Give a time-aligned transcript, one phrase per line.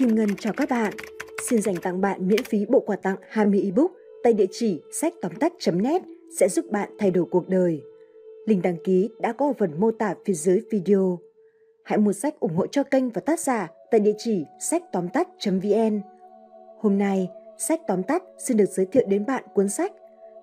[0.00, 0.92] Kim Ngân chào các bạn.
[1.48, 3.90] Xin dành tặng bạn miễn phí bộ quà tặng 20 ebook
[4.22, 6.02] tại địa chỉ sách tóm tắt.net
[6.38, 7.82] sẽ giúp bạn thay đổi cuộc đời.
[8.46, 11.18] Link đăng ký đã có ở phần mô tả phía dưới video.
[11.84, 15.08] Hãy mua sách ủng hộ cho kênh và tác giả tại địa chỉ sách tóm
[15.08, 16.00] tắt.vn.
[16.78, 17.28] Hôm nay,
[17.58, 19.92] sách tóm tắt xin được giới thiệu đến bạn cuốn sách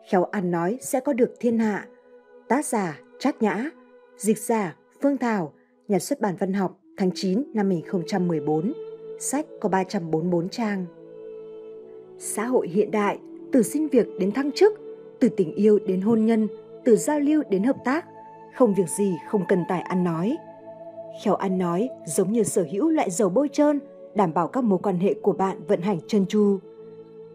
[0.10, 1.88] Khéo ăn nói sẽ có được thiên hạ.
[2.48, 3.70] Tác giả Trác Nhã,
[4.18, 5.53] dịch giả Phương Thảo,
[5.88, 8.73] nhà xuất bản văn học tháng 9 năm 2014.
[9.20, 10.85] Sách có 344 trang.
[12.17, 13.20] Xã hội hiện đại,
[13.52, 14.73] từ xin việc đến thăng chức,
[15.20, 16.48] từ tình yêu đến hôn nhân,
[16.85, 18.05] từ giao lưu đến hợp tác,
[18.55, 20.38] không việc gì không cần tài ăn nói.
[21.23, 23.80] Khéo ăn nói giống như sở hữu loại dầu bôi trơn,
[24.16, 26.59] đảm bảo các mối quan hệ của bạn vận hành trơn tru.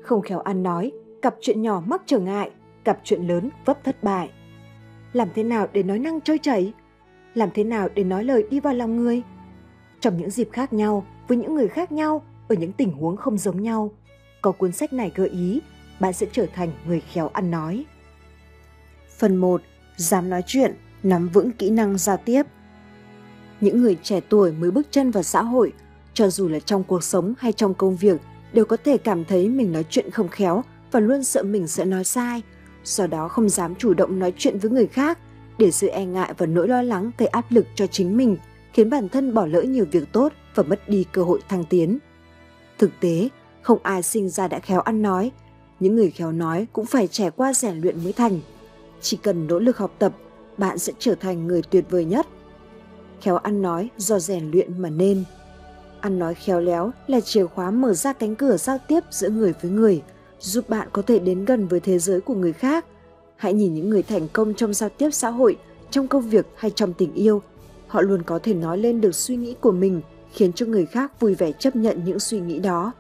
[0.00, 0.92] Không khéo ăn nói,
[1.22, 2.50] cặp chuyện nhỏ mắc trở ngại,
[2.84, 4.30] cặp chuyện lớn vấp thất bại.
[5.12, 6.72] Làm thế nào để nói năng trôi chảy?
[7.34, 9.22] Làm thế nào để nói lời đi vào lòng người?
[10.00, 13.38] Trong những dịp khác nhau, với những người khác nhau, ở những tình huống không
[13.38, 13.90] giống nhau,
[14.42, 15.60] có cuốn sách này gợi ý
[16.00, 17.84] bạn sẽ trở thành người khéo ăn nói.
[19.18, 19.62] Phần 1.
[19.96, 22.42] Dám nói chuyện, nắm vững kỹ năng giao tiếp.
[23.60, 25.72] Những người trẻ tuổi mới bước chân vào xã hội,
[26.14, 28.20] cho dù là trong cuộc sống hay trong công việc,
[28.52, 31.84] đều có thể cảm thấy mình nói chuyện không khéo và luôn sợ mình sẽ
[31.84, 32.42] nói sai,
[32.84, 35.18] do đó không dám chủ động nói chuyện với người khác
[35.58, 38.36] để sự e ngại và nỗi lo lắng gây áp lực cho chính mình,
[38.72, 41.98] khiến bản thân bỏ lỡ nhiều việc tốt và mất đi cơ hội thăng tiến.
[42.78, 43.28] Thực tế,
[43.62, 45.30] không ai sinh ra đã khéo ăn nói,
[45.80, 48.40] những người khéo nói cũng phải trải qua rèn luyện mới thành.
[49.00, 50.12] Chỉ cần nỗ lực học tập,
[50.58, 52.26] bạn sẽ trở thành người tuyệt vời nhất.
[53.20, 55.24] Khéo ăn nói do rèn luyện mà nên.
[56.00, 59.54] Ăn nói khéo léo là chìa khóa mở ra cánh cửa giao tiếp giữa người
[59.62, 60.02] với người,
[60.40, 62.86] giúp bạn có thể đến gần với thế giới của người khác.
[63.36, 65.56] Hãy nhìn những người thành công trong giao tiếp xã hội,
[65.90, 67.42] trong công việc hay trong tình yêu.
[67.92, 70.00] Họ luôn có thể nói lên được suy nghĩ của mình,
[70.32, 72.92] khiến cho người khác vui vẻ chấp nhận những suy nghĩ đó.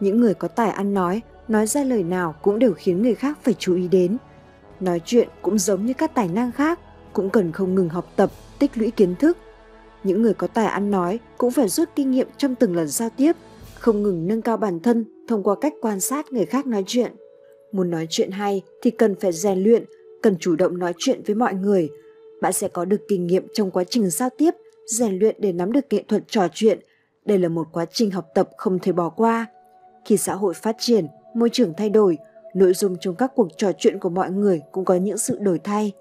[0.00, 3.38] Những người có tài ăn nói, nói ra lời nào cũng đều khiến người khác
[3.42, 4.16] phải chú ý đến.
[4.80, 6.80] Nói chuyện cũng giống như các tài năng khác,
[7.12, 9.38] cũng cần không ngừng học tập, tích lũy kiến thức.
[10.04, 13.10] Những người có tài ăn nói cũng phải rút kinh nghiệm trong từng lần giao
[13.16, 13.32] tiếp,
[13.74, 17.12] không ngừng nâng cao bản thân thông qua cách quan sát người khác nói chuyện.
[17.72, 19.84] Muốn nói chuyện hay thì cần phải rèn luyện,
[20.22, 21.90] cần chủ động nói chuyện với mọi người.
[22.40, 24.50] Bạn sẽ có được kinh nghiệm trong quá trình giao tiếp,
[24.86, 26.78] rèn luyện để nắm được nghệ thuật trò chuyện.
[27.24, 29.46] Đây là một quá trình học tập không thể bỏ qua.
[30.04, 32.18] Khi xã hội phát triển, môi trường thay đổi,
[32.54, 35.58] nội dung trong các cuộc trò chuyện của mọi người cũng có những sự đổi
[35.58, 35.92] thay.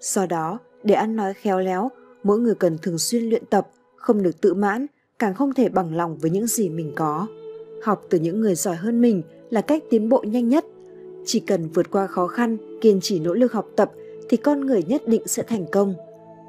[0.00, 1.90] Do đó, để ăn nói khéo léo,
[2.22, 4.86] mỗi người cần thường xuyên luyện tập, không được tự mãn,
[5.18, 7.26] càng không thể bằng lòng với những gì mình có.
[7.82, 10.64] Học từ những người giỏi hơn mình là cách tiến bộ nhanh nhất.
[11.26, 13.92] Chỉ cần vượt qua khó khăn, kiên trì nỗ lực học tập
[14.28, 15.94] thì con người nhất định sẽ thành công.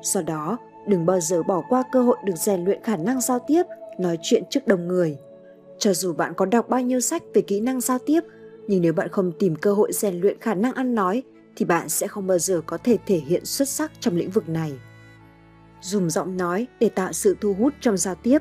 [0.02, 0.58] Do đó,
[0.88, 3.64] đừng bao giờ bỏ qua cơ hội được rèn luyện khả năng giao tiếp,
[4.00, 5.18] nói chuyện trước đông người.
[5.80, 8.22] Cho dù bạn có đọc bao nhiêu sách về kỹ năng giao tiếp,
[8.68, 11.24] nhưng nếu bạn không tìm cơ hội rèn luyện khả năng ăn nói
[11.56, 14.50] thì bạn sẽ không bao giờ có thể thể hiện xuất sắc trong lĩnh vực
[14.50, 14.74] này.
[15.82, 18.40] Dùng giọng nói để tạo sự thu hút trong giao tiếp.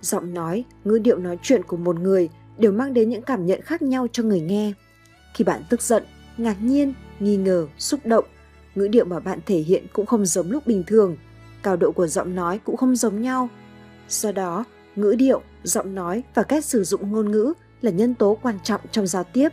[0.00, 3.62] Giọng nói, ngữ điệu nói chuyện của một người đều mang đến những cảm nhận
[3.62, 4.72] khác nhau cho người nghe.
[5.34, 6.04] Khi bạn tức giận,
[6.36, 8.24] ngạc nhiên, nghi ngờ, xúc động,
[8.78, 11.16] ngữ điệu mà bạn thể hiện cũng không giống lúc bình thường,
[11.62, 13.48] cao độ của giọng nói cũng không giống nhau.
[14.08, 14.64] Do đó,
[14.96, 17.52] ngữ điệu, giọng nói và cách sử dụng ngôn ngữ
[17.82, 19.48] là nhân tố quan trọng trong giao tiếp.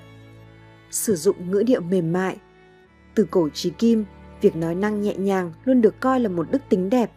[0.92, 2.38] Sử dụng ngữ điệu mềm mại.
[3.16, 4.06] Từ cổ chí kim,
[4.42, 7.12] việc nói năng nhẹ nhàng luôn được coi là một đức tính đẹp.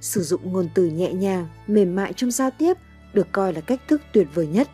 [0.00, 2.76] Sử dụng ngôn từ nhẹ nhàng, mềm mại trong giao tiếp
[3.12, 4.68] được coi là cách thức tuyệt vời nhất.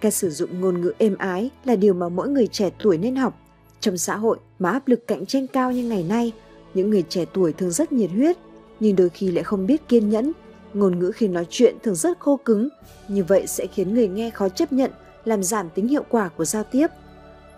[0.00, 3.16] Cách sử dụng ngôn ngữ êm ái là điều mà mỗi người trẻ tuổi nên
[3.16, 3.40] học.
[3.80, 6.32] Trong xã hội mà áp lực cạnh tranh cao như ngày nay,
[6.74, 8.36] những người trẻ tuổi thường rất nhiệt huyết,
[8.80, 10.32] nhưng đôi khi lại không biết kiên nhẫn.
[10.74, 12.68] Ngôn ngữ khi nói chuyện thường rất khô cứng,
[13.08, 14.90] như vậy sẽ khiến người nghe khó chấp nhận,
[15.24, 16.86] làm giảm tính hiệu quả của giao tiếp.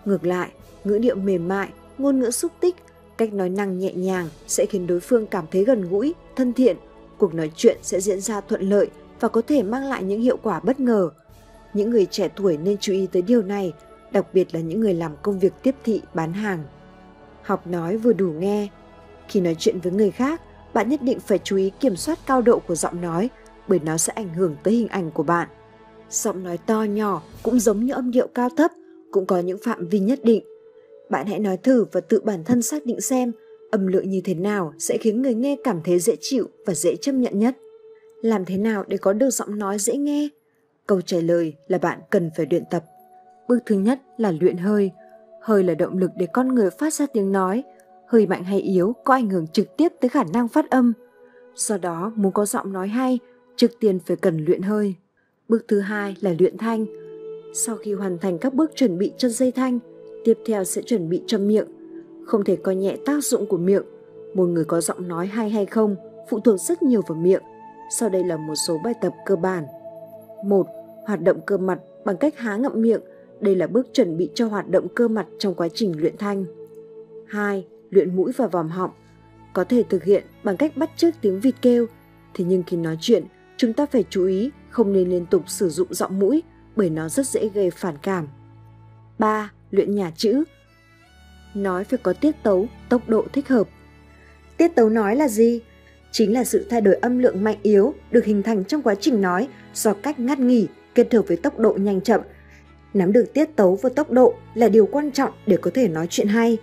[0.05, 0.51] Ngược lại,
[0.83, 2.75] ngữ điệu mềm mại, ngôn ngữ xúc tích,
[3.17, 6.77] cách nói năng nhẹ nhàng sẽ khiến đối phương cảm thấy gần gũi, thân thiện.
[7.17, 8.89] Cuộc nói chuyện sẽ diễn ra thuận lợi
[9.19, 11.09] và có thể mang lại những hiệu quả bất ngờ.
[11.73, 13.73] Những người trẻ tuổi nên chú ý tới điều này,
[14.11, 16.63] đặc biệt là những người làm công việc tiếp thị, bán hàng.
[17.41, 18.67] Học nói vừa đủ nghe.
[19.27, 20.41] Khi nói chuyện với người khác,
[20.73, 23.29] bạn nhất định phải chú ý kiểm soát cao độ của giọng nói
[23.67, 25.47] bởi nó sẽ ảnh hưởng tới hình ảnh của bạn.
[26.09, 28.71] Giọng nói to nhỏ cũng giống như âm điệu cao thấp,
[29.11, 30.43] cũng có những phạm vi nhất định.
[31.09, 33.31] Bạn hãy nói thử và tự bản thân xác định xem
[33.71, 36.95] âm lượng như thế nào sẽ khiến người nghe cảm thấy dễ chịu và dễ
[36.95, 37.57] chấp nhận nhất.
[38.21, 40.29] Làm thế nào để có được giọng nói dễ nghe?
[40.87, 42.83] Câu trả lời là bạn cần phải luyện tập.
[43.51, 44.91] Bước thứ nhất là luyện hơi.
[45.41, 47.63] Hơi là động lực để con người phát ra tiếng nói.
[48.07, 50.93] Hơi mạnh hay yếu có ảnh hưởng trực tiếp tới khả năng phát âm.
[51.55, 53.19] Do đó, muốn có giọng nói hay,
[53.55, 54.95] trước tiên phải cần luyện hơi.
[55.49, 56.85] Bước thứ hai là luyện thanh.
[57.53, 59.79] Sau khi hoàn thành các bước chuẩn bị cho dây thanh,
[60.25, 61.67] tiếp theo sẽ chuẩn bị cho miệng.
[62.25, 63.83] Không thể coi nhẹ tác dụng của miệng.
[64.33, 65.95] Một người có giọng nói hay hay không
[66.29, 67.43] phụ thuộc rất nhiều vào miệng.
[67.89, 69.63] Sau đây là một số bài tập cơ bản.
[70.45, 70.67] 1.
[71.05, 73.01] Hoạt động cơ mặt bằng cách há ngậm miệng.
[73.41, 76.45] Đây là bước chuẩn bị cho hoạt động cơ mặt trong quá trình luyện thanh.
[77.27, 77.65] 2.
[77.89, 78.91] Luyện mũi và vòm họng.
[79.53, 81.85] Có thể thực hiện bằng cách bắt chước tiếng vịt kêu.
[82.33, 83.25] Thế nhưng khi nói chuyện,
[83.57, 86.43] chúng ta phải chú ý không nên liên tục sử dụng giọng mũi
[86.75, 88.27] bởi nó rất dễ gây phản cảm.
[89.19, 89.51] 3.
[89.71, 90.43] Luyện nhả chữ.
[91.53, 93.69] Nói phải có tiết tấu, tốc độ thích hợp.
[94.57, 95.61] Tiết tấu nói là gì?
[96.11, 99.21] Chính là sự thay đổi âm lượng mạnh yếu được hình thành trong quá trình
[99.21, 102.21] nói do cách ngắt nghỉ kết hợp với tốc độ nhanh chậm.
[102.93, 106.07] Nắm được tiết tấu và tốc độ là điều quan trọng để có thể nói
[106.09, 106.57] chuyện hay.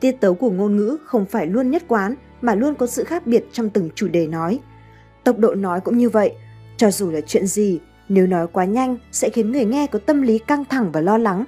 [0.00, 3.26] Tiết tấu của ngôn ngữ không phải luôn nhất quán mà luôn có sự khác
[3.26, 4.60] biệt trong từng chủ đề nói.
[5.24, 6.32] Tốc độ nói cũng như vậy,
[6.76, 10.22] cho dù là chuyện gì, nếu nói quá nhanh sẽ khiến người nghe có tâm
[10.22, 11.44] lý căng thẳng và lo lắng.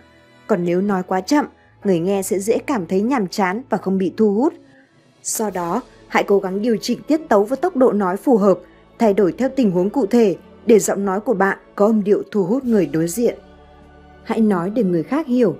[0.46, 1.46] Còn nếu nói quá chậm,
[1.84, 4.54] người nghe sẽ dễ cảm thấy nhàm chán và không bị thu hút.
[5.22, 8.58] Do đó, hãy cố gắng điều chỉnh tiết tấu và tốc độ nói phù hợp,
[8.98, 10.36] thay đổi theo tình huống cụ thể
[10.66, 13.38] để giọng nói của bạn có âm điệu thu hút người đối diện.
[14.24, 15.56] Hãy nói để người khác hiểu.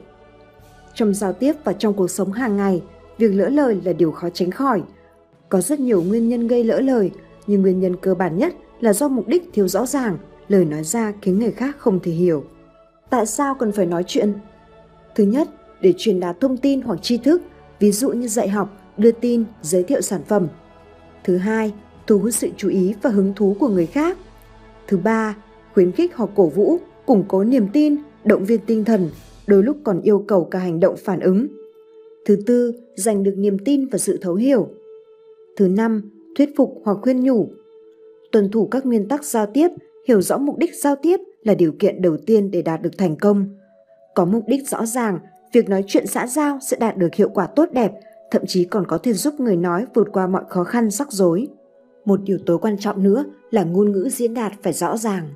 [0.94, 2.82] Trong giao tiếp và trong cuộc sống hàng ngày,
[3.18, 4.82] việc lỡ lời là điều khó tránh khỏi.
[5.48, 7.10] Có rất nhiều nguyên nhân gây lỡ lời,
[7.46, 10.18] nhưng nguyên nhân cơ bản nhất là do mục đích thiếu rõ ràng,
[10.48, 12.44] lời nói ra khiến người khác không thể hiểu.
[13.10, 14.32] Tại sao cần phải nói chuyện?
[15.14, 15.48] Thứ nhất,
[15.80, 17.42] để truyền đạt thông tin hoặc tri thức,
[17.78, 20.48] ví dụ như dạy học, đưa tin, giới thiệu sản phẩm.
[21.24, 21.72] Thứ hai,
[22.06, 24.18] thu hút sự chú ý và hứng thú của người khác.
[24.86, 25.36] Thứ ba,
[25.74, 29.10] khuyến khích hoặc cổ vũ, củng cố niềm tin, động viên tinh thần,
[29.46, 31.46] đôi lúc còn yêu cầu cả hành động phản ứng.
[32.26, 34.68] Thứ tư, giành được niềm tin và sự thấu hiểu.
[35.56, 37.48] Thứ năm, thuyết phục hoặc khuyên nhủ.
[38.32, 39.68] Tuân thủ các nguyên tắc giao tiếp,
[40.08, 43.16] hiểu rõ mục đích giao tiếp là điều kiện đầu tiên để đạt được thành
[43.16, 43.46] công.
[44.14, 45.18] Có mục đích rõ ràng,
[45.52, 47.92] việc nói chuyện xã giao sẽ đạt được hiệu quả tốt đẹp,
[48.30, 51.48] thậm chí còn có thể giúp người nói vượt qua mọi khó khăn rắc rối.
[52.04, 55.28] Một yếu tố quan trọng nữa là ngôn ngữ diễn đạt phải rõ ràng.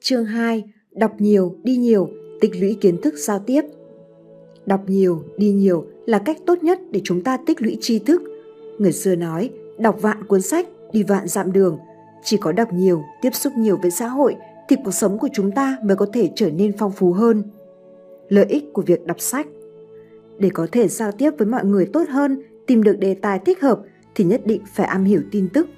[0.00, 0.64] Chương 2.
[0.96, 2.08] Đọc nhiều, đi nhiều,
[2.40, 3.62] tích lũy kiến thức giao tiếp.
[4.66, 8.22] Đọc nhiều, đi nhiều là cách tốt nhất để chúng ta tích lũy tri thức.
[8.78, 11.78] Người xưa nói, đọc vạn cuốn sách, đi vạn dặm đường.
[12.24, 14.36] Chỉ có đọc nhiều, tiếp xúc nhiều với xã hội
[14.68, 17.42] thì cuộc sống của chúng ta mới có thể trở nên phong phú hơn.
[18.28, 19.46] Lợi ích của việc đọc sách
[20.38, 23.60] Để có thể giao tiếp với mọi người tốt hơn, tìm được đề tài thích
[23.60, 23.80] hợp
[24.14, 25.68] thì nhất định phải am hiểu tin tức.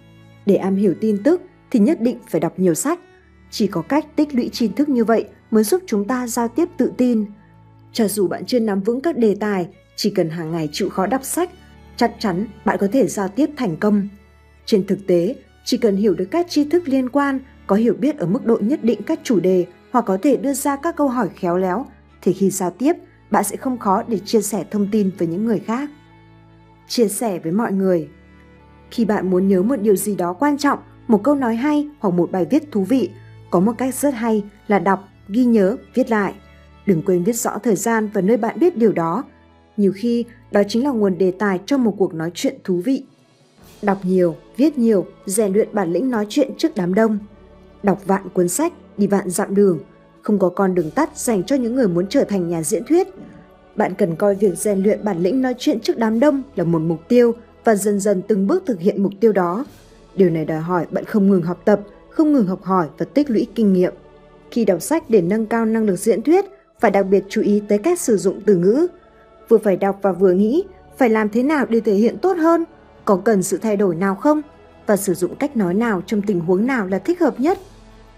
[0.47, 1.41] Để am hiểu tin tức
[1.71, 3.00] thì nhất định phải đọc nhiều sách.
[3.50, 6.69] Chỉ có cách tích lũy tri thức như vậy mới giúp chúng ta giao tiếp
[6.77, 7.25] tự tin.
[7.93, 11.06] Cho dù bạn chưa nắm vững các đề tài, chỉ cần hàng ngày chịu khó
[11.06, 11.50] đọc sách,
[11.97, 14.09] chắc chắn bạn có thể giao tiếp thành công.
[14.67, 15.35] Trên thực tế,
[15.65, 18.59] chỉ cần hiểu được các tri thức liên quan, có hiểu biết ở mức độ
[18.61, 21.87] nhất định các chủ đề hoặc có thể đưa ra các câu hỏi khéo léo,
[22.23, 22.93] thì khi giao tiếp,
[23.31, 25.91] bạn sẽ không khó để chia sẻ thông tin với những người khác.
[26.89, 28.09] Chia sẻ với mọi người
[28.91, 30.79] Khi bạn muốn nhớ một điều gì đó quan trọng,
[31.09, 33.11] một câu nói hay hoặc một bài viết thú vị,
[33.50, 36.35] có một cách rất hay là đọc, ghi nhớ, viết lại.
[36.87, 39.25] Đừng quên viết rõ thời gian và nơi bạn biết điều đó.
[39.77, 43.05] Nhiều khi, đó chính là nguồn đề tài cho một cuộc nói chuyện thú vị.
[43.83, 47.19] Đọc nhiều, viết nhiều, rèn luyện bản lĩnh nói chuyện trước đám đông.
[47.83, 49.78] Đọc vạn cuốn sách, đi vạn dặm đường.
[50.23, 53.09] Không có con đường tắt dành cho những người muốn trở thành nhà diễn thuyết.
[53.76, 56.78] Bạn cần coi việc rèn luyện bản lĩnh nói chuyện trước đám đông là một
[56.78, 57.33] mục tiêu
[57.64, 59.64] và dần dần từng bước thực hiện mục tiêu đó.
[60.14, 61.81] Điều này đòi hỏi bạn không ngừng học tập,
[62.18, 63.94] không ngừng học hỏi và tích lũy kinh nghiệm.
[64.50, 66.44] Khi đọc sách để nâng cao năng lực diễn thuyết,
[66.80, 68.87] phải đặc biệt chú ý tới cách sử dụng từ ngữ.
[69.48, 70.64] Vừa phải đọc và vừa nghĩ,
[70.98, 72.64] phải làm thế nào để thể hiện tốt hơn–
[73.08, 74.42] có cần sự thay đổi nào không
[74.87, 77.58] và sử dụng cách nói nào trong tình huống nào là thích hợp nhất.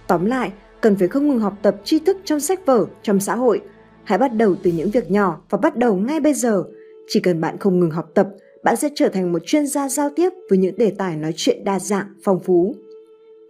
[0.07, 3.35] Tóm lại, cần phải không ngừng học tập tri thức trong sách vở, trong xã
[3.35, 3.61] hội.
[4.04, 6.64] Hãy bắt đầu từ những việc nhỏ và bắt đầu ngay bây giờ.
[7.09, 8.28] Chỉ cần bạn không ngừng học tập,
[8.64, 11.64] bạn sẽ trở thành một chuyên gia giao tiếp với những đề tài nói chuyện
[11.64, 12.75] đa dạng, phong phú.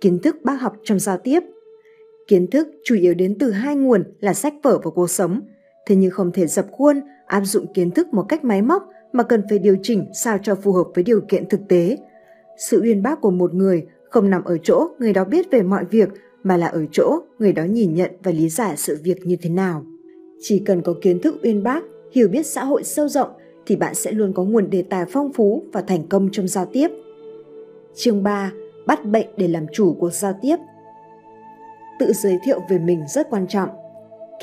[0.01, 1.41] Kiến thức bác học trong giao tiếp
[2.31, 5.41] Kiến thức chủ yếu đến từ hai nguồn là sách vở và cuộc sống.
[5.87, 9.23] Thế nhưng không thể dập khuôn, áp dụng kiến thức một cách máy móc mà
[9.23, 11.97] cần phải điều chỉnh sao cho phù hợp với điều kiện thực tế.
[12.59, 15.85] Sự uyên bác của một người không nằm ở chỗ người đó biết về mọi
[15.85, 16.09] việc
[16.43, 19.51] mà là ở chỗ người đó nhìn nhận và lý giải sự việc như thế
[19.51, 19.85] nào.
[20.41, 23.31] Chỉ cần có kiến thức uyên bác, hiểu biết xã hội sâu rộng
[23.67, 26.67] thì bạn sẽ luôn có nguồn đề tài phong phú và thành công trong giao
[26.73, 26.89] tiếp.
[27.95, 28.53] Chương 3.
[28.91, 30.57] Bắt bệnh để làm chủ cuộc giao tiếp
[31.99, 33.69] Tự giới thiệu về mình rất quan trọng.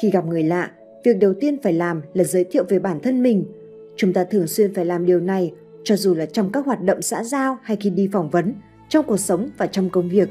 [0.02, 0.72] Khi gặp người lạ,
[1.04, 3.46] việc đầu tiên phải làm là giới thiệu về bản thân mình–
[3.98, 7.02] Chúng ta thường xuyên phải làm điều này, cho dù là trong các hoạt động
[7.02, 8.54] xã giao hay khi đi phỏng vấn,
[8.90, 10.30] trong cuộc sống và trong công việc.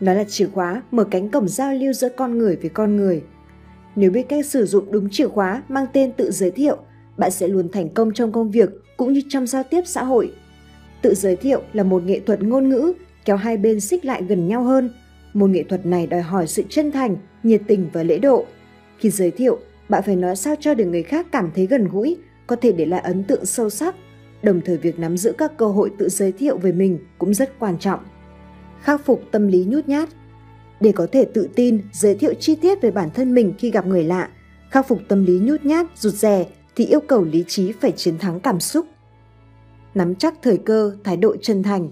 [0.00, 3.22] Nó là chìa khóa mở cánh cổng giao lưu giữa con người với con người.
[3.96, 6.76] Nếu biết cách sử dụng đúng chìa khóa mang tên tự giới thiệu,
[7.16, 10.32] bạn sẽ luôn thành công trong công việc cũng như trong giao tiếp xã hội.
[11.02, 12.92] Tự giới thiệu là một nghệ thuật ngôn ngữ
[13.24, 14.90] kéo hai bên xích lại gần nhau hơn.
[15.34, 18.44] Một nghệ thuật này đòi hỏi sự chân thành, nhiệt tình và lễ độ.
[18.98, 22.16] Khi giới thiệu, bạn phải nói sao cho để người khác cảm thấy gần gũi,
[22.46, 23.94] có thể để lại ấn tượng sâu sắc.
[24.42, 27.58] Đồng thời việc nắm giữ các cơ hội tự giới thiệu về mình cũng rất
[27.58, 28.00] quan trọng.
[28.82, 30.08] Khắc phục tâm lý nhút nhát
[30.80, 33.86] Để có thể tự tin, giới thiệu chi tiết về bản thân mình khi gặp
[33.86, 34.28] người lạ,
[34.70, 38.18] khắc phục tâm lý nhút nhát, rụt rè thì yêu cầu lý trí phải chiến
[38.18, 38.86] thắng cảm xúc.
[39.94, 41.90] Nắm chắc thời cơ, thái độ chân thành.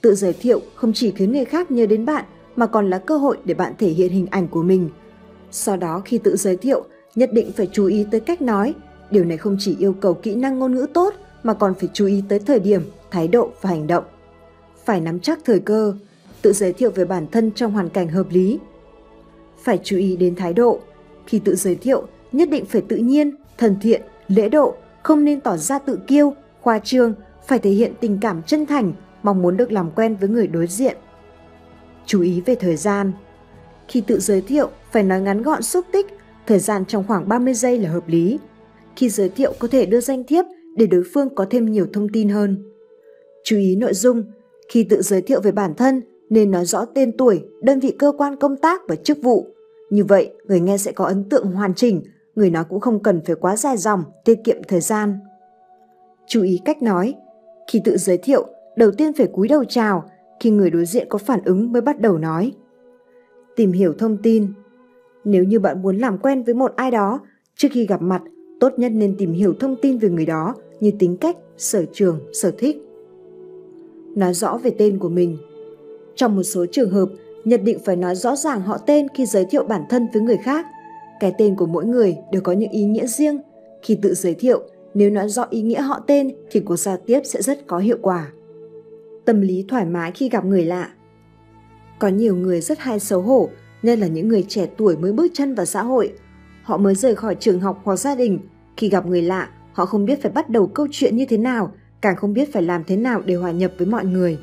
[0.00, 2.24] Tự giới thiệu không chỉ khiến người khác nhớ đến bạn
[2.56, 4.88] mà còn là cơ hội để bạn thể hiện hình ảnh của mình.
[5.50, 6.84] Sau đó khi tự giới thiệu,
[7.14, 8.74] nhất định phải chú ý tới cách nói.
[9.10, 12.06] Điều này không chỉ yêu cầu kỹ năng ngôn ngữ tốt mà còn phải chú
[12.06, 14.04] ý tới thời điểm, thái độ và hành động.
[14.84, 15.94] Phải nắm chắc thời cơ,
[16.42, 18.58] tự giới thiệu về bản thân trong hoàn cảnh hợp lý.
[19.62, 20.80] Phải chú ý đến thái độ.
[21.26, 25.40] Khi tự giới thiệu, nhất định phải tự nhiên, thân thiện, lễ độ, không nên
[25.40, 27.14] tỏ ra tự kiêu, khoa trương,
[27.46, 28.92] phải thể hiện tình cảm chân thành,
[29.26, 30.96] mong muốn được làm quen với người đối diện.
[32.06, 33.12] Chú ý về thời gian.
[33.88, 36.06] Khi tự giới thiệu, phải nói ngắn gọn xúc tích,
[36.46, 38.38] thời gian trong khoảng 30 giây là hợp lý.
[38.96, 40.44] Khi giới thiệu có thể đưa danh thiếp
[40.76, 42.72] để đối phương có thêm nhiều thông tin hơn.
[43.44, 44.22] Chú ý nội dung,
[44.68, 48.12] khi tự giới thiệu về bản thân nên nói rõ tên tuổi, đơn vị cơ
[48.18, 49.46] quan công tác và chức vụ.
[49.90, 52.02] Như vậy, người nghe sẽ có ấn tượng hoàn chỉnh,
[52.34, 55.18] người nói cũng không cần phải quá dài dòng, tiết kiệm thời gian.
[56.28, 57.14] Chú ý cách nói.
[57.72, 60.04] Khi tự giới thiệu, đầu tiên phải cúi đầu chào,
[60.40, 62.52] khi người đối diện có phản ứng mới bắt đầu nói.
[63.56, 64.46] Tìm hiểu thông tin.
[65.24, 67.20] Nếu như bạn muốn làm quen với một ai đó,
[67.56, 68.22] trước khi gặp mặt,
[68.60, 72.20] tốt nhất nên tìm hiểu thông tin về người đó như tính cách, sở trường,
[72.32, 72.76] sở thích.
[74.16, 75.38] Nói rõ về tên của mình.
[76.14, 77.08] Trong một số trường hợp,
[77.44, 80.36] nhất định phải nói rõ ràng họ tên khi giới thiệu bản thân với người
[80.36, 80.66] khác.
[81.20, 83.38] Cái tên của mỗi người đều có những ý nghĩa riêng.
[83.82, 84.60] Khi tự giới thiệu,
[84.94, 87.98] nếu nói rõ ý nghĩa họ tên thì cuộc giao tiếp sẽ rất có hiệu
[88.02, 88.32] quả.
[89.26, 90.88] Tâm lý thoải mái khi gặp người lạ
[91.98, 93.48] Có nhiều người rất hay xấu hổ,
[93.82, 96.12] nên là những người trẻ tuổi mới bước chân vào xã hội.
[96.62, 98.38] Họ mới rời khỏi trường học hoặc gia đình.
[98.76, 101.72] Khi gặp người lạ, họ không biết phải bắt đầu câu chuyện như thế nào,
[102.00, 104.38] càng không biết phải làm thế nào để hòa nhập với mọi người.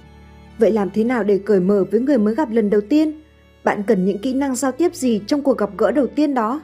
[0.57, 3.21] Vậy làm thế nào để cởi mở với người mới gặp lần đầu tiên?
[3.63, 6.61] Bạn cần những kỹ năng giao tiếp gì trong cuộc gặp gỡ đầu tiên đó?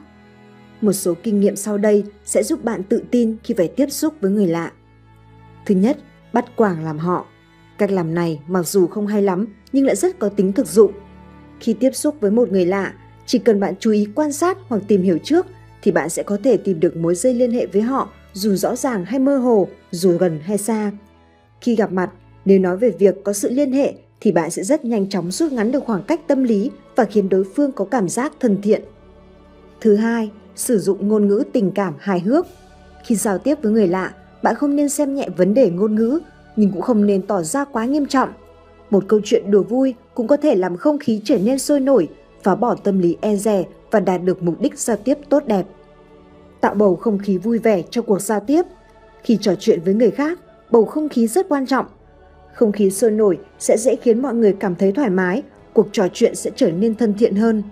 [0.80, 4.14] Một số kinh nghiệm sau đây sẽ giúp bạn tự tin khi phải tiếp xúc
[4.20, 4.72] với người lạ.
[5.66, 5.98] Thứ nhất,
[6.32, 7.26] bắt quảng làm họ.
[7.80, 10.92] Cách làm này mặc dù không hay lắm nhưng lại rất có tính thực dụng.
[11.60, 12.92] Khi tiếp xúc với một người lạ,
[13.26, 15.46] chỉ cần bạn chú ý quan sát hoặc tìm hiểu trước
[15.82, 18.76] thì bạn sẽ có thể tìm được mối dây liên hệ với họ dù rõ
[18.76, 20.92] ràng hay mơ hồ, dù gần hay xa.
[21.60, 22.10] Khi gặp mặt,
[22.44, 25.52] nếu nói về việc có sự liên hệ thì bạn sẽ rất nhanh chóng rút
[25.52, 28.82] ngắn được khoảng cách tâm lý và khiến đối phương có cảm giác thân thiện.
[29.80, 32.46] Thứ hai, sử dụng ngôn ngữ tình cảm hài hước.
[33.04, 36.20] Khi giao tiếp với người lạ, bạn không nên xem nhẹ vấn đề ngôn ngữ,
[36.60, 38.28] nhưng cũng không nên tỏ ra quá nghiêm trọng.
[38.90, 42.08] Một câu chuyện đùa vui cũng có thể làm không khí trở nên sôi nổi,
[42.42, 45.66] phá bỏ tâm lý e dè và đạt được mục đích giao tiếp tốt đẹp.
[46.60, 48.62] Tạo bầu không khí vui vẻ cho cuộc giao tiếp.
[49.22, 50.38] Khi trò chuyện với người khác,
[50.70, 51.86] bầu không khí rất quan trọng.
[52.54, 56.08] Không khí sôi nổi sẽ dễ khiến mọi người cảm thấy thoải mái, cuộc trò
[56.12, 57.62] chuyện sẽ trở nên thân thiện hơn.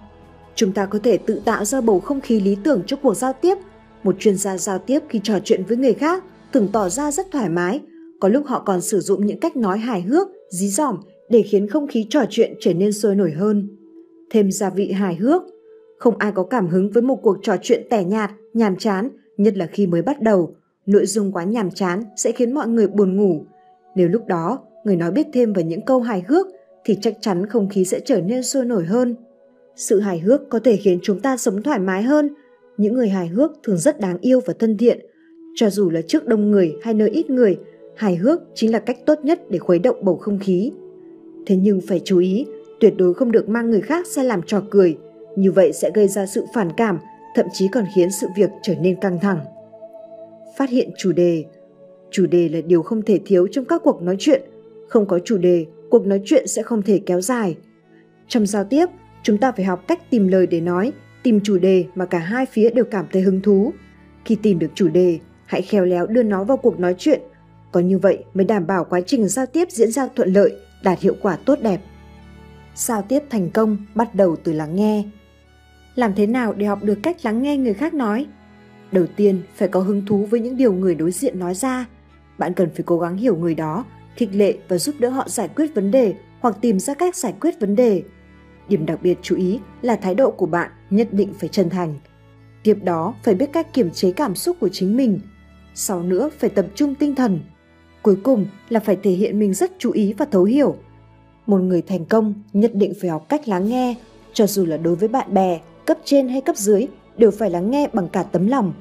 [0.54, 3.33] Chúng ta có thể tự tạo ra bầu không khí lý tưởng cho cuộc giao
[3.33, 3.59] tiếp.
[4.02, 7.30] Một chuyên gia giao tiếp khi trò chuyện với người khác thường tỏ ra rất
[7.30, 7.80] thoải mái,
[8.20, 10.96] có lúc họ còn sử dụng những cách nói hài hước, dí dỏm
[11.28, 13.68] để khiến không khí trò chuyện trở nên sôi nổi hơn.
[14.30, 15.42] Thêm gia vị hài hước.
[15.98, 19.56] Không ai có cảm hứng với một cuộc trò chuyện tẻ nhạt, nhàm chán, nhất
[19.56, 20.54] là khi mới bắt đầu.
[20.87, 23.44] Nội dung quá nhàm chán sẽ khiến mọi người buồn ngủ.
[23.94, 26.46] Nếu lúc đó người nói biết thêm vào những câu hài hước
[26.84, 29.16] thì chắc chắn không khí sẽ trở nên sôi nổi hơn.
[29.76, 32.34] Sự hài hước có thể khiến chúng ta sống thoải mái hơn.
[32.76, 35.06] Những người hài hước thường rất đáng yêu và thân thiện.
[35.54, 37.58] Cho dù là trước đông người hay nơi ít người,
[37.98, 40.72] hài hước chính là cách tốt nhất để khuấy động bầu không khí.
[41.46, 42.46] Thế nhưng phải chú ý,
[42.80, 44.96] tuyệt đối không được mang người khác ra làm trò cười.
[45.36, 46.98] Như vậy sẽ gây ra sự phản cảm,
[47.34, 49.38] thậm chí còn khiến sự việc trở nên căng thẳng.
[50.56, 51.44] Phát hiện chủ đề
[52.10, 54.42] Chủ đề là điều không thể thiếu trong các cuộc nói chuyện.
[54.88, 57.56] Không có chủ đề, cuộc nói chuyện sẽ không thể kéo dài.
[58.28, 58.86] Trong giao tiếp,
[59.22, 62.46] chúng ta phải học cách tìm lời để nói, tìm chủ đề mà cả hai
[62.46, 63.72] phía đều cảm thấy hứng thú.
[64.24, 67.20] Khi tìm được chủ đề, hãy khéo léo đưa nó vào cuộc nói chuyện.
[67.72, 71.00] Có như vậy mới đảm bảo quá trình giao tiếp diễn ra thuận lợi, đạt
[71.00, 71.80] hiệu quả tốt đẹp.
[72.75, 75.04] Giao tiếp thành công bắt đầu từ lắng nghe.
[75.94, 78.26] Làm thế nào để học được cách lắng nghe người khác nói?
[78.92, 81.87] Đầu tiên, phải có hứng thú với những điều người đối diện nói ra.
[82.38, 83.84] Bạn cần phải cố gắng hiểu người đó,
[84.16, 87.34] khích lệ và giúp đỡ họ giải quyết vấn đề hoặc tìm ra cách giải
[87.40, 88.02] quyết vấn đề
[88.68, 91.94] Điểm đặc biệt chú ý là thái độ của bạn nhất định phải chân thành.
[92.62, 95.20] Tiếp đó phải biết cách kiểm chế cảm xúc của chính mình.
[95.75, 97.40] Sau nữa phải tập trung tinh thần.
[98.08, 100.76] Cuối cùng là phải thể hiện mình rất chú ý và thấu hiểu.
[101.46, 103.94] Một người thành công nhất định phải học cách lắng nghe,
[104.32, 106.86] cho dù là đối với bạn bè, cấp trên hay cấp dưới
[107.16, 108.72] đều phải lắng nghe bằng cả tấm lòng.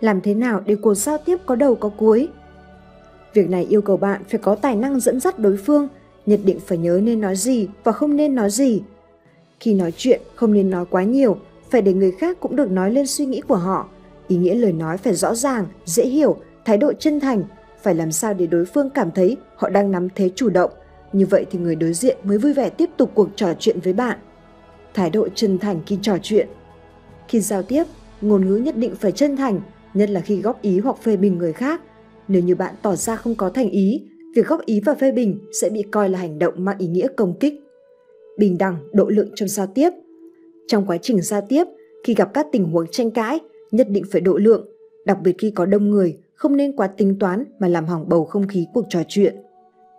[0.00, 2.28] Làm thế nào để cuộc giao tiếp có đầu có cuối?
[3.34, 5.88] Việc này yêu cầu bạn phải có tài năng dẫn dắt đối phương,
[6.26, 8.82] nhất định phải nhớ nên nói gì và không nên nói gì.
[9.60, 11.36] Khi nói chuyện không nên nói quá nhiều,
[11.70, 13.88] phải để người khác cũng được nói lên suy nghĩ của họ.
[14.28, 17.44] Ý nghĩa lời nói phải rõ ràng, dễ hiểu, thái độ chân thành,
[17.82, 20.70] phải làm sao để đối phương cảm thấy họ đang nắm thế chủ động.
[21.12, 23.92] Như vậy thì người đối diện mới vui vẻ tiếp tục cuộc trò chuyện với
[23.92, 24.18] bạn.
[24.94, 26.48] Thái độ chân thành khi trò chuyện.
[27.28, 27.84] Khi giao tiếp,
[28.20, 29.60] ngôn ngữ nhất định phải chân thành,
[29.94, 31.80] nhất là khi góp ý hoặc phê bình người khác.
[32.28, 34.02] Nếu như bạn tỏ ra không có thành ý,
[34.36, 37.08] việc góp ý và phê bình sẽ bị coi là hành động mang ý nghĩa
[37.16, 37.54] công kích.
[38.38, 39.90] Bình đẳng, độ lượng trong giao tiếp.
[40.66, 41.64] Trong quá trình giao tiếp,
[42.04, 43.38] khi gặp các tình huống tranh cãi,
[43.70, 44.68] nhất định phải độ lượng,
[45.06, 48.24] đặc biệt khi có đông người, không nên quá tính toán mà làm hỏng bầu
[48.24, 49.36] không khí cuộc trò chuyện.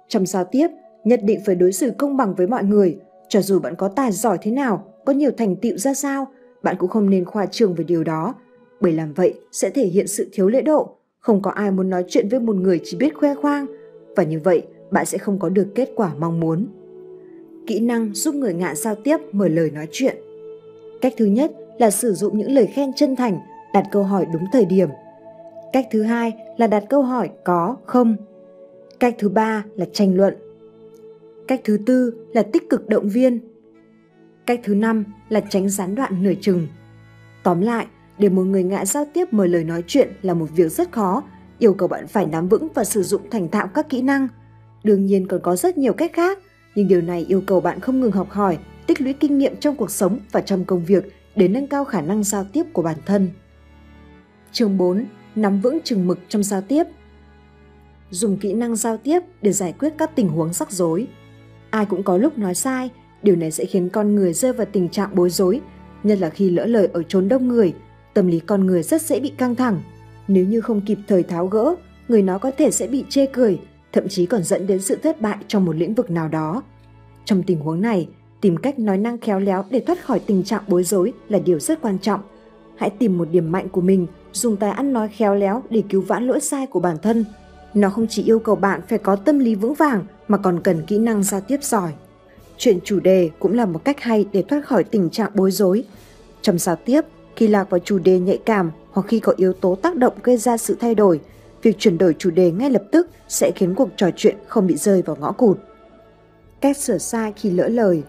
[0.07, 0.67] Trong giao tiếp,
[1.03, 4.11] nhất định phải đối xử công bằng với mọi người, cho dù bạn có tài
[4.11, 6.27] giỏi thế nào, có nhiều thành tựu ra sao,
[6.63, 8.35] bạn cũng không nên khoa trương về điều đó,
[8.81, 12.05] bởi làm vậy sẽ thể hiện sự thiếu lễ độ, không có ai muốn nói
[12.07, 13.65] chuyện với một người chỉ biết khoe khoang,
[14.15, 16.67] và như vậy bạn sẽ không có được kết quả mong muốn.
[17.67, 20.17] Kỹ năng giúp người ngạ giao tiếp mở lời nói chuyện.
[21.01, 23.39] Cách thứ nhất là sử dụng những lời khen chân thành,
[23.73, 24.89] đặt câu hỏi đúng thời điểm.
[25.73, 28.15] Cách thứ hai là đặt câu hỏi có, không.
[28.99, 30.35] Cách thứ ba là tranh luận.
[31.47, 33.39] Cách thứ tư là tích cực động viên.
[34.45, 36.67] Cách thứ năm là tránh gián đoạn nửa chừng.
[37.43, 40.71] Tóm lại, để một người ngã giao tiếp mời lời nói chuyện là một việc
[40.71, 41.23] rất khó,
[41.59, 44.27] yêu cầu bạn phải nắm vững và sử dụng thành thạo các kỹ năng.
[44.83, 46.39] Đương nhiên còn có rất nhiều cách khác,
[46.75, 49.75] nhưng điều này yêu cầu bạn không ngừng học hỏi, tích lũy kinh nghiệm trong
[49.75, 52.97] cuộc sống và trong công việc để nâng cao khả năng giao tiếp của bản
[53.05, 53.29] thân.
[54.51, 55.05] Chương 4.
[55.35, 56.83] Nắm vững chừng mực trong giao tiếp
[58.09, 61.07] Dùng kỹ năng giao tiếp để giải quyết các tình huống rắc rối.
[61.69, 62.89] Ai cũng có lúc nói sai,
[63.23, 65.61] điều này sẽ khiến con người rơi vào tình trạng bối rối,
[66.03, 67.73] nhất là khi lỡ lời ở chốn đông người–
[68.13, 69.81] tâm lý con người rất dễ bị căng thẳng.
[70.27, 71.75] Nếu như không kịp thời tháo gỡ,
[72.07, 73.59] người nói có thể sẽ bị chê cười,
[73.93, 76.63] thậm chí còn dẫn đến sự thất bại trong một lĩnh vực nào đó.
[77.25, 78.09] Trong tình huống này,
[78.41, 81.59] tìm cách nói năng khéo léo để thoát khỏi tình trạng bối rối là điều
[81.59, 82.21] rất quan trọng.
[82.75, 86.01] Hãy tìm một điểm mạnh của mình, dùng tài ăn nói khéo léo để cứu
[86.01, 87.25] vãn lỗi sai của bản thân.
[87.73, 90.85] Nó không chỉ yêu cầu bạn phải có tâm lý vững vàng mà còn cần
[90.87, 91.91] kỹ năng giao tiếp giỏi.
[92.57, 95.83] Chuyện chủ đề cũng là một cách hay để thoát khỏi tình trạng bối rối.
[96.41, 97.01] Trong giao tiếp,
[97.35, 100.37] khi lạc vào chủ đề nhạy cảm hoặc khi có yếu tố tác động gây
[100.37, 101.19] ra sự thay đổi,
[101.61, 104.77] việc chuyển đổi chủ đề ngay lập tức sẽ khiến cuộc trò chuyện không bị
[104.77, 105.57] rơi vào ngõ cụt.
[106.61, 108.03] Cách sửa sai khi lỡ lời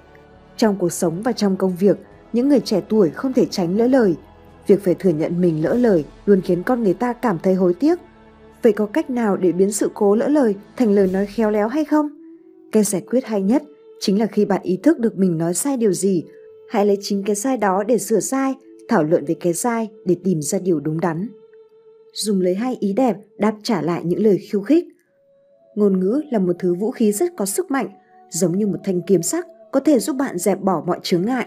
[0.57, 1.97] Trong cuộc sống và trong công việc,
[2.33, 4.15] những người trẻ tuổi không thể tránh lỡ lời.
[4.71, 7.75] Việc phải thừa nhận mình lỡ lời luôn khiến con người ta cảm thấy hối
[7.75, 7.99] tiếc.
[8.63, 11.69] Vậy có cách nào để biến sự cố lỡ lời thành lời nói khéo léo
[11.69, 12.09] hay không?
[12.73, 13.63] Cách giải quyết hay nhất
[14.01, 16.25] chính là khi bạn ý thức được mình nói sai điều gì,
[16.71, 18.55] hãy lấy chính cái sai đó để sửa sai
[18.89, 21.29] thảo luận về cái sai để tìm ra điều đúng đắn.
[22.13, 24.85] Dùng lấy hai ý đẹp đáp trả lại những lời khiêu khích.
[25.75, 27.89] Ngôn ngữ là một thứ vũ khí rất có sức mạnh,
[28.31, 31.47] giống như một thanh kiếm sắc có thể giúp bạn dẹp bỏ mọi chướng ngại.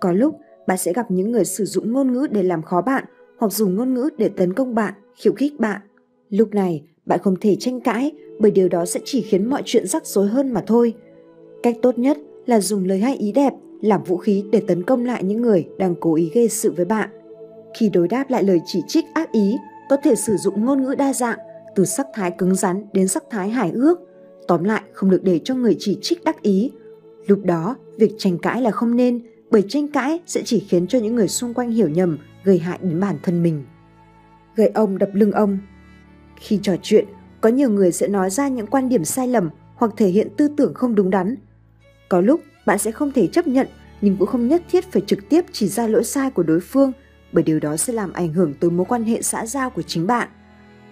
[0.00, 3.04] Có lúc bạn sẽ gặp những người sử dụng ngôn ngữ để làm khó bạn
[3.38, 5.80] hoặc dùng ngôn ngữ để tấn công bạn, khiêu khích bạn.
[6.30, 9.86] Lúc này, bạn không thể tranh cãi bởi điều đó sẽ chỉ khiến mọi chuyện
[9.86, 10.94] rắc rối hơn mà thôi.
[11.62, 15.04] Cách tốt nhất là dùng lời hay ý đẹp làm vũ khí để tấn công
[15.04, 17.08] lại những người đang cố ý gây sự với bạn.
[17.78, 19.56] Khi đối đáp lại lời chỉ trích ác ý,
[19.88, 21.38] có thể sử dụng ngôn ngữ đa dạng,
[21.74, 24.00] từ sắc thái cứng rắn đến sắc thái hài ước.
[24.48, 26.72] Tóm lại, không được để cho người chỉ trích đắc ý.
[27.26, 30.98] Lúc đó, việc tranh cãi là không nên, bởi tranh cãi sẽ chỉ khiến cho
[30.98, 33.64] những người xung quanh hiểu nhầm, gây hại đến bản thân mình.
[34.56, 35.58] Gậy ông đập lưng ông
[36.36, 37.04] Khi trò chuyện,
[37.40, 40.48] có nhiều người sẽ nói ra những quan điểm sai lầm hoặc thể hiện tư
[40.56, 41.34] tưởng không đúng đắn.
[42.08, 43.66] Có lúc bạn sẽ không thể chấp nhận
[44.00, 46.92] nhưng cũng không nhất thiết phải trực tiếp chỉ ra lỗi sai của đối phương
[47.32, 50.06] bởi điều đó sẽ làm ảnh hưởng tới mối quan hệ xã giao của chính
[50.06, 50.28] bạn.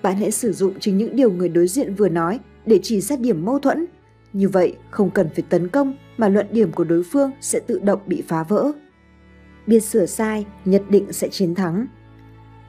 [0.02, 3.16] Bạn hãy sử dụng chính những điều người đối diện vừa nói để chỉ ra
[3.16, 3.86] điểm mâu thuẫn.
[4.32, 7.78] Như vậy, không cần phải tấn công mà luận điểm của đối phương sẽ tự
[7.78, 8.72] động bị phá vỡ.
[9.66, 11.86] Biết sửa sai nhất định sẽ chiến thắng.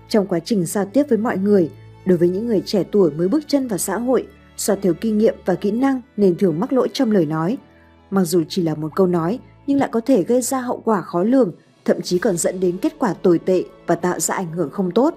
[0.10, 1.71] Trong quá trình giao tiếp với mọi người,
[2.06, 5.17] đối với những người trẻ tuổi mới bước chân vào xã hội, do thiếu kinh
[5.17, 7.58] nghiệm và kỹ năng nên thường mắc lỗi trong lời nói–
[8.13, 11.02] Mặc dù chỉ là một câu nói, nhưng lại có thể gây ra hậu quả
[11.02, 11.52] khó lường,
[11.86, 14.91] thậm chí còn dẫn đến kết quả tồi tệ và tạo ra ảnh hưởng không
[14.91, 15.15] tốt.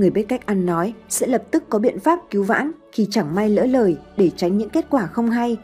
[0.00, 3.34] Người biết cách ăn nói sẽ lập tức có biện pháp cứu vãn khi chẳng
[3.34, 5.56] may lỡ lời để tránh những kết quả không hay.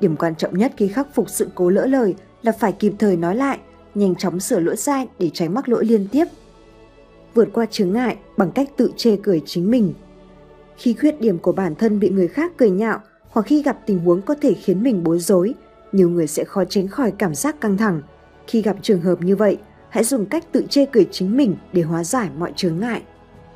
[0.00, 3.16] Điểm quan trọng nhất khi khắc phục sự cố lỡ lời là phải kịp thời
[3.16, 3.58] nói lại,
[3.94, 6.24] nhanh chóng sửa lỗi sai để tránh mắc lỗi liên tiếp.
[7.34, 9.94] Vượt qua chướng ngại bằng cách tự chê cười chính mình.
[10.76, 13.00] Khi khuyết điểm của bản thân bị người khác cười nhạo
[13.30, 15.54] hoặc khi gặp tình huống có thể khiến mình bối rối,
[15.92, 18.02] nhiều người sẽ khó tránh khỏi cảm giác căng thẳng.
[18.46, 21.82] Khi gặp trường hợp như vậy, hãy dùng cách tự chê cười chính mình để
[21.82, 23.02] hóa giải mọi chướng ngại.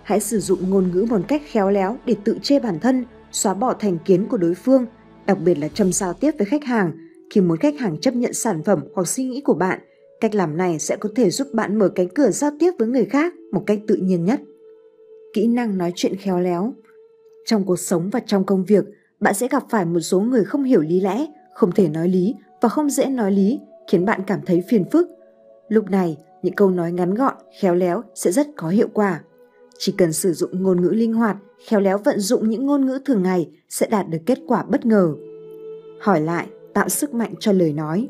[0.04, 3.54] Hãy sử dụng ngôn ngữ một cách khéo léo để tự chê bản thân, xóa
[3.54, 4.86] bỏ thành kiến của đối phương,
[5.26, 6.92] đặc biệt là trong giao tiếp với khách hàng.
[7.34, 9.78] Khi muốn khách hàng chấp nhận sản phẩm hoặc suy nghĩ của bạn,
[10.20, 13.04] cách làm này sẽ có thể giúp bạn mở cánh cửa giao tiếp với người
[13.04, 14.40] khác một cách tự nhiên nhất.
[15.34, 16.74] Kỹ năng nói chuyện khéo léo
[17.46, 18.84] Trong cuộc sống và trong công việc,
[19.20, 22.34] bạn sẽ gặp phải một số người không hiểu lý lẽ, không thể nói lý
[22.62, 25.08] và không dễ nói lý, khiến bạn cảm thấy phiền phức.
[25.68, 29.22] Lúc này, những câu nói ngắn gọn, khéo léo sẽ rất có hiệu quả.
[29.78, 32.98] Chỉ cần sử dụng ngôn ngữ linh hoạt, khéo léo vận dụng những ngôn ngữ
[33.04, 35.14] thường ngày sẽ đạt được kết quả bất ngờ.
[36.00, 38.08] Hỏi lại, tạo sức mạnh cho lời nói.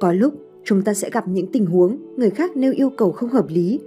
[0.00, 3.28] Có lúc chúng ta sẽ gặp những tình huống người khác nêu yêu cầu không
[3.28, 3.80] hợp lý.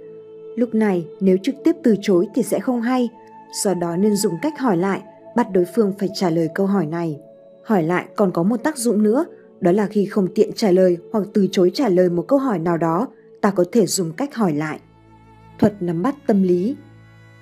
[0.56, 3.08] Lúc này nếu trực tiếp từ chối thì sẽ không hay,
[3.62, 5.02] do đó nên dùng cách hỏi lại,
[5.36, 7.20] bắt đối phương phải trả lời câu hỏi này.
[7.64, 9.24] Hỏi lại còn có một tác dụng nữa,
[9.60, 12.58] đó là khi không tiện trả lời hoặc từ chối trả lời một câu hỏi
[12.58, 13.08] nào đó,
[13.40, 14.80] ta có thể dùng cách hỏi lại.
[15.58, 16.76] Thuật nắm bắt tâm lý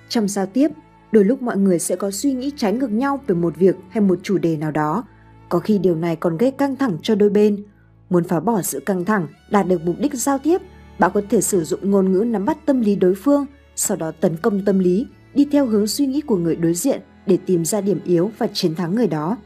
[0.09, 0.71] trong giao tiếp,
[1.11, 4.01] đôi lúc mọi người sẽ có suy nghĩ trái ngược nhau về một việc hay
[4.01, 5.03] một chủ đề nào đó.
[5.49, 7.63] Có khi điều này còn gây căng thẳng cho đôi bên.
[8.09, 10.61] Muốn phá bỏ sự căng thẳng, đạt được mục đích giao tiếp,
[10.99, 14.11] bạn có thể sử dụng ngôn ngữ nắm bắt tâm lý đối phương, sau đó
[14.11, 17.65] tấn công tâm lý, đi theo hướng suy nghĩ của người đối diện để tìm
[17.65, 19.37] ra điểm yếu và chiến thắng người đó.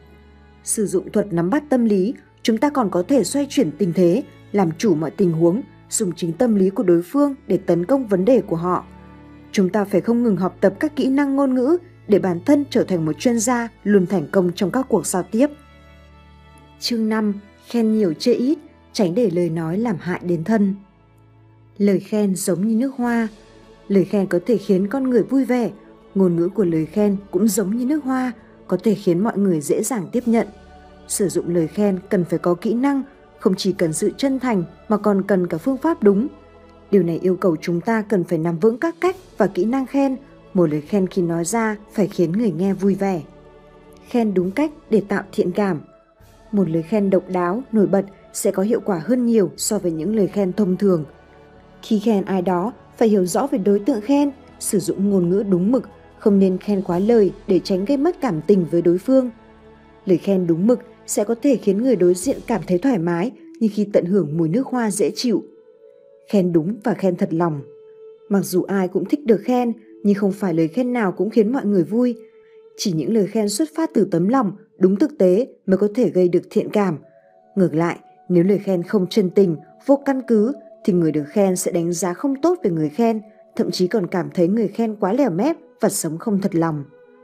[0.64, 3.94] Sử dụng thuật nắm bắt tâm lý, chúng ta còn có thể xoay chuyển tình
[3.94, 7.86] thế, làm chủ mọi tình huống, dùng chính tâm lý của đối phương để tấn
[7.86, 8.86] công vấn đề của họ.
[9.52, 12.64] Chúng ta phải không ngừng học tập các kỹ năng ngôn ngữ để bản thân
[12.70, 15.48] trở thành một chuyên gia luôn thành công trong các cuộc giao tiếp.
[16.80, 17.34] Chương 5.
[17.68, 18.58] Khen nhiều chê ít,
[18.94, 20.76] tránh để lời nói làm hại đến thân.
[21.78, 23.28] Lời khen giống như nước hoa.
[23.88, 25.72] Lời khen có thể khiến con người vui vẻ.
[26.16, 28.32] Ngôn ngữ của lời khen cũng giống như nước hoa,
[28.68, 30.48] có thể khiến mọi người dễ dàng tiếp nhận.
[31.08, 33.04] Sử dụng lời khen cần phải có kỹ năng,
[33.40, 36.28] không chỉ cần sự chân thành mà còn cần cả phương pháp đúng.
[36.92, 39.86] Điều này yêu cầu chúng ta cần phải nắm vững các cách và kỹ năng
[39.86, 40.18] khen.
[40.54, 43.22] Một lời khen khi nói ra phải khiến người nghe vui vẻ.
[44.08, 45.82] Khen đúng cách để tạo thiện cảm.
[46.52, 49.92] Một lời khen độc đáo, nổi bật sẽ có hiệu quả hơn nhiều so với
[49.92, 51.06] những lời khen thông thường.
[51.82, 55.44] Khi khen ai đó, phải hiểu rõ về đối tượng khen, sử dụng ngôn ngữ
[55.50, 58.98] đúng mực, không nên khen quá lời để tránh gây mất cảm tình với đối
[58.98, 59.30] phương.
[60.06, 63.32] Lời khen đúng mực sẽ có thể khiến người đối diện cảm thấy thoải mái
[63.60, 65.44] như khi tận hưởng mùi nước hoa dễ chịu.
[66.30, 67.62] Khen đúng và khen thật lòng.
[68.30, 71.52] Mặc dù ai cũng thích được khen, nhưng không phải lời khen nào cũng khiến
[71.52, 72.16] mọi người vui.
[72.78, 76.10] Chỉ những lời khen xuất phát từ tấm lòng, đúng thực tế mới có thể
[76.10, 76.98] gây được thiện cảm.
[77.56, 80.54] Ngược lại, nếu lời khen không chân tình, vô căn cứ,
[80.86, 83.22] thì người được khen sẽ đánh giá không tốt về người khen,
[83.56, 86.84] thậm chí còn cảm thấy người khen quá lẻo mép và sống không thật lòng.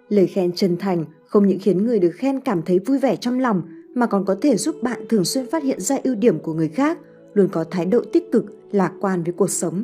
[0.09, 3.39] Lời khen chân thành không những khiến người được khen cảm thấy vui vẻ trong
[3.39, 3.61] lòng
[3.93, 6.69] mà còn có thể giúp bạn thường xuyên phát hiện ra ưu điểm của người
[6.69, 6.97] khác,
[7.33, 9.83] luôn có thái độ tích cực, lạc quan với cuộc sống.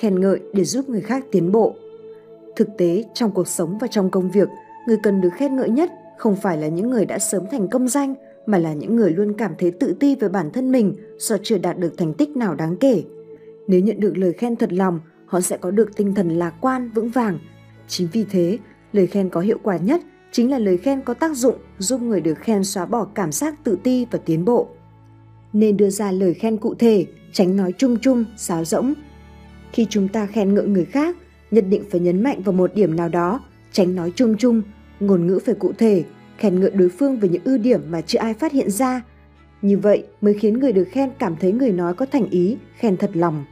[0.00, 1.74] Khen ngợi để giúp người khác tiến bộ.
[2.56, 4.48] Thực tế, trong cuộc sống và trong công việc,
[4.86, 7.88] người cần được khen ngợi nhất không phải là những người đã sớm thành công
[7.88, 8.14] danh,
[8.46, 11.58] mà là những người luôn cảm thấy tự ti về bản thân mình do chưa
[11.58, 13.02] đạt được thành tích nào đáng kể.
[13.66, 16.90] Nếu nhận được lời khen thật lòng, họ sẽ có được tinh thần lạc quan,
[16.94, 17.38] vững vàng.
[17.88, 18.58] Chính vì thế,
[18.92, 20.00] lời khen có hiệu quả nhất
[20.32, 23.64] chính là lời khen có tác dụng giúp người được khen xóa bỏ cảm giác
[23.64, 24.68] tự ti và tiến bộ.
[25.52, 28.94] Nên đưa ra lời khen cụ thể, tránh nói chung chung, sáo rỗng.
[29.72, 31.16] Khi chúng ta khen ngợi người khác,
[31.50, 33.40] nhất định phải nhấn mạnh vào một điểm nào đó,
[33.72, 34.62] tránh nói chung chung,
[35.00, 36.04] ngôn ngữ phải cụ thể,
[36.38, 39.02] khen ngợi đối phương về những ưu điểm mà chưa ai phát hiện ra.
[39.62, 42.96] Như vậy mới khiến người được khen cảm thấy người nói có thành ý, khen
[42.96, 43.44] thật lòng.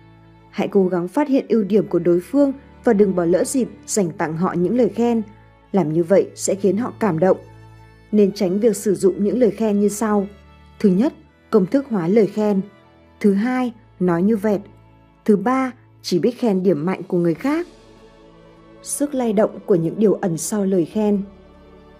[0.50, 2.52] Hãy cố gắng phát hiện ưu điểm của đối phương
[2.84, 5.22] và đừng bỏ lỡ dịp dành tặng họ những lời khen–
[5.76, 7.36] làm như vậy sẽ khiến họ cảm động.
[8.12, 10.26] Nên tránh việc sử dụng những lời khen như sau.
[10.78, 11.14] Thứ nhất,
[11.50, 12.60] công thức hóa lời khen.
[13.20, 14.61] Thứ hai, nói như vẹt.
[15.24, 17.66] Thứ ba, chỉ biết khen điểm mạnh của người khác.
[18.83, 21.22] Sức lay động của những điều ẩn sau lời khen.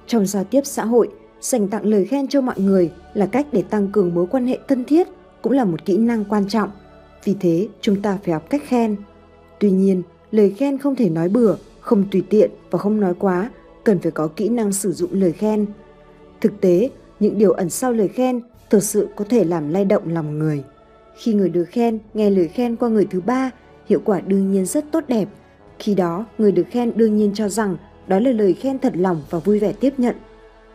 [0.07, 1.09] Trong giao tiếp xã hội,
[1.40, 4.59] dành tặng lời khen cho mọi người là cách để tăng cường mối quan hệ
[4.68, 5.09] thân thiết,
[5.42, 6.70] cũng là một kỹ năng quan trọng.
[7.24, 8.96] Vì thế, chúng ta phải học cách khen.
[9.61, 13.50] Tuy nhiên, lời khen không thể nói bừa, không tùy tiện và không nói quá
[13.87, 15.66] cần phải có kỹ năng sử dụng lời khen.
[16.40, 20.02] Thực tế, những điều ẩn sau lời khen thực sự có thể làm lay động
[20.09, 20.64] lòng người.
[21.16, 23.50] Khi người được khen nghe lời khen qua người thứ ba,
[23.87, 25.29] hiệu quả đương nhiên rất tốt đẹp.
[25.79, 27.76] Khi đó, người được khen đương nhiên cho rằng
[28.07, 30.14] đó là lời khen thật lòng và vui vẻ tiếp nhận.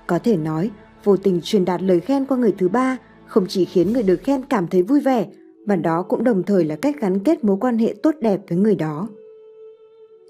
[0.07, 0.69] Có thể nói,
[1.03, 4.23] vô tình truyền đạt lời khen qua người thứ ba không chỉ khiến người được
[4.23, 5.27] khen cảm thấy vui vẻ,
[5.65, 8.57] mà đó cũng đồng thời là cách gắn kết mối quan hệ tốt đẹp với
[8.57, 9.09] người đó.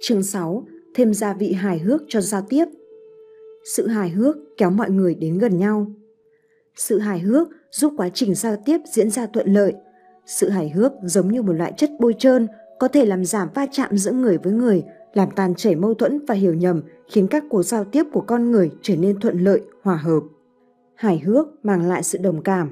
[0.02, 0.66] Chương 6.
[0.96, 2.66] Thêm gia vị hài hước cho giao tiếp.
[3.76, 5.88] Sự hài hước kéo mọi người đến gần nhau.
[6.76, 9.74] Sự hài hước giúp quá trình giao tiếp diễn ra thuận lợi.
[10.32, 12.48] Sự hài hước giống như một loại chất bôi trơn,
[12.80, 16.26] có thể làm giảm va chạm giữa người với người, làm tan chảy mâu thuẫn
[16.26, 19.62] và hiểu nhầm, khiến các cuộc giao tiếp của con người trở nên thuận lợi,
[19.82, 20.20] hòa hợp.
[20.96, 22.72] Hài hước mang lại sự đồng cảm.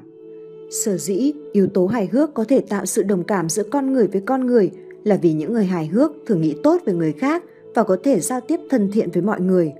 [0.84, 4.06] Sở dĩ, yếu tố hài hước có thể tạo sự đồng cảm giữa con người
[4.06, 4.70] với con người
[5.04, 7.44] là vì những người hài hước thường nghĩ tốt về người khác
[7.74, 9.72] và có thể giao tiếp thân thiện với mọi người.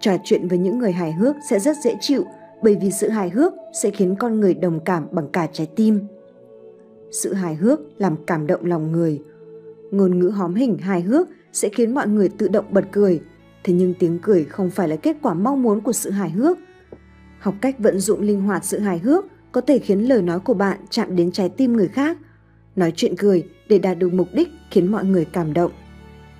[0.00, 2.24] Trò chuyện với những người hài hước sẽ rất dễ chịu
[2.62, 3.52] bởi vì sự hài hước
[3.82, 6.00] sẽ khiến con người đồng cảm bằng cả trái tim.
[7.10, 9.22] Sự hài hước làm cảm động lòng người.
[9.90, 13.20] Ngôn ngữ hóm hình hài hước sẽ khiến mọi người tự động bật cười,
[13.64, 16.58] thế nhưng tiếng cười không phải là kết quả mong muốn của sự hài hước.
[17.38, 20.54] Học cách vận dụng linh hoạt sự hài hước có thể khiến lời nói của
[20.54, 22.18] bạn chạm đến trái tim người khác.
[22.76, 25.72] Nói chuyện cười để đạt được mục đích khiến mọi người cảm động.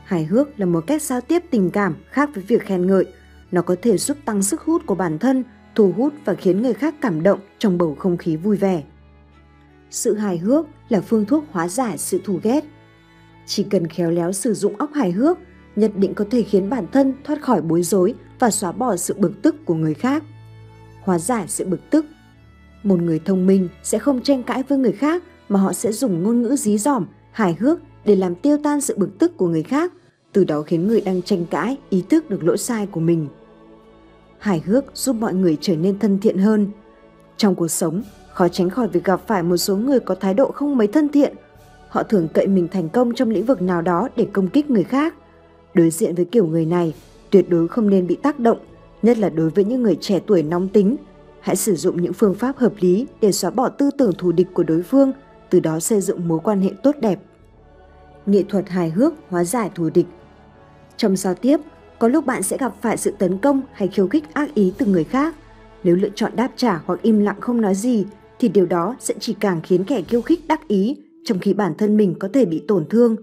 [0.04, 3.06] Hài hước là một cách giao tiếp tình cảm khác với việc khen ngợi.
[3.52, 6.74] Nó có thể giúp tăng sức hút của bản thân, thu hút và khiến người
[6.74, 8.82] khác cảm động trong bầu không khí vui vẻ.
[9.90, 12.64] Sự hài hước là phương thuốc hóa giải sự thù ghét.
[13.46, 15.38] Chỉ cần khéo léo sử dụng óc hài hước,
[15.76, 19.14] nhất định có thể khiến bản thân thoát khỏi bối rối và xóa bỏ sự
[19.18, 20.22] bực tức của người khác.
[21.00, 22.06] Hóa giải sự bực tức
[22.82, 26.22] Một người thông minh sẽ không tranh cãi với người khác mà họ sẽ dùng
[26.22, 29.62] ngôn ngữ dí dỏm, hài hước để làm tiêu tan sự bực tức của người
[29.62, 29.92] khác,
[30.32, 33.28] từ đó khiến người đang tranh cãi ý thức được lỗi sai của mình.
[34.38, 36.66] Hài hước giúp mọi người trở nên thân thiện hơn.
[37.36, 38.02] Trong cuộc sống,
[38.38, 41.08] khó tránh khỏi việc gặp phải một số người có thái độ không mấy thân
[41.08, 41.34] thiện.
[41.88, 44.84] Họ thường cậy mình thành công trong lĩnh vực nào đó để công kích người
[44.84, 45.14] khác.
[45.74, 46.94] Đối diện với kiểu người này,
[47.30, 48.58] tuyệt đối không nên bị tác động,
[49.02, 50.96] nhất là đối với những người trẻ tuổi nóng tính.
[51.40, 54.46] Hãy sử dụng những phương pháp hợp lý để xóa bỏ tư tưởng thù địch
[54.52, 55.12] của đối phương,
[55.50, 57.18] từ đó xây dựng mối quan hệ tốt đẹp
[58.26, 60.06] nghệ thuật hài hước hóa giải thù địch.
[60.96, 61.60] Trong giao tiếp,
[61.98, 64.86] có lúc bạn sẽ gặp phải sự tấn công hay khiêu khích ác ý từ
[64.86, 65.34] người khác.
[65.84, 68.06] Nếu lựa chọn đáp trả hoặc im lặng không nói gì,
[68.38, 71.72] thì điều đó sẽ chỉ càng khiến kẻ khiêu khích đắc ý, trong khi bản
[71.78, 73.16] thân mình có thể bị tổn thương.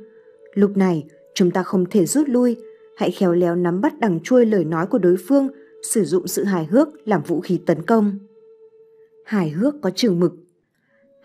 [0.53, 2.55] Lúc này, chúng ta không thể rút lui,
[2.97, 5.47] hãy khéo léo nắm bắt đằng chuôi lời nói của đối phương,
[5.93, 8.19] sử dụng sự hài hước làm vũ khí tấn công.
[9.25, 10.33] Hài hước có chừng mực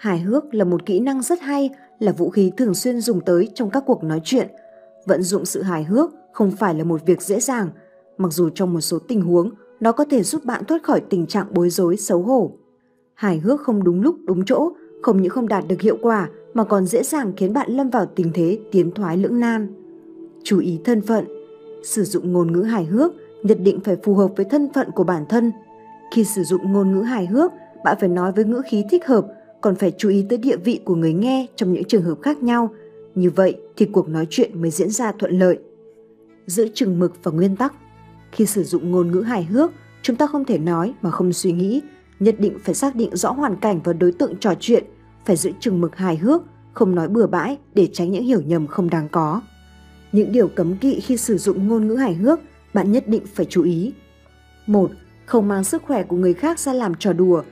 [0.01, 3.49] Hài hước là một kỹ năng rất hay là vũ khí thường xuyên dùng tới
[3.55, 4.49] trong các cuộc nói chuyện.
[5.07, 7.71] Vận dụng sự hài hước không phải là một việc dễ dàng,
[8.19, 9.51] mặc dù trong một số tình huống
[9.81, 12.53] nó có thể giúp bạn thoát khỏi tình trạng bối rối, xấu hổ.
[13.21, 16.65] Hài hước không đúng lúc, đúng chỗ, không những không đạt được hiệu quả mà
[16.65, 19.69] còn dễ dàng khiến bạn lâm vào tình thế tiến thoái lưỡng nan.
[20.45, 21.25] Chú ý thân phận,
[21.83, 25.05] sử dụng ngôn ngữ hài hước nhất định phải phù hợp với thân phận của
[25.05, 25.53] bản thân.
[26.15, 27.53] Khi sử dụng ngôn ngữ hài hước,
[27.85, 29.27] bạn phải nói với ngữ khí thích hợp
[29.61, 32.43] còn phải chú ý tới địa vị của người nghe trong những trường hợp khác
[32.43, 32.71] nhau.
[33.15, 35.59] Như vậy thì cuộc nói chuyện mới diễn ra thuận lợi.
[36.47, 37.75] Giữ chừng mực và nguyên tắc.
[38.33, 39.71] Khi sử dụng ngôn ngữ hài hước,
[40.03, 41.81] chúng ta không thể nói mà không suy nghĩ,
[42.21, 44.85] nhất định phải xác định rõ hoàn cảnh và đối tượng trò chuyện,
[45.25, 48.67] phải giữ chừng mực hài hước, không nói bừa bãi để tránh những hiểu nhầm
[48.67, 49.43] không đáng có.
[50.13, 52.41] Những điều cấm kỵ khi sử dụng ngôn ngữ hài hước,
[52.75, 53.93] bạn nhất định phải chú ý.
[54.67, 54.91] 1.
[55.27, 57.43] Không mang sức khỏe của người khác ra làm trò đùa,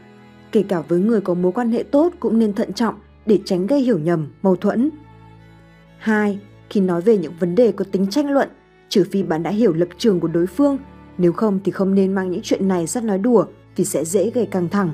[0.53, 2.95] kể cả với người có mối quan hệ tốt cũng nên thận trọng
[3.27, 4.91] để tránh gây hiểu nhầm, mâu thuẫn.
[5.99, 6.41] 2.
[6.71, 8.49] Khi nói về những vấn đề có tính tranh luận,
[8.89, 10.79] trừ phi bạn đã hiểu lập trường của đối phương,
[11.19, 13.45] nếu không thì không nên mang những chuyện này ra nói đùa
[13.79, 14.93] vì sẽ dễ gây căng thẳng.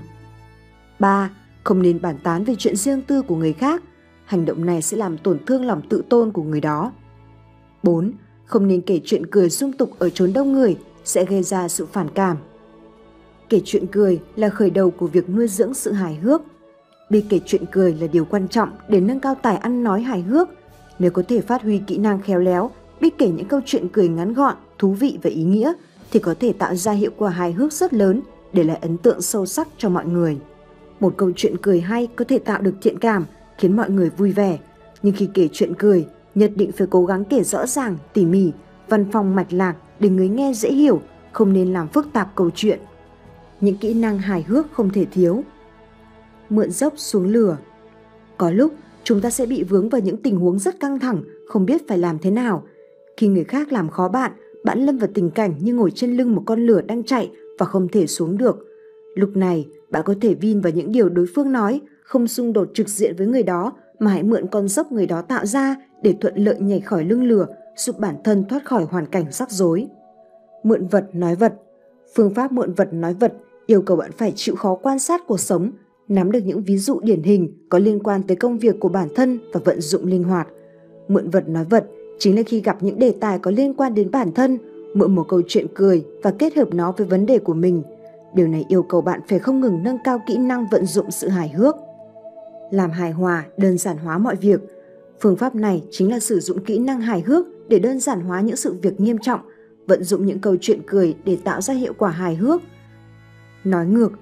[0.99, 1.31] 3.
[1.65, 3.83] Không nên bàn tán về chuyện riêng tư của người khác,
[4.25, 6.93] hành động này sẽ làm tổn thương lòng tự tôn của người đó.
[7.83, 8.13] 4.
[8.45, 11.87] Không nên kể chuyện cười dung tục ở chốn đông người, sẽ gây ra sự
[11.87, 12.37] phản cảm.
[13.49, 16.43] Kể chuyện cười là khởi đầu của việc nuôi dưỡng sự hài hước.
[17.11, 20.23] Biết kể chuyện cười là điều quan trọng để nâng cao tài ăn nói hài
[20.23, 20.49] hước.
[20.99, 22.71] Nếu có thể phát huy kỹ năng khéo léo,
[23.01, 25.73] biết kể những câu chuyện cười ngắn gọn, thú vị và ý nghĩa,
[26.11, 28.21] thì có thể tạo ra hiệu quả hài hước rất lớn
[28.55, 30.39] để lại ấn tượng sâu sắc cho mọi người.
[31.01, 33.25] Một câu chuyện cười hay có thể tạo được thiện cảm,
[33.59, 34.59] khiến mọi người vui vẻ.
[35.03, 38.53] Nhưng khi kể chuyện cười, nhất định phải cố gắng kể rõ ràng, tỉ mỉ,
[38.89, 41.01] văn phòng mạch lạc để người nghe dễ hiểu,
[41.33, 42.81] không nên làm phức tạp câu chuyện
[43.65, 45.45] những kỹ năng hài hước không thể thiếu.
[46.51, 47.57] Mượn dốc xuống lửa
[48.39, 51.67] Có lúc chúng ta sẽ bị vướng vào những tình huống rất căng thẳng, không
[51.67, 52.63] biết phải làm thế nào.
[53.17, 54.33] Khi người khác làm khó bạn,
[54.65, 57.67] bạn lâm vào tình cảnh như ngồi trên lưng một con lửa đang chạy và
[57.67, 58.67] không thể xuống được.
[59.15, 62.69] Lúc này, bạn có thể vin vào những điều đối phương nói, không xung đột
[62.75, 66.15] trực diện với người đó mà hãy mượn con dốc người đó tạo ra để
[66.21, 69.89] thuận lợi nhảy khỏi lưng lửa, giúp bản thân thoát khỏi hoàn cảnh rắc rối.
[70.63, 71.55] Mượn vật nói vật
[72.15, 73.33] Phương pháp mượn vật nói vật
[73.67, 75.71] yêu cầu bạn phải chịu khó quan sát cuộc sống,
[76.09, 79.09] nắm được những ví dụ điển hình có liên quan tới công việc của bản
[79.17, 80.49] thân và vận dụng linh hoạt.
[81.09, 81.87] Mượn vật nói vật
[82.19, 84.59] chính là khi gặp những đề tài có liên quan đến bản thân,
[84.95, 87.83] mượn một câu chuyện cười và kết hợp nó với vấn đề của mình.
[88.35, 91.29] Điều này yêu cầu bạn phải không ngừng nâng cao kỹ năng vận dụng sự
[91.29, 91.77] hài hước.
[92.71, 94.61] Làm hài hòa, đơn giản hóa mọi việc.
[95.21, 98.41] Phương pháp này chính là sử dụng kỹ năng hài hước để đơn giản hóa
[98.41, 99.41] những sự việc nghiêm trọng,
[99.87, 102.63] vận dụng những câu chuyện cười để tạo ra hiệu quả hài hước.
[103.65, 104.13] Nói ngược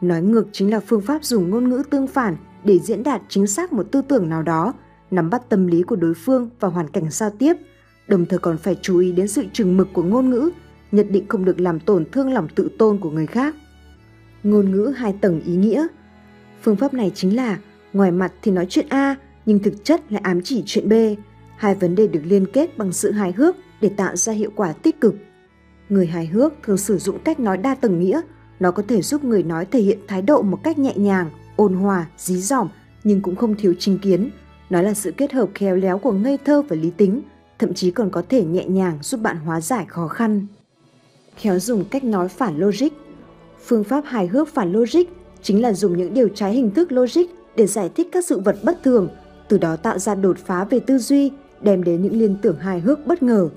[0.00, 3.46] Nói ngược chính là phương pháp dùng ngôn ngữ tương phản để diễn đạt chính
[3.46, 4.72] xác một tư tưởng nào đó,
[5.10, 7.56] nắm bắt tâm lý của đối phương và hoàn cảnh giao tiếp,
[8.08, 10.50] đồng thời còn phải chú ý đến sự chừng mực của ngôn ngữ,
[10.92, 13.54] nhất định không được làm tổn thương lòng tự tôn của người khác.
[14.42, 15.86] Ngôn ngữ hai tầng ý nghĩa
[16.62, 17.58] Phương pháp này chính là
[17.92, 19.16] ngoài mặt thì nói chuyện A
[19.46, 20.92] nhưng thực chất lại ám chỉ chuyện B.
[21.56, 24.72] Hai vấn đề được liên kết bằng sự hài hước để tạo ra hiệu quả
[24.72, 25.14] tích cực.
[25.88, 28.20] Người hài hước thường sử dụng cách nói đa tầng nghĩa
[28.60, 31.74] nó có thể giúp người nói thể hiện thái độ một cách nhẹ nhàng, ôn
[31.74, 32.68] hòa, dí dỏm
[33.04, 34.30] nhưng cũng không thiếu chính kiến.
[34.70, 37.22] Nó là sự kết hợp khéo léo của ngây thơ và lý tính,
[37.58, 40.46] thậm chí còn có thể nhẹ nhàng giúp bạn hóa giải khó khăn.
[41.36, 42.88] Khéo dùng cách nói phản logic.
[43.64, 45.02] Phương pháp hài hước phản logic
[45.42, 47.22] chính là dùng những điều trái hình thức logic
[47.56, 49.08] để giải thích các sự vật bất thường,
[49.48, 52.80] từ đó tạo ra đột phá về tư duy, đem đến những liên tưởng hài
[52.80, 53.48] hước bất ngờ.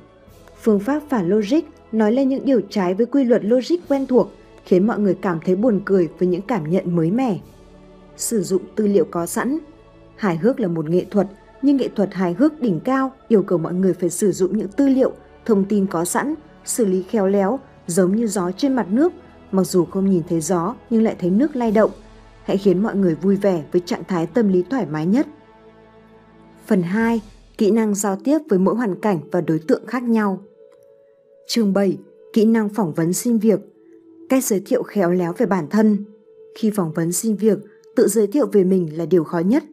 [0.62, 4.31] Phương pháp phản logic nói lên những điều trái với quy luật logic quen thuộc,
[4.65, 7.39] khiến mọi người cảm thấy buồn cười với những cảm nhận mới mẻ.
[8.17, 9.59] Sử dụng tư liệu có sẵn
[10.15, 11.27] Hài hước là một nghệ thuật,
[11.62, 14.67] nhưng nghệ thuật hài hước đỉnh cao yêu cầu mọi người phải sử dụng những
[14.67, 15.12] tư liệu,
[15.45, 19.13] thông tin có sẵn, xử lý khéo léo, giống như gió trên mặt nước,
[19.52, 21.91] mặc dù không nhìn thấy gió nhưng lại thấy nước lay động.
[22.43, 25.28] Hãy khiến mọi người vui vẻ với trạng thái tâm lý thoải mái nhất.
[26.65, 27.22] Phần 2.
[27.58, 30.41] Kỹ năng giao tiếp với mỗi hoàn cảnh và đối tượng khác nhau.
[31.48, 31.98] Chương 7.
[32.34, 33.60] Kỹ năng phỏng vấn xin việc–
[34.30, 36.06] cách giới thiệu khéo léo về bản thân.
[36.58, 37.58] Khi phỏng vấn xin việc,
[37.95, 39.63] tự giới thiệu về mình là điều khó nhất.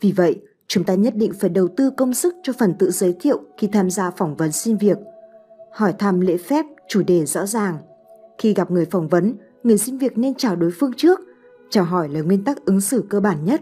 [0.00, 3.14] Vì vậy, chúng ta nhất định phải đầu tư công sức cho phần tự giới
[3.20, 4.98] thiệu khi tham gia phỏng vấn xin việc.
[5.72, 7.78] Hỏi thăm lễ phép, chủ đề rõ ràng.
[8.38, 11.20] Khi gặp người phỏng vấn, người xin việc nên chào đối phương trước.
[11.70, 13.60] Chào hỏi là nguyên tắc ứng xử cơ bản nhất.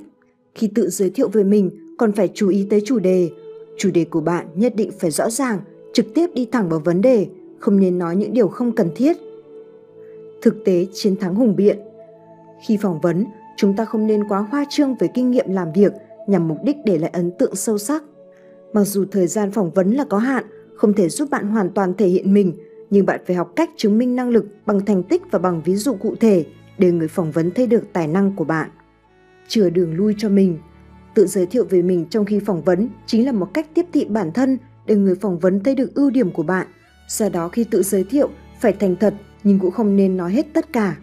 [0.54, 3.30] Khi tự giới thiệu về mình, còn phải chú ý tới chủ đề.
[3.78, 5.60] Chủ đề của bạn nhất định phải rõ ràng,
[5.92, 7.26] trực tiếp đi thẳng vào vấn đề,
[7.58, 9.16] không nên nói những điều không cần thiết–
[10.42, 11.78] thực tế chiến thắng hùng biện.
[12.66, 13.24] Khi phỏng vấn,
[13.56, 15.92] chúng ta không nên quá hoa trương về kinh nghiệm làm việc
[16.26, 18.02] nhằm mục đích để lại ấn tượng sâu sắc.
[18.72, 21.94] Mặc dù thời gian phỏng vấn là có hạn, không thể giúp bạn hoàn toàn
[21.94, 22.52] thể hiện mình,
[22.90, 25.76] nhưng bạn phải học cách chứng minh năng lực bằng thành tích và bằng ví
[25.76, 26.46] dụ cụ thể
[26.78, 28.70] để người phỏng vấn thấy được tài năng của bạn.
[29.48, 30.58] Chừa đường lui cho mình.
[31.14, 34.04] Tự giới thiệu về mình trong khi phỏng vấn chính là một cách tiếp thị
[34.04, 36.66] bản thân để người phỏng vấn thấy được ưu điểm của bạn.
[37.08, 38.30] Do đó khi tự giới thiệu,
[38.60, 40.96] phải thành thật nhưng cũng không nên nói hết tất cả.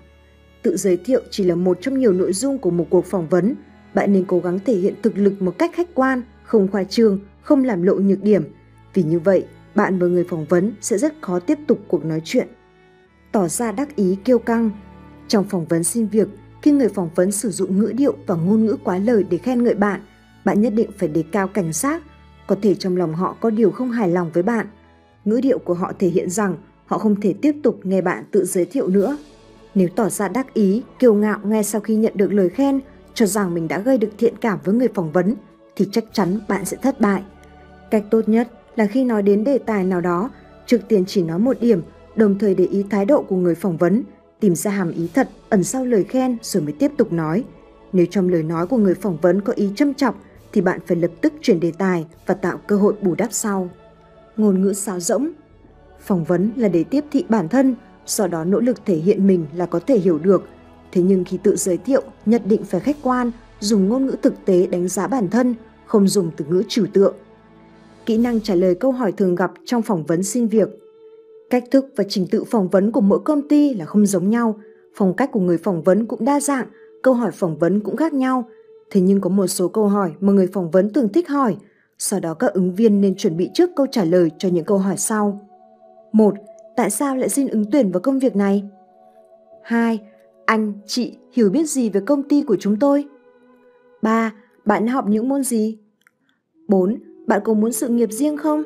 [0.62, 3.56] Tự giới thiệu chỉ là một trong nhiều nội dung của một cuộc phỏng vấn.
[3.94, 7.20] Bạn nên cố gắng thể hiện thực lực một cách khách quan, không khoa trương,
[7.42, 8.44] không làm lộ nhược điểm.
[8.94, 12.22] Vì như vậy, bạn và người phỏng vấn sẽ rất khó tiếp tục cuộc nói
[12.24, 12.48] chuyện.
[13.32, 14.72] Tỏ ra đắc ý kiêu căng.
[15.28, 16.28] Trong phỏng vấn xin việc,
[16.62, 19.64] khi người phỏng vấn sử dụng ngữ điệu và ngôn ngữ quá lời để khen
[19.64, 20.02] ngợi bạn,
[20.46, 22.04] bạn nhất định phải đề cao cảnh giác.
[22.48, 24.68] Có thể trong lòng họ có điều không hài lòng với bạn.
[25.26, 28.46] Ngữ điệu của họ thể hiện rằng họ không thể tiếp tục nghe bạn tự
[28.46, 29.18] giới thiệu nữa.
[29.76, 32.80] Nếu tỏ ra đắc ý, kiêu ngạo ngay sau khi nhận được lời khen,
[33.20, 35.36] cho rằng mình đã gây được thiện cảm với người phỏng vấn,
[35.76, 37.24] thì chắc chắn bạn sẽ thất bại.
[37.92, 40.30] Cách tốt nhất là khi nói đến đề tài nào đó,
[40.66, 41.82] trực tiền chỉ nói một điểm,
[42.16, 44.04] đồng thời để ý thái độ của người phỏng vấn,
[44.40, 47.44] tìm ra hàm ý thật ẩn sau lời khen rồi mới tiếp tục nói.
[47.94, 50.16] Nếu trong lời nói của người phỏng vấn có ý châm chọc,
[50.54, 53.70] thì bạn phải lập tức chuyển đề tài và tạo cơ hội bù đắp sau.
[54.38, 55.32] Ngôn ngữ sáo rỗng
[56.00, 59.46] Phỏng vấn là để tiếp thị bản thân, sau đó nỗ lực thể hiện mình
[59.54, 60.44] là có thể hiểu được.
[60.92, 64.46] Thế nhưng khi tự giới thiệu, nhất định phải khách quan, dùng ngôn ngữ thực
[64.46, 67.16] tế đánh giá bản thân, không dùng từ ngữ trừu tượng.
[68.06, 70.70] Kỹ năng trả lời câu hỏi thường gặp trong phỏng vấn xin việc.
[71.50, 74.60] Cách thức và trình tự phỏng vấn của mỗi công ty là không giống nhau,
[74.96, 76.68] phong cách của người phỏng vấn cũng đa dạng,
[77.04, 78.44] câu hỏi phỏng vấn cũng khác nhau.
[78.92, 81.56] Thế nhưng có một số câu hỏi mà người phỏng vấn thường thích hỏi,
[81.98, 84.78] sau đó các ứng viên nên chuẩn bị trước câu trả lời cho những câu
[84.78, 85.48] hỏi sau.
[86.12, 86.34] 1.
[86.76, 88.64] Tại sao lại xin ứng tuyển vào công việc này?
[89.64, 90.00] 2.
[90.50, 93.06] Anh, chị hiểu biết gì về công ty của chúng tôi?
[94.02, 94.34] 3.
[94.66, 95.78] Bạn học những môn gì?
[96.68, 97.00] 4.
[97.28, 98.64] Bạn có muốn sự nghiệp riêng không?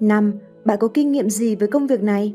[0.00, 0.32] 5.
[0.64, 2.34] Bạn có kinh nghiệm gì với công việc này?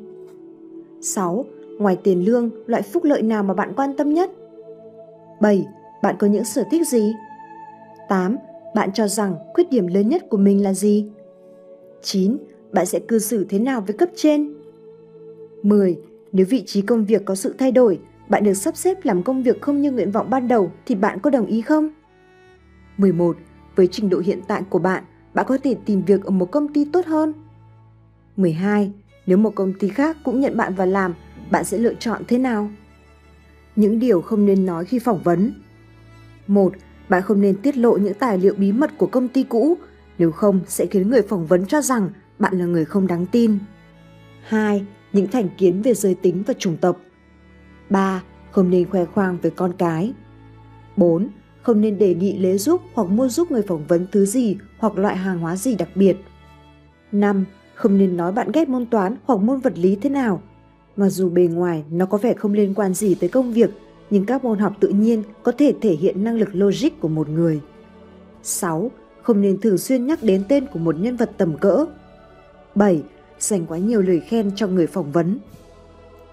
[1.01, 1.45] 6.
[1.79, 4.31] Ngoài tiền lương, loại phúc lợi nào mà bạn quan tâm nhất?
[5.41, 5.65] 7.
[6.03, 7.13] Bạn có những sở thích gì?
[8.09, 8.37] 8.
[8.75, 11.09] Bạn cho rằng khuyết điểm lớn nhất của mình là gì?
[12.01, 12.37] 9
[12.71, 14.53] bạn sẽ cư xử thế nào với cấp trên?
[15.63, 15.99] 10.
[16.31, 17.99] Nếu vị trí công việc có sự thay đổi,
[18.29, 21.19] bạn được sắp xếp làm công việc không như nguyện vọng ban đầu thì bạn
[21.19, 21.89] có đồng ý không?
[22.97, 23.37] 11.
[23.75, 25.03] Với trình độ hiện tại của bạn,
[25.33, 27.33] bạn có thể tìm việc ở một công ty tốt hơn.
[28.37, 28.91] 12.
[29.25, 31.13] Nếu một công ty khác cũng nhận bạn vào làm,
[31.51, 32.69] bạn sẽ lựa chọn thế nào?
[33.75, 35.53] Những điều không nên nói khi phỏng vấn.
[36.47, 36.73] 1.
[37.09, 39.77] Bạn không nên tiết lộ những tài liệu bí mật của công ty cũ,
[40.17, 42.09] nếu không sẽ khiến người phỏng vấn cho rằng
[42.39, 43.57] bạn là người không đáng tin.
[44.47, 44.85] 2.
[45.13, 46.99] Những thành kiến về giới tính và chủng tộc.
[47.89, 48.23] 3.
[48.51, 50.13] Không nên khoe khoang về con cái.
[50.97, 51.27] 4.
[51.61, 54.97] Không nên đề nghị lấy giúp hoặc mua giúp người phỏng vấn thứ gì hoặc
[54.97, 56.17] loại hàng hóa gì đặc biệt.
[57.11, 57.45] 5.
[57.75, 60.41] Không nên nói bạn ghét môn toán hoặc môn vật lý thế nào.
[60.95, 63.69] Mặc dù bề ngoài nó có vẻ không liên quan gì tới công việc,
[64.09, 67.29] nhưng các môn học tự nhiên có thể thể hiện năng lực logic của một
[67.29, 67.61] người.
[68.43, 68.91] 6.
[69.21, 71.85] Không nên thường xuyên nhắc đến tên của một nhân vật tầm cỡ.
[72.75, 73.03] 7.
[73.39, 75.37] Dành quá nhiều lời khen cho người phỏng vấn.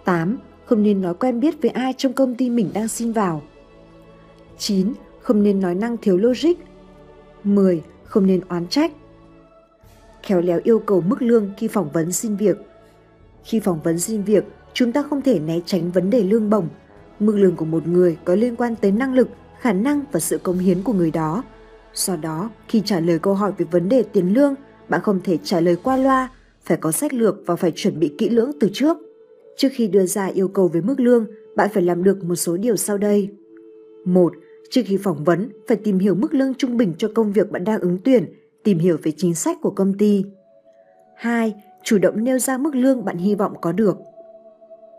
[0.04, 0.38] 8
[0.72, 3.42] không nên nói quen biết với ai trong công ty mình đang xin vào.
[4.58, 4.92] 9.
[5.22, 6.56] Không nên nói năng thiếu logic.
[7.44, 7.82] 10.
[8.04, 8.92] Không nên oán trách.
[10.22, 12.56] Khéo léo yêu cầu mức lương khi phỏng vấn xin việc.
[13.44, 16.68] Khi phỏng vấn xin việc, chúng ta không thể né tránh vấn đề lương bổng.
[17.20, 19.28] Mức lương của một người có liên quan tới năng lực,
[19.60, 21.44] khả năng và sự công hiến của người đó.
[21.94, 24.54] Do đó, khi trả lời câu hỏi về vấn đề tiền lương,
[24.88, 26.28] bạn không thể trả lời qua loa,
[26.64, 28.98] phải có sách lược và phải chuẩn bị kỹ lưỡng từ trước.
[29.56, 31.26] Trước khi đưa ra yêu cầu về mức lương,
[31.56, 33.28] bạn phải làm được một số điều sau đây.
[34.04, 34.32] 1.
[34.70, 37.64] Trước khi phỏng vấn, phải tìm hiểu mức lương trung bình cho công việc bạn
[37.64, 38.24] đang ứng tuyển,
[38.62, 40.24] tìm hiểu về chính sách của công ty.
[41.16, 41.54] 2.
[41.84, 43.96] Chủ động nêu ra mức lương bạn hy vọng có được.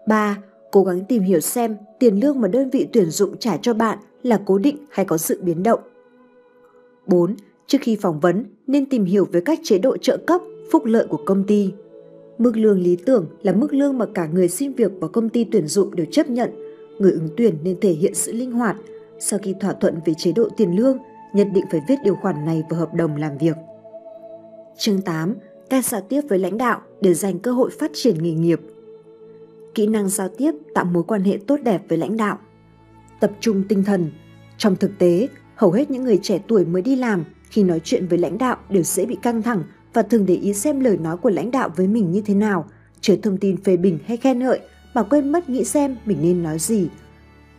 [0.08, 0.38] 3.
[0.72, 3.98] Cố gắng tìm hiểu xem tiền lương mà đơn vị tuyển dụng trả cho bạn
[4.24, 5.80] là cố định hay có sự biến động.
[7.08, 7.36] 4.
[7.68, 10.42] Trước khi phỏng vấn, nên tìm hiểu về các chế độ trợ cấp,
[10.72, 11.72] phúc lợi của công ty.
[12.44, 15.44] Mức lương lý tưởng là mức lương mà cả người xin việc và công ty
[15.44, 16.50] tuyển dụng đều chấp nhận.
[17.00, 18.76] Người ứng tuyển nên thể hiện sự linh hoạt.
[19.20, 20.98] Sau khi thỏa thuận về chế độ tiền lương,
[21.34, 23.56] nhất định phải viết điều khoản này vào hợp đồng làm việc.
[24.78, 25.36] Chương 8.
[25.70, 28.62] Cách giao tiếp với lãnh đạo để dành cơ hội phát triển nghề nghiệp.
[29.76, 32.40] Kỹ năng giao tiếp tạo mối quan hệ tốt đẹp với lãnh đạo.
[33.20, 34.12] Tập trung tinh thần.
[34.58, 38.08] Trong thực tế, hầu hết những người trẻ tuổi mới đi làm khi nói chuyện
[38.08, 39.64] với lãnh đạo đều dễ bị căng thẳng
[39.94, 42.66] và thường để ý xem lời nói của lãnh đạo với mình như thế nào,
[43.02, 44.60] chứa thông tin phê bình hay khen ngợi
[44.94, 46.88] mà quên mất nghĩ xem mình nên nói gì.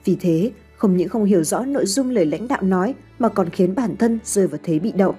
[0.05, 3.51] Vì thế, không những không hiểu rõ nội dung lời lãnh đạo nói mà còn
[3.51, 5.15] khiến bản thân rơi vào thế bị động.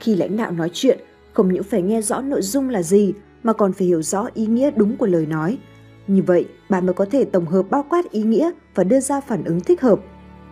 [0.00, 0.98] Khi lãnh đạo nói chuyện,
[1.32, 4.46] không những phải nghe rõ nội dung là gì mà còn phải hiểu rõ ý
[4.46, 5.58] nghĩa đúng của lời nói.
[6.06, 9.20] Như vậy, bạn mới có thể tổng hợp bao quát ý nghĩa và đưa ra
[9.20, 10.00] phản ứng thích hợp.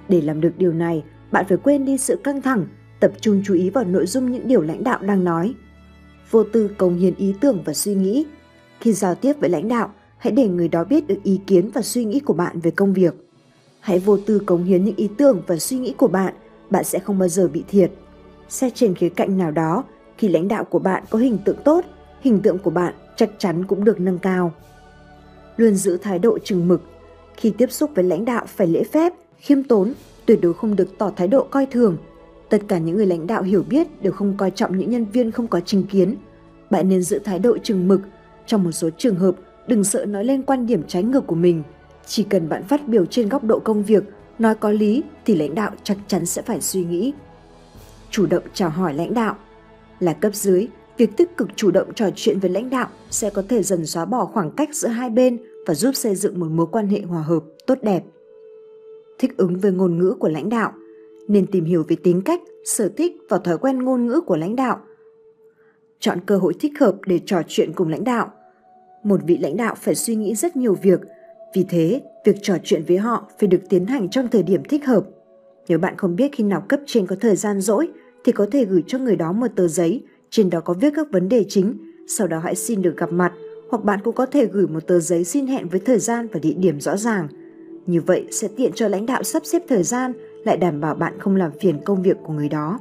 [0.08, 2.66] Để làm được điều này, bạn phải quên đi sự căng thẳng,
[3.00, 5.54] tập trung chú ý vào nội dung những điều lãnh đạo đang nói
[6.30, 8.26] vô tư cống hiến ý tưởng và suy nghĩ.
[8.80, 11.82] Khi giao tiếp với lãnh đạo, hãy để người đó biết được ý kiến và
[11.82, 13.14] suy nghĩ của bạn về công việc.
[13.80, 16.34] Hãy vô tư cống hiến những ý tưởng và suy nghĩ của bạn,
[16.70, 17.90] bạn sẽ không bao giờ bị thiệt.
[18.48, 19.84] Xét trên khía cạnh nào đó,
[20.18, 21.84] khi lãnh đạo của bạn có hình tượng tốt,
[22.20, 24.52] hình tượng của bạn chắc chắn cũng được nâng cao.
[25.56, 26.82] Luôn giữ thái độ chừng mực.
[27.36, 29.92] Khi tiếp xúc với lãnh đạo phải lễ phép, khiêm tốn,
[30.26, 31.96] tuyệt đối không được tỏ thái độ coi thường,
[32.50, 35.30] Tất cả những người lãnh đạo hiểu biết đều không coi trọng những nhân viên
[35.30, 36.16] không có chính kiến.
[36.70, 38.00] Bạn nên giữ thái độ chừng mực.
[38.46, 39.36] Trong một số trường hợp,
[39.66, 41.62] đừng sợ nói lên quan điểm trái ngược của mình.
[42.06, 44.04] Chỉ cần bạn phát biểu trên góc độ công việc,
[44.38, 47.12] nói có lý thì lãnh đạo chắc chắn sẽ phải suy nghĩ.
[48.10, 49.36] Chủ động chào hỏi lãnh đạo
[50.00, 53.42] Là cấp dưới, việc tích cực chủ động trò chuyện với lãnh đạo sẽ có
[53.48, 56.66] thể dần xóa bỏ khoảng cách giữa hai bên và giúp xây dựng một mối
[56.72, 58.02] quan hệ hòa hợp, tốt đẹp.
[59.18, 60.72] Thích ứng với ngôn ngữ của lãnh đạo–
[61.28, 64.56] nên tìm hiểu về tính cách, sở thích và thói quen ngôn ngữ của lãnh
[64.56, 64.80] đạo.
[66.00, 68.32] Chọn cơ hội thích hợp để trò chuyện cùng lãnh đạo.
[69.02, 71.00] Một vị lãnh đạo phải suy nghĩ rất nhiều việc,
[71.54, 74.86] vì thế việc trò chuyện với họ phải được tiến hành trong thời điểm thích
[74.86, 75.04] hợp.
[75.68, 77.88] Nếu bạn không biết khi nào cấp trên có thời gian rỗi
[78.24, 81.10] thì có thể gửi cho người đó một tờ giấy, trên đó có viết các
[81.12, 83.32] vấn đề chính, sau đó hãy xin được gặp mặt,
[83.70, 86.40] hoặc bạn cũng có thể gửi một tờ giấy xin hẹn với thời gian và
[86.40, 87.28] địa điểm rõ ràng.
[87.86, 90.12] Như vậy sẽ tiện cho lãnh đạo sắp xếp thời gian
[90.44, 92.78] lại đảm bảo bạn không làm phiền công việc của người đó.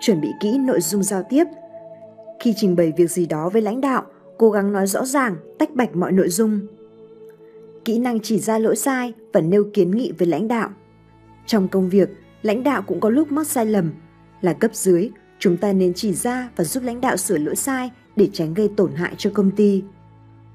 [0.00, 1.44] Chuẩn bị kỹ nội dung giao tiếp.
[2.40, 4.02] Khi trình bày việc gì đó với lãnh đạo,
[4.38, 6.60] cố gắng nói rõ ràng, tách bạch mọi nội dung.
[7.84, 10.70] Kỹ năng chỉ ra lỗi sai và nêu kiến nghị với lãnh đạo.
[11.46, 12.08] Trong công việc,
[12.42, 13.92] lãnh đạo cũng có lúc mắc sai lầm.
[14.40, 17.90] Là cấp dưới, chúng ta nên chỉ ra và giúp lãnh đạo sửa lỗi sai
[18.16, 19.82] để tránh gây tổn hại cho công ty.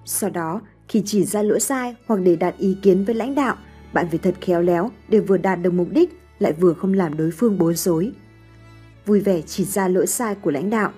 [0.06, 3.56] Sau đó, khi chỉ ra lỗi sai hoặc để đạt ý kiến với lãnh đạo
[3.96, 7.18] bạn phải thật khéo léo để vừa đạt được mục đích lại vừa không làm
[7.18, 8.12] đối phương bối rối.
[9.06, 10.92] Vui vẻ chỉ ra lỗi sai của lãnh đạo.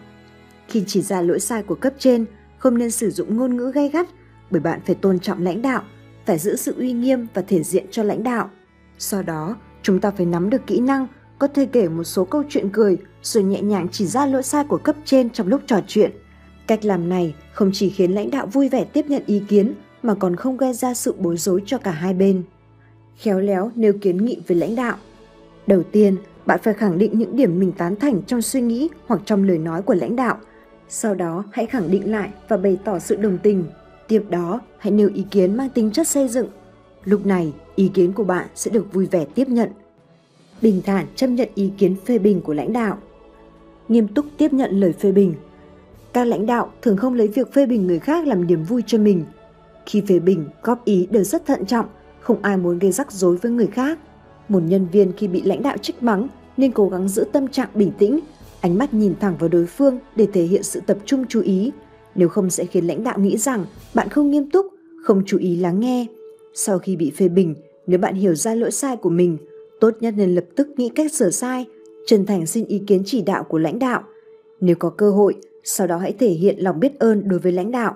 [0.68, 2.26] Khi chỉ ra lỗi sai của cấp trên,
[2.58, 4.08] không nên sử dụng ngôn ngữ gay gắt
[4.52, 5.84] bởi bạn phải tôn trọng lãnh đạo
[6.26, 8.50] phải giữ sự uy nghiêm và thể diện cho lãnh đạo.
[8.98, 11.08] Sau đó, chúng ta phải nắm được kỹ năng,
[11.40, 14.64] có thể kể một số câu chuyện cười rồi nhẹ nhàng chỉ ra lỗi sai
[14.64, 16.12] của cấp trên trong lúc trò chuyện.
[16.68, 19.74] Cách làm này không chỉ khiến lãnh đạo vui vẻ tiếp nhận ý kiến
[20.04, 22.44] mà còn không gây ra sự bối rối cho cả hai bên.
[23.18, 24.98] Khéo léo nêu kiến nghị với lãnh đạo.
[25.68, 29.22] Đầu tiên, bạn phải khẳng định những điểm mình tán thành trong suy nghĩ hoặc
[29.26, 30.38] trong lời nói của lãnh đạo.
[30.90, 33.64] Sau đó, hãy khẳng định lại và bày tỏ sự đồng tình.
[34.08, 36.48] Tiếp đó, hãy nêu ý kiến mang tính chất xây dựng.
[37.04, 39.70] Lúc này, ý kiến của bạn sẽ được vui vẻ tiếp nhận.
[40.62, 42.98] Bình thản chấp nhận ý kiến phê bình của lãnh đạo.
[43.88, 45.34] Nghiêm túc tiếp nhận lời phê bình.
[46.14, 48.98] Các lãnh đạo thường không lấy việc phê bình người khác làm niềm vui cho
[48.98, 49.26] mình.
[49.86, 51.86] Khi phê bình, góp ý đều rất thận trọng,
[52.28, 54.00] không ai muốn gây rắc rối với người khác.
[54.50, 57.70] Một nhân viên khi bị lãnh đạo trích mắng nên cố gắng giữ tâm trạng
[57.74, 58.20] bình tĩnh,
[58.62, 61.72] ánh mắt nhìn thẳng vào đối phương để thể hiện sự tập trung chú ý.
[62.16, 64.66] Nếu không sẽ khiến lãnh đạo nghĩ rằng bạn không nghiêm túc,
[65.04, 66.06] không chú ý lắng nghe.
[66.54, 67.56] Sau khi bị phê bình,
[67.88, 69.38] nếu bạn hiểu ra lỗi sai của mình,
[69.80, 71.66] tốt nhất nên lập tức nghĩ cách sửa sai,
[72.08, 74.04] chân thành xin ý kiến chỉ đạo của lãnh đạo.
[74.60, 77.72] Nếu có cơ hội, sau đó hãy thể hiện lòng biết ơn đối với lãnh
[77.72, 77.96] đạo.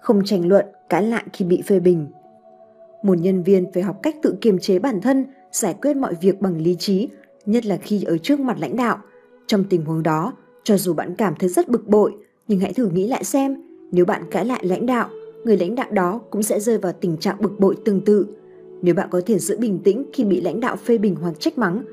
[0.00, 2.06] Không tranh luận, cãi lại khi bị phê bình.
[3.02, 6.40] Một nhân viên phải học cách tự kiềm chế bản thân, giải quyết mọi việc
[6.40, 7.08] bằng lý trí,
[7.46, 8.98] nhất là khi ở trước mặt lãnh đạo.
[9.46, 10.32] Trong tình huống đó,
[10.64, 12.12] cho dù bạn cảm thấy rất bực bội,
[12.48, 13.56] nhưng hãy thử nghĩ lại xem,
[13.92, 15.08] nếu bạn cãi lại lãnh đạo,
[15.44, 18.26] người lãnh đạo đó cũng sẽ rơi vào tình trạng bực bội tương tự.
[18.82, 21.58] Nếu bạn có thể giữ bình tĩnh khi bị lãnh đạo phê bình hoặc trách
[21.58, 21.84] mắng,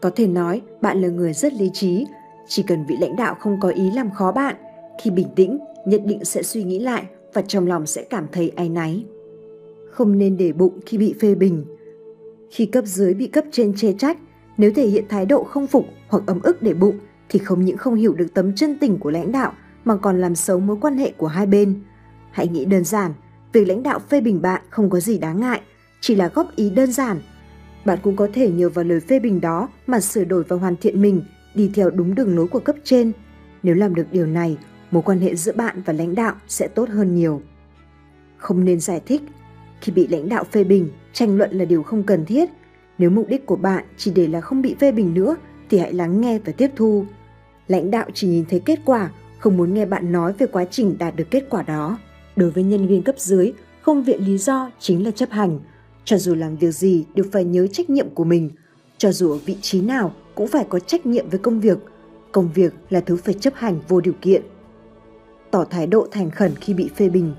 [0.00, 2.06] có thể nói bạn là người rất lý trí,
[2.48, 4.56] chỉ cần vị lãnh đạo không có ý làm khó bạn,
[5.02, 7.02] khi bình tĩnh nhất định sẽ suy nghĩ lại
[7.32, 9.04] và trong lòng sẽ cảm thấy áy náy.
[9.94, 11.64] Không nên để bụng khi bị phê bình.
[12.50, 14.18] Khi cấp dưới bị cấp trên chê trách,
[14.56, 17.76] nếu thể hiện thái độ không phục hoặc ấm ức để bụng thì không những
[17.76, 19.52] không hiểu được tấm chân tình của lãnh đạo
[19.84, 21.80] mà còn làm xấu mối quan hệ của hai bên.
[22.30, 23.12] Hãy nghĩ đơn giản,
[23.52, 25.60] việc lãnh đạo phê bình bạn không có gì đáng ngại,
[26.00, 27.20] chỉ là góp ý đơn giản.
[27.84, 30.76] Bạn cũng có thể nhờ vào lời phê bình đó mà sửa đổi và hoàn
[30.76, 31.22] thiện mình,
[31.54, 33.12] đi theo đúng đường lối của cấp trên.
[33.62, 34.56] Nếu làm được điều này,
[34.90, 37.42] mối quan hệ giữa bạn và lãnh đạo sẽ tốt hơn nhiều.
[38.36, 39.22] Không nên giải thích.
[39.84, 42.50] Khi bị lãnh đạo phê bình, tranh luận là điều không cần thiết.
[42.98, 45.36] Nếu mục đích của bạn chỉ để là không bị phê bình nữa
[45.70, 47.04] thì hãy lắng nghe và tiếp thu.
[47.68, 50.96] Lãnh đạo chỉ nhìn thấy kết quả, không muốn nghe bạn nói về quá trình
[50.98, 51.98] đạt được kết quả đó.
[52.36, 55.60] Đối với nhân viên cấp dưới, không viện lý do chính là chấp hành.
[56.04, 58.50] Cho dù làm việc gì đều phải nhớ trách nhiệm của mình.
[58.98, 61.78] Cho dù ở vị trí nào cũng phải có trách nhiệm với công việc.
[62.32, 64.42] Công việc là thứ phải chấp hành vô điều kiện.
[65.50, 67.34] Tỏ thái độ thành khẩn khi bị phê bình.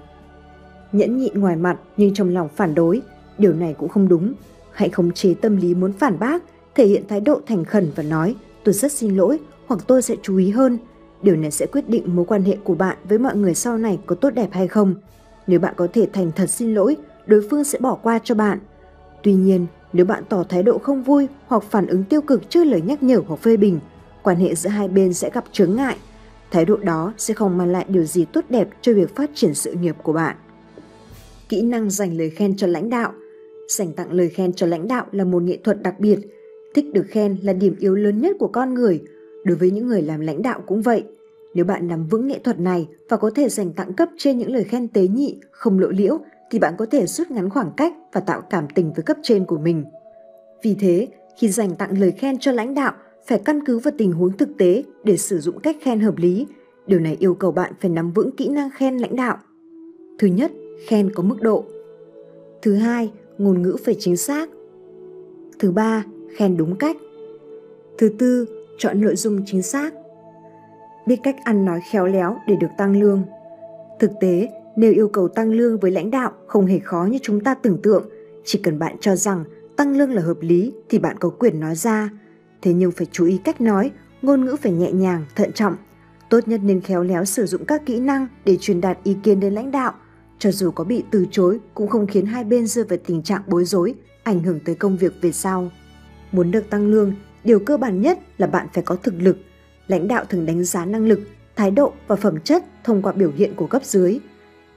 [0.92, 3.02] Nhẫn nhịn ngoài mặt nhưng trong lòng phản đối,
[3.38, 4.34] điều này cũng không đúng.
[4.72, 6.44] Hãy khống chế tâm lý muốn phản bác,
[6.76, 10.16] thể hiện thái độ thành khẩn và nói tôi rất xin lỗi hoặc tôi sẽ
[10.22, 10.78] chú ý hơn.
[11.22, 14.00] Điều này sẽ quyết định mối quan hệ của bạn với mọi người sau này
[14.06, 14.96] có tốt đẹp hay không.
[15.48, 18.60] Nếu bạn có thể thành thật xin lỗi, đối phương sẽ bỏ qua cho bạn.
[19.24, 22.64] Tuy nhiên, nếu bạn tỏ thái độ không vui hoặc phản ứng tiêu cực trước
[22.64, 23.80] lời nhắc nhở hoặc phê bình,
[24.24, 25.98] quan hệ giữa hai bên sẽ gặp chướng ngại.
[26.52, 29.54] Thái độ đó sẽ không mang lại điều gì tốt đẹp cho việc phát triển
[29.54, 30.36] sự nghiệp của bạn.
[31.50, 33.14] Kỹ năng dành lời khen cho lãnh đạo
[33.68, 36.20] Dành tặng lời khen cho lãnh đạo là một nghệ thuật đặc biệt.
[36.76, 39.02] Thích được khen là điểm yếu lớn nhất của con người.
[39.44, 41.04] Đối với những người làm lãnh đạo cũng vậy.
[41.54, 44.52] Nếu bạn nắm vững nghệ thuật này và có thể dành tặng cấp trên những
[44.52, 46.20] lời khen tế nhị, không lộ liễu,
[46.52, 49.46] thì bạn có thể rút ngắn khoảng cách và tạo cảm tình với cấp trên
[49.46, 49.86] của mình.
[50.64, 52.94] Vì thế, khi dành tặng lời khen cho lãnh đạo,
[53.28, 56.48] phải căn cứ vào tình huống thực tế để sử dụng cách khen hợp lý.
[56.88, 59.38] Điều này yêu cầu bạn phải nắm vững kỹ năng khen lãnh đạo.
[60.20, 60.52] Thứ nhất,
[60.88, 61.66] khen có mức độ.
[62.62, 64.50] Thứ hai, ngôn ngữ phải chính xác.
[65.60, 66.06] Thứ ba,
[66.38, 66.98] khen đúng cách.
[67.98, 68.46] Thứ tư,
[68.78, 69.94] chọn nội dung chính xác.
[71.08, 73.24] Biết cách ăn nói khéo léo để được tăng lương.
[74.00, 77.44] Thực tế, nếu yêu cầu tăng lương với lãnh đạo không hề khó như chúng
[77.44, 78.10] ta tưởng tượng,
[78.44, 79.44] chỉ cần bạn cho rằng
[79.76, 82.10] tăng lương là hợp lý thì bạn có quyền nói ra.
[82.62, 85.76] Thế nhưng phải chú ý cách nói, ngôn ngữ phải nhẹ nhàng, thận trọng.
[86.30, 89.40] Tốt nhất nên khéo léo sử dụng các kỹ năng để truyền đạt ý kiến
[89.40, 89.94] đến lãnh đạo.
[90.46, 93.42] Cho dù có bị từ chối cũng không khiến hai bên rơi vào tình trạng
[93.48, 95.72] bối rối, ảnh hưởng tới công việc về sau.
[96.32, 99.38] Muốn được tăng lương, điều cơ bản nhất là bạn phải có thực lực.
[99.88, 101.20] Lãnh đạo thường đánh giá năng lực,
[101.56, 104.20] thái độ và phẩm chất thông qua biểu hiện của cấp dưới–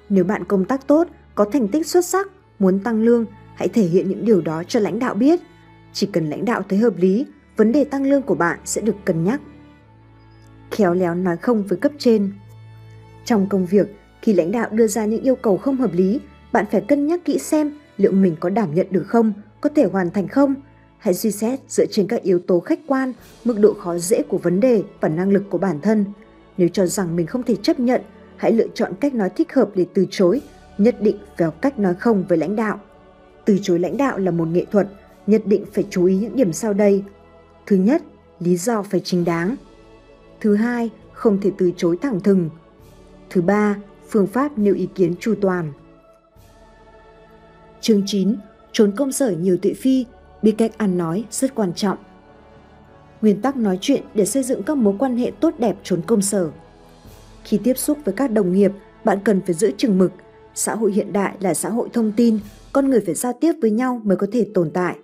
[0.09, 3.83] nếu bạn công tác tốt, có thành tích xuất sắc, muốn tăng lương, hãy thể
[3.83, 5.41] hiện những điều đó cho lãnh đạo biết.
[5.93, 8.97] Chỉ cần lãnh đạo thấy hợp lý, vấn đề tăng lương của bạn sẽ được
[9.05, 9.41] cân nhắc.
[10.71, 12.33] Khéo léo nói không với cấp trên.
[13.25, 16.21] Trong công việc, khi lãnh đạo đưa ra những yêu cầu không hợp lý,
[16.53, 19.85] bạn phải cân nhắc kỹ xem liệu mình có đảm nhận được không, có thể
[19.85, 20.55] hoàn thành không.
[20.99, 23.13] Hãy suy xét dựa trên các yếu tố khách quan,
[23.45, 26.05] mức độ khó dễ của vấn đề và năng lực của bản thân.
[26.57, 28.03] Nếu cho rằng mình không thể chấp nhận
[28.37, 30.41] hãy lựa chọn cách nói thích hợp để từ chối,
[30.79, 32.81] nhất định phải học cách nói không với lãnh đạo.
[33.45, 34.89] Từ chối lãnh đạo là một nghệ thuật,
[35.27, 37.05] nhất định phải chú ý những điểm sau đây.
[37.67, 38.03] Thứ nhất,
[38.41, 39.57] lý do phải chính đáng.
[40.41, 42.51] Thứ hai, không thể từ chối thẳng thừng.
[43.31, 43.77] Thứ ba,
[44.09, 45.73] phương pháp nêu ý kiến chu toàn.
[47.81, 48.37] Chương 9.
[48.73, 50.05] Trốn công sở nhiều tuệ phi,
[50.43, 51.99] biết cách ăn nói rất quan trọng.
[53.23, 56.23] Nguyên tắc nói chuyện để xây dựng các mối quan hệ tốt đẹp trốn công
[56.23, 56.51] sở.
[57.45, 58.73] Khi tiếp xúc với các đồng nghiệp,
[59.05, 60.13] bạn cần phải giữ chừng mực.
[60.55, 62.39] Xã hội hiện đại là xã hội thông tin,
[62.73, 64.97] con người phải giao tiếp với nhau mới có thể tồn tại.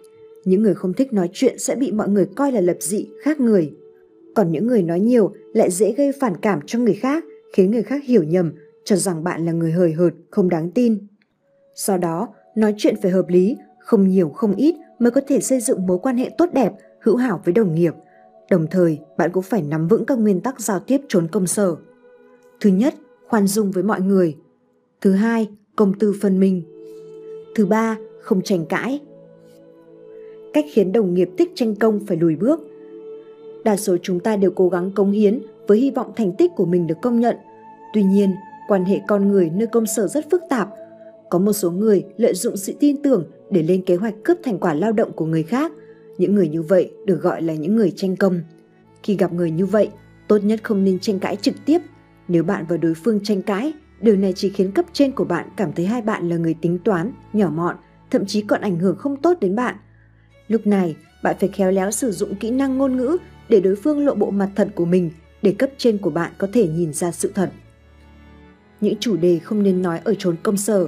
[0.45, 3.41] Những người không thích nói chuyện sẽ bị mọi người coi là lập dị, khác
[3.41, 3.73] người.
[4.35, 7.83] Còn những người nói nhiều lại dễ gây phản cảm cho người khác, khiến người
[7.83, 8.53] khác hiểu nhầm,
[8.85, 11.07] cho rằng bạn là người hời hợt, không đáng tin.
[11.75, 15.61] Do đó, nói chuyện phải hợp lý, không nhiều không ít mới có thể xây
[15.61, 17.95] dựng mối quan hệ tốt đẹp, hữu hảo với đồng nghiệp.
[18.51, 21.77] Đồng thời, bạn cũng phải nắm vững các nguyên tắc giao tiếp trốn công sở.
[22.61, 22.95] Thứ nhất,
[23.29, 24.37] khoan dung với mọi người.
[25.01, 26.63] Thứ hai, công tư phân minh.
[27.55, 29.01] Thứ ba, không tranh cãi.
[30.53, 32.61] Cách khiến đồng nghiệp thích tranh công phải lùi bước.
[33.65, 36.67] Đa số chúng ta đều cố gắng cống hiến với hy vọng thành tích của
[36.67, 37.37] mình được công nhận.
[37.95, 38.31] Tuy nhiên,
[38.69, 40.69] quan hệ con người nơi công sở rất phức tạp.
[41.31, 44.59] Có một số người lợi dụng sự tin tưởng để lên kế hoạch cướp thành
[44.59, 45.73] quả lao động của người khác.
[46.19, 48.41] Những người như vậy được gọi là những người tranh công.
[49.03, 49.89] Khi gặp người như vậy,
[50.29, 51.81] tốt nhất không nên tranh cãi trực tiếp
[52.29, 55.49] nếu bạn và đối phương tranh cãi, điều này chỉ khiến cấp trên của bạn
[55.57, 57.77] cảm thấy hai bạn là người tính toán, nhỏ mọn,
[58.11, 59.77] thậm chí còn ảnh hưởng không tốt đến bạn.
[60.49, 63.17] Lúc này, bạn phải khéo léo sử dụng kỹ năng ngôn ngữ
[63.49, 65.11] để đối phương lộ bộ mặt thật của mình
[65.43, 67.51] để cấp trên của bạn có thể nhìn ra sự thật.
[68.81, 70.87] Những chủ đề không nên nói ở chốn công sở.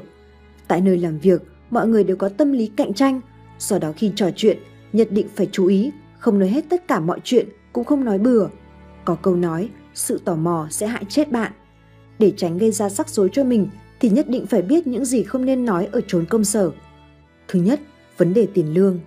[0.68, 3.20] Tại nơi làm việc, mọi người đều có tâm lý cạnh tranh,
[3.58, 4.58] do đó khi trò chuyện,
[4.92, 8.18] nhất định phải chú ý, không nói hết tất cả mọi chuyện, cũng không nói
[8.18, 8.46] bừa.
[9.04, 11.52] Có câu nói, sự tò mò sẽ hại chết bạn.
[12.18, 13.68] Để tránh gây ra rắc rối cho mình
[14.00, 16.70] thì nhất định phải biết những gì không nên nói ở chốn công sở.
[17.48, 17.80] Thứ nhất,
[18.18, 19.00] vấn đề tiền lương.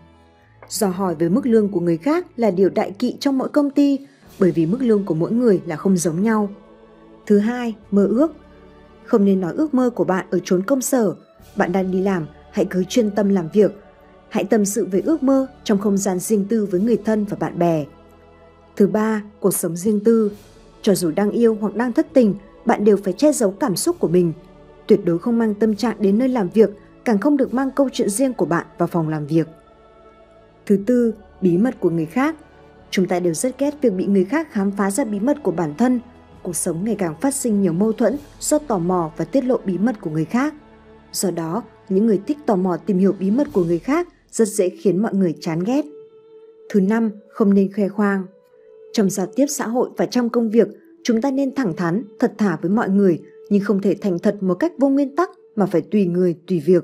[0.69, 3.69] Dò hỏi về mức lương của người khác là điều đại kỵ trong mỗi công
[3.69, 3.97] ty
[4.39, 6.49] bởi vì mức lương của mỗi người là không giống nhau.
[7.25, 8.31] Thứ hai, mơ ước.
[9.09, 11.15] Không nên nói ước mơ của bạn ở chốn công sở.
[11.55, 13.71] Bạn đang đi làm, hãy cứ chuyên tâm làm việc.
[14.29, 17.37] Hãy tâm sự về ước mơ trong không gian riêng tư với người thân và
[17.39, 17.85] bạn bè.
[18.75, 20.31] Thứ ba, cuộc sống riêng tư.
[20.81, 22.35] Cho dù đang yêu hoặc đang thất tình,
[22.65, 24.33] bạn đều phải che giấu cảm xúc của mình.
[24.87, 26.69] Tuyệt đối không mang tâm trạng đến nơi làm việc,
[27.05, 29.47] càng không được mang câu chuyện riêng của bạn vào phòng làm việc.
[30.65, 32.35] Thứ tư, bí mật của người khác.
[32.91, 35.51] Chúng ta đều rất ghét việc bị người khác khám phá ra bí mật của
[35.51, 35.99] bản thân.
[36.43, 39.57] Cuộc sống ngày càng phát sinh nhiều mâu thuẫn do tò mò và tiết lộ
[39.65, 40.53] bí mật của người khác.
[41.11, 44.47] Do đó, những người thích tò mò tìm hiểu bí mật của người khác rất
[44.47, 45.85] dễ khiến mọi người chán ghét.
[46.69, 48.25] Thứ năm, không nên khoe khoang.
[48.93, 50.67] Trong giao tiếp xã hội và trong công việc,
[51.03, 54.43] chúng ta nên thẳng thắn, thật thà với mọi người, nhưng không thể thành thật
[54.43, 56.83] một cách vô nguyên tắc mà phải tùy người, tùy việc.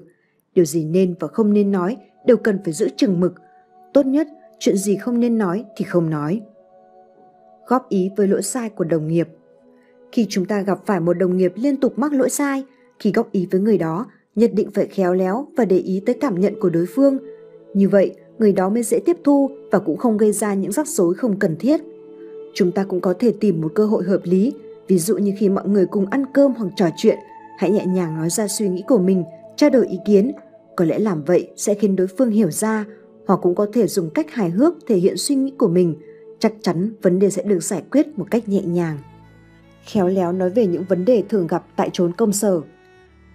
[0.56, 3.34] Điều gì nên và không nên nói đều cần phải giữ chừng mực.
[3.94, 4.28] Tốt nhất,
[4.60, 6.42] chuyện gì không nên nói thì không nói.
[7.68, 9.28] Góp ý với lỗi sai của đồng nghiệp
[10.12, 12.64] khi chúng ta gặp phải một đồng nghiệp liên tục mắc lỗi sai,
[13.00, 16.16] khi góp ý với người đó, nhất định phải khéo léo và để ý tới
[16.22, 17.18] cảm nhận của đối phương.
[17.74, 20.88] Như vậy, người đó mới dễ tiếp thu và cũng không gây ra những rắc
[20.88, 21.82] rối không cần thiết
[22.56, 24.54] chúng ta cũng có thể tìm một cơ hội hợp lý,
[24.88, 27.18] ví dụ như khi mọi người cùng ăn cơm hoặc trò chuyện,
[27.58, 29.24] hãy nhẹ nhàng nói ra suy nghĩ của mình,
[29.56, 30.32] trao đổi ý kiến.
[30.76, 32.86] Có lẽ làm vậy sẽ khiến đối phương hiểu ra,
[33.28, 35.96] hoặc cũng có thể dùng cách hài hước thể hiện suy nghĩ của mình.
[36.40, 38.98] Chắc chắn vấn đề sẽ được giải quyết một cách nhẹ nhàng.
[39.86, 42.62] Khéo léo nói về những vấn đề thường gặp tại chốn công sở.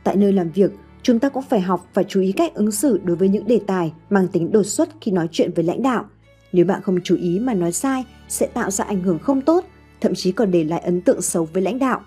[0.05, 0.71] Tại nơi làm việc,
[1.03, 3.61] chúng ta cũng phải học và chú ý cách ứng xử đối với những đề
[3.67, 6.05] tài mang tính đột xuất khi nói chuyện với lãnh đạo–
[6.53, 9.65] nếu bạn không chú ý mà nói sai sẽ tạo ra ảnh hưởng không tốt,
[10.01, 12.01] thậm chí còn để lại ấn tượng xấu với lãnh đạo.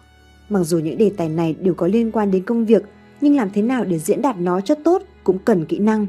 [0.49, 2.83] Mặc dù những đề tài này đều có liên quan đến công việc,
[3.21, 6.07] nhưng làm thế nào để diễn đạt nó cho tốt cũng cần kỹ năng.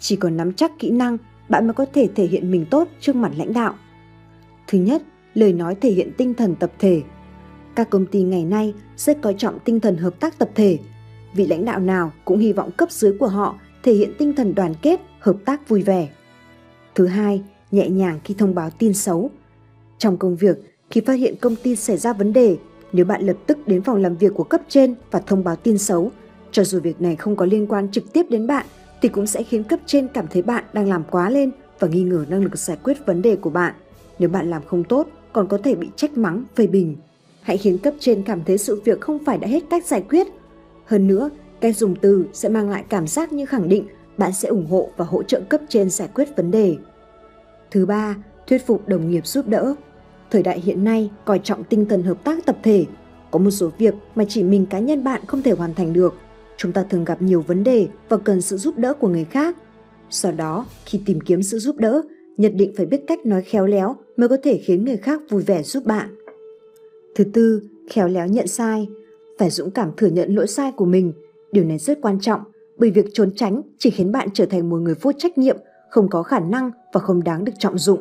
[0.00, 1.18] Chỉ còn nắm chắc kỹ năng,
[1.48, 3.74] bạn mới có thể thể hiện mình tốt trước mặt lãnh đạo.
[4.66, 5.02] Thứ nhất,
[5.34, 7.02] lời nói thể hiện tinh thần tập thể.
[7.80, 10.78] Các công ty ngày nay rất coi trọng tinh thần hợp tác tập thể.
[11.34, 14.54] Vị lãnh đạo nào cũng hy vọng cấp dưới của họ thể hiện tinh thần
[14.54, 16.08] đoàn kết, hợp tác vui vẻ.
[16.94, 19.30] Thứ hai, nhẹ nhàng khi thông báo tin xấu.
[19.98, 20.56] Trong công việc,
[20.90, 22.56] khi phát hiện công ty xảy ra vấn đề,
[22.92, 25.78] nếu bạn lập tức đến phòng làm việc của cấp trên và thông báo tin
[25.78, 26.10] xấu,
[26.52, 28.66] cho dù việc này không có liên quan trực tiếp đến bạn
[29.02, 32.02] thì cũng sẽ khiến cấp trên cảm thấy bạn đang làm quá lên và nghi
[32.02, 33.74] ngờ năng lực giải quyết vấn đề của bạn.
[34.18, 36.96] Nếu bạn làm không tốt, còn có thể bị trách mắng, phê bình.
[37.40, 40.26] Hãy khiến cấp trên cảm thấy sự việc không phải đã hết cách giải quyết.
[40.84, 41.30] Hơn nữa,
[41.60, 43.86] cách dùng từ sẽ mang lại cảm giác như khẳng định
[44.18, 46.76] bạn sẽ ủng hộ và hỗ trợ cấp trên giải quyết vấn đề.
[47.70, 48.16] Thứ ba,
[48.46, 49.74] thuyết phục đồng nghiệp giúp đỡ.
[50.30, 52.84] Thời đại hiện nay coi trọng tinh thần hợp tác tập thể.
[53.30, 56.14] Có một số việc mà chỉ mình cá nhân bạn không thể hoàn thành được.
[56.56, 59.56] chúng ta thường gặp nhiều vấn đề và cần sự giúp đỡ của người khác.
[60.10, 62.02] Do đó, khi tìm kiếm sự giúp đỡ,
[62.36, 65.42] nhất định phải biết cách nói khéo léo mới có thể khiến người khác vui
[65.42, 66.08] vẻ giúp bạn.
[67.14, 68.88] Thứ tư, khéo léo nhận sai.
[69.38, 71.12] Phải dũng cảm thừa nhận lỗi sai của mình.
[71.52, 72.40] Điều này rất quan trọng
[72.78, 75.56] bởi việc trốn tránh chỉ khiến bạn trở thành một người vô trách nhiệm,
[75.88, 78.00] không có khả năng và không đáng được trọng dụng.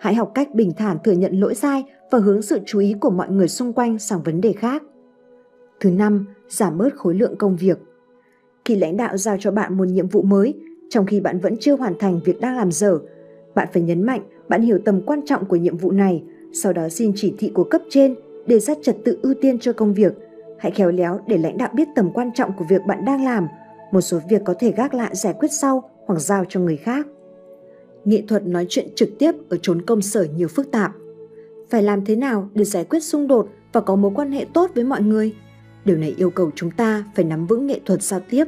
[0.00, 3.10] Hãy học cách bình thản thừa nhận lỗi sai và hướng sự chú ý của
[3.10, 4.82] mọi người xung quanh sang vấn đề khác.
[5.80, 7.78] Thứ năm, giảm bớt khối lượng công việc.
[8.64, 10.54] Khi lãnh đạo giao cho bạn một nhiệm vụ mới,
[10.90, 12.98] trong khi bạn vẫn chưa hoàn thành việc đang làm dở,
[13.54, 16.22] bạn phải nhấn mạnh bạn hiểu tầm quan trọng của nhiệm vụ này,
[16.52, 18.14] sau đó xin chỉ thị của cấp trên,
[18.48, 20.12] đề ra trật tự ưu tiên cho công việc.
[20.58, 23.46] Hãy khéo léo để lãnh đạo biết tầm quan trọng của việc bạn đang làm.
[23.92, 27.06] Một số việc có thể gác lại giải quyết sau hoặc giao cho người khác.
[28.04, 30.92] Nghệ thuật nói chuyện trực tiếp ở chốn công sở nhiều phức tạp.
[31.70, 34.70] Phải làm thế nào để giải quyết xung đột và có mối quan hệ tốt
[34.74, 35.34] với mọi người?
[35.84, 38.44] Điều này yêu cầu chúng ta phải nắm vững nghệ thuật giao tiếp.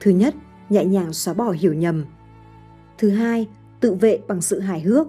[0.00, 0.34] Thứ nhất,
[0.68, 2.04] nhẹ nhàng xóa bỏ hiểu nhầm.
[2.98, 3.48] Thứ hai,
[3.80, 5.06] tự vệ bằng sự hài hước.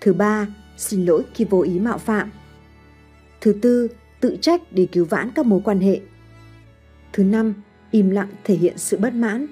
[0.00, 2.30] Thứ ba, xin lỗi khi vô ý mạo phạm.
[3.42, 3.88] Thứ tư,
[4.20, 6.00] tự trách để cứu vãn các mối quan hệ.
[7.12, 7.54] Thứ năm,
[7.90, 9.46] im lặng thể hiện sự bất mãn.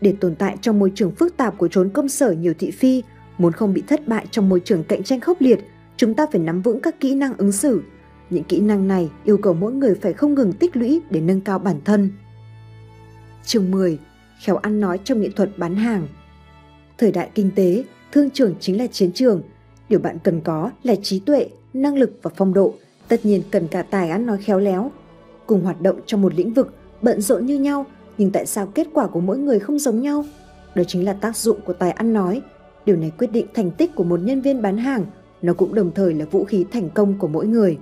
[0.00, 3.02] Để tồn tại trong môi trường phức tạp của chốn công sở nhiều thị phi,
[3.38, 5.58] muốn không bị thất bại trong môi trường cạnh tranh khốc liệt,
[5.96, 7.82] chúng ta phải nắm vững các kỹ năng ứng xử.
[8.30, 11.40] Những kỹ năng này yêu cầu mỗi người phải không ngừng tích lũy để nâng
[11.40, 12.10] cao bản thân.
[13.44, 13.98] Chương 10.
[14.44, 16.08] Khéo ăn nói trong nghệ thuật bán hàng
[16.98, 19.42] Thời đại kinh tế, thương trường chính là chiến trường.
[19.88, 22.74] Điều bạn cần có là trí tuệ, năng lực và phong độ.
[23.08, 24.90] Tất nhiên cần cả tài ăn nói khéo léo.
[25.46, 27.86] Cùng hoạt động trong một lĩnh vực, bận rộn như nhau,
[28.18, 30.24] nhưng tại sao kết quả của mỗi người không giống nhau?
[30.74, 32.42] Đó chính là tác dụng của tài ăn nói.
[32.86, 35.06] Điều này quyết định thành tích của một nhân viên bán hàng,
[35.42, 37.78] nó cũng đồng thời là vũ khí thành công của mỗi người.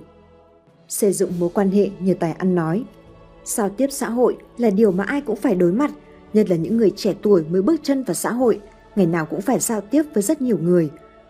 [0.87, 2.83] Xây dựng mối quan hệ như tài ăn nói.
[3.43, 5.91] Giao tiếp xã hội là điều mà ai cũng phải đối mặt,
[6.33, 8.59] nhất là những người trẻ tuổi mới bước chân vào xã hội–
[8.95, 10.89] ngày nào cũng phải giao tiếp với rất nhiều người.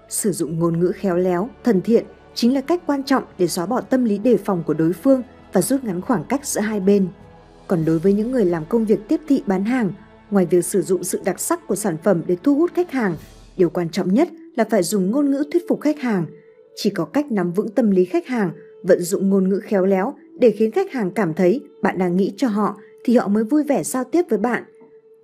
[0.10, 2.06] Sử dụng ngôn ngữ khéo léo, thân thiện
[2.36, 5.24] chính là cách quan trọng để xóa bỏ tâm lý đề phòng của đối phương
[5.54, 7.08] và rút ngắn khoảng cách giữa hai bên.
[7.68, 9.92] Còn đối với những người làm công việc tiếp thị bán hàng,
[10.32, 13.16] ngoài việc sử dụng sự đặc sắc của sản phẩm để thu hút khách hàng,
[13.58, 16.26] điều quan trọng nhất là phải dùng ngôn ngữ thuyết phục khách hàng.
[16.76, 18.52] Chỉ có cách nắm vững tâm lý khách hàng,
[18.84, 22.34] vận dụng ngôn ngữ khéo léo để khiến khách hàng cảm thấy bạn đang nghĩ
[22.38, 24.64] cho họ thì họ mới vui vẻ giao tiếp với bạn.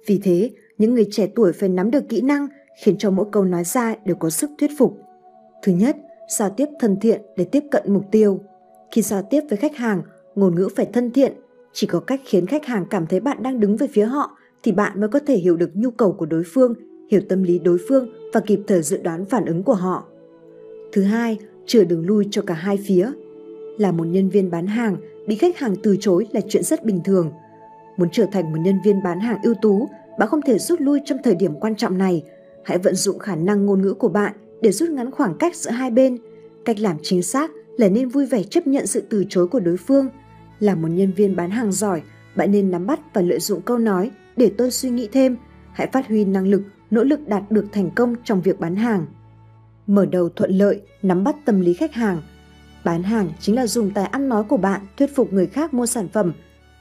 [0.06, 2.48] Vì thế, những người trẻ tuổi phải nắm được kỹ năng
[2.84, 4.98] khiến cho mỗi câu nói ra đều có sức thuyết phục.
[5.64, 5.98] Thứ nhất,
[6.30, 8.40] giao tiếp thân thiện để tiếp cận mục tiêu.
[8.92, 10.02] Khi giao tiếp với khách hàng,
[10.36, 11.34] ngôn ngữ phải thân thiện.
[11.74, 14.72] Chỉ có cách khiến khách hàng cảm thấy bạn đang đứng về phía họ thì
[14.72, 16.74] bạn mới có thể hiểu được nhu cầu của đối phương,
[17.12, 20.04] hiểu tâm lý đối phương và kịp thời dự đoán phản ứng của họ.
[20.92, 23.12] Thứ hai, chừa đường lui cho cả hai phía.
[23.78, 27.00] Là một nhân viên bán hàng, bị khách hàng từ chối là chuyện rất bình
[27.04, 27.32] thường.
[27.98, 29.88] Muốn trở thành một nhân viên bán hàng ưu tú
[30.20, 32.24] bạn không thể rút lui trong thời điểm quan trọng này.
[32.64, 35.72] Hãy vận dụng khả năng ngôn ngữ của bạn để rút ngắn khoảng cách giữa
[35.72, 36.18] hai bên.
[36.66, 39.78] Cách làm chính xác là nên vui vẻ chấp nhận sự từ chối của đối
[39.78, 40.08] phương.
[40.60, 42.02] Là một nhân viên bán hàng giỏi,
[42.36, 45.38] bạn nên nắm bắt và lợi dụng câu nói để tôi suy nghĩ thêm.
[45.74, 49.06] Hãy phát huy năng lực, nỗ lực đạt được thành công trong việc bán hàng.
[49.88, 52.22] Mở đầu thuận lợi, nắm bắt tâm lý khách hàng.
[52.84, 55.86] Bán hàng chính là dùng tài ăn nói của bạn thuyết phục người khác mua
[55.86, 56.34] sản phẩm.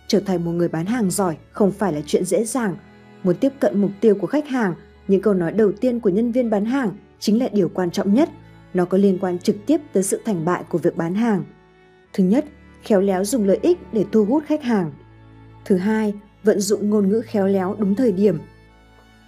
[0.07, 2.77] Trở thành một người bán hàng giỏi không phải là chuyện dễ dàng–
[3.25, 4.75] Muốn tiếp cận mục tiêu của khách hàng,
[5.09, 6.91] những câu nói đầu tiên của nhân viên bán hàng
[7.21, 8.29] chính là điều quan trọng nhất.
[8.75, 11.45] Nó có liên quan trực tiếp tới sự thành bại của việc bán hàng.
[12.13, 12.45] Thứ nhất,
[12.83, 14.93] khéo léo dùng lợi ích để thu hút khách hàng.
[15.65, 16.15] Thứ hai,
[16.45, 18.39] vận dụng ngôn ngữ khéo léo đúng thời điểm.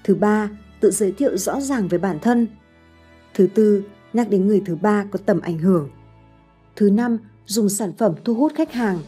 [0.05, 2.47] Thứ ba, tự giới thiệu rõ ràng về bản thân.
[3.34, 5.91] Thứ tư, nhắc đến người thứ ba có tầm ảnh hưởng.
[6.76, 8.99] Thứ năm, dùng sản phẩm thu hút khách hàng.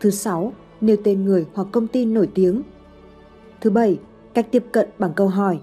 [0.00, 2.62] Thứ sáu, nêu tên người hoặc công ty nổi tiếng
[3.60, 3.98] Thứ bảy,
[4.34, 5.58] cách tiếp cận bằng câu hỏi.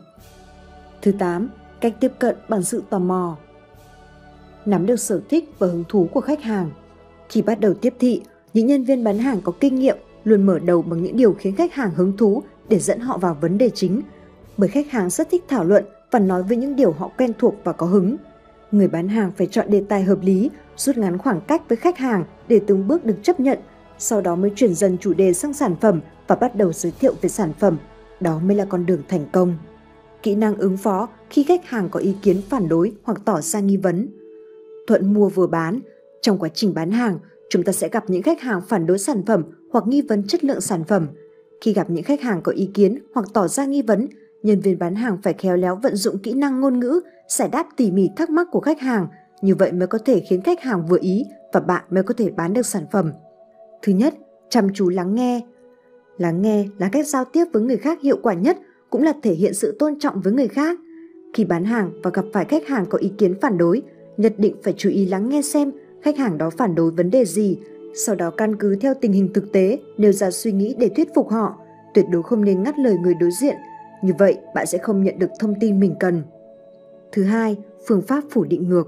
[1.01, 1.49] Thứ tám,
[1.81, 3.37] cách tiếp cận bằng sự tò mò.
[4.65, 6.71] Nắm được sở thích và hứng thú của khách hàng.
[7.29, 8.21] Khi bắt đầu tiếp thị,
[8.53, 11.55] những nhân viên bán hàng có kinh nghiệm luôn mở đầu bằng những điều khiến
[11.55, 14.01] khách hàng hứng thú để dẫn họ vào vấn đề chính.
[14.57, 17.55] Bởi khách hàng rất thích thảo luận và nói với những điều họ quen thuộc
[17.63, 18.15] và có hứng.
[18.71, 21.97] Người bán hàng phải chọn đề tài hợp lý, rút ngắn khoảng cách với khách
[21.97, 23.59] hàng để từng bước được chấp nhận,
[23.97, 27.13] sau đó mới chuyển dần chủ đề sang sản phẩm và bắt đầu giới thiệu
[27.21, 27.77] về sản phẩm,
[28.19, 29.57] đó mới là con đường thành công.
[30.27, 33.59] Kỹ năng ứng phó khi khách hàng có ý kiến phản đối hoặc tỏ ra
[33.59, 34.07] nghi vấn.
[34.87, 35.79] Thuận mua vừa bán,
[36.21, 37.19] trong quá trình bán hàng,
[37.49, 40.43] chúng ta sẽ gặp những khách hàng phản đối sản phẩm hoặc nghi vấn chất
[40.43, 41.07] lượng sản phẩm.
[41.61, 44.07] Khi gặp những khách hàng có ý kiến hoặc tỏ ra nghi vấn,
[44.43, 47.67] nhân viên bán hàng phải khéo léo vận dụng kỹ năng ngôn ngữ, giải đáp
[47.77, 49.07] tỉ mỉ thắc mắc của khách hàng,
[49.41, 52.29] như vậy mới có thể khiến khách hàng vừa ý và bạn mới có thể
[52.29, 53.11] bán được sản phẩm.
[53.81, 54.13] Thứ nhất,
[54.49, 55.41] chăm chú lắng nghe,
[56.17, 58.57] Lắng nghe là cách giao tiếp với người khác hiệu quả nhất,
[58.89, 60.79] cũng là thể hiện sự tôn trọng với người khác.
[61.33, 63.81] Khi bán hàng và gặp phải khách hàng có ý kiến phản đối,
[64.17, 65.71] nhất định phải chú ý lắng nghe xem
[66.01, 67.57] khách hàng đó phản đối vấn đề gì,
[67.93, 71.09] sau đó căn cứ theo tình hình thực tế nêu ra suy nghĩ để thuyết
[71.15, 71.57] phục họ.
[71.93, 73.55] Tuyệt đối không nên ngắt lời người đối diện,
[74.03, 76.23] như vậy bạn sẽ không nhận được thông tin mình cần.
[77.11, 77.57] Thứ hai,
[77.87, 78.87] phương pháp phủ định ngược.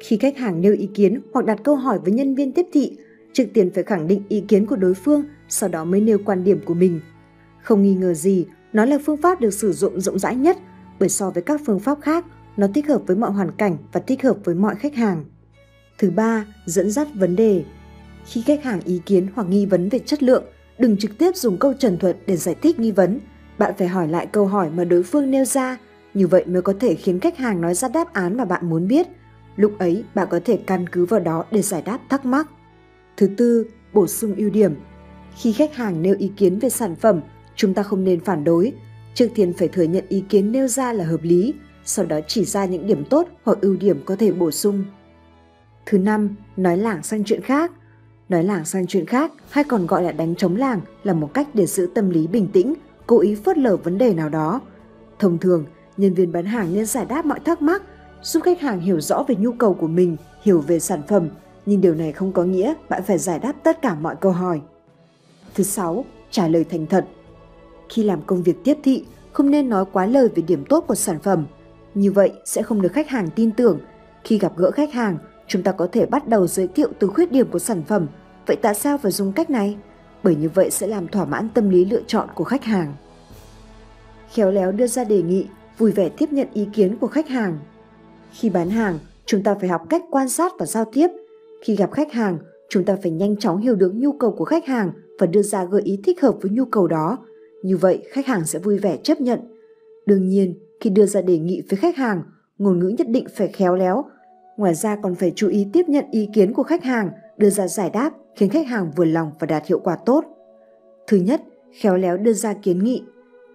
[0.00, 2.96] Khi khách hàng nêu ý kiến hoặc đặt câu hỏi với nhân viên tiếp thị,
[3.32, 6.44] trước tiên phải khẳng định ý kiến của đối phương, sau đó mới nêu quan
[6.44, 7.00] điểm của mình.
[7.62, 10.56] Không nghi ngờ gì, nó là phương pháp được sử dụng rộng rãi nhất
[11.00, 12.24] bởi so với các phương pháp khác,
[12.56, 15.24] nó thích hợp với mọi hoàn cảnh và thích hợp với mọi khách hàng.
[15.98, 17.64] Thứ ba, dẫn dắt vấn đề.
[18.26, 20.44] Khi khách hàng ý kiến hoặc nghi vấn về chất lượng,
[20.78, 23.20] đừng trực tiếp dùng câu trần thuật để giải thích nghi vấn.
[23.58, 25.78] Bạn phải hỏi lại câu hỏi mà đối phương nêu ra,
[26.14, 28.88] như vậy mới có thể khiến khách hàng nói ra đáp án mà bạn muốn
[28.88, 29.06] biết.
[29.56, 32.48] Lúc ấy, bạn có thể căn cứ vào đó để giải đáp thắc mắc.
[33.16, 34.74] Thứ tư, bổ sung ưu điểm.
[35.36, 37.20] Khi khách hàng nêu ý kiến về sản phẩm,
[37.60, 38.72] chúng ta không nên phản đối.
[39.14, 41.54] Trước tiên phải thừa nhận ý kiến nêu ra là hợp lý,
[41.84, 44.84] sau đó chỉ ra những điểm tốt hoặc ưu điểm có thể bổ sung.
[45.86, 47.72] Thứ năm, nói lảng sang chuyện khác.
[48.28, 51.48] Nói lảng sang chuyện khác hay còn gọi là đánh trống làng là một cách
[51.54, 52.74] để giữ tâm lý bình tĩnh,
[53.06, 54.60] cố ý phớt lờ vấn đề nào đó.
[55.18, 55.64] Thông thường,
[55.96, 57.82] nhân viên bán hàng nên giải đáp mọi thắc mắc,
[58.22, 61.28] giúp khách hàng hiểu rõ về nhu cầu của mình, hiểu về sản phẩm,
[61.66, 64.60] nhưng điều này không có nghĩa bạn phải giải đáp tất cả mọi câu hỏi.
[65.54, 67.06] Thứ sáu, trả lời thành thật.
[67.90, 70.94] Khi làm công việc tiếp thị, không nên nói quá lời về điểm tốt của
[70.94, 71.46] sản phẩm.
[71.94, 73.78] Như vậy sẽ không được khách hàng tin tưởng.
[74.24, 77.32] Khi gặp gỡ khách hàng, chúng ta có thể bắt đầu giới thiệu từ khuyết
[77.32, 78.06] điểm của sản phẩm.
[78.46, 79.76] Vậy tại sao phải dùng cách này?
[80.22, 82.94] Bởi như vậy sẽ làm thỏa mãn tâm lý lựa chọn của khách hàng.
[84.32, 85.46] Khéo léo đưa ra đề nghị,
[85.78, 87.58] vui vẻ tiếp nhận ý kiến của khách hàng.
[88.32, 91.08] Khi bán hàng, chúng ta phải học cách quan sát và giao tiếp.
[91.64, 92.38] Khi gặp khách hàng,
[92.68, 95.64] chúng ta phải nhanh chóng hiểu được nhu cầu của khách hàng và đưa ra
[95.64, 97.18] gợi ý thích hợp với nhu cầu đó.
[97.62, 99.40] Như vậy, khách hàng sẽ vui vẻ chấp nhận.
[100.06, 102.22] Đương nhiên, khi đưa ra đề nghị với khách hàng,
[102.58, 104.04] ngôn ngữ nhất định phải khéo léo,
[104.60, 107.68] Ngoài ra còn phải chú ý tiếp nhận ý kiến của khách hàng, đưa ra
[107.68, 110.24] giải đáp khiến khách hàng vừa lòng và đạt hiệu quả tốt.
[111.06, 111.42] Thứ nhất,
[111.80, 113.02] khéo léo đưa ra kiến nghị.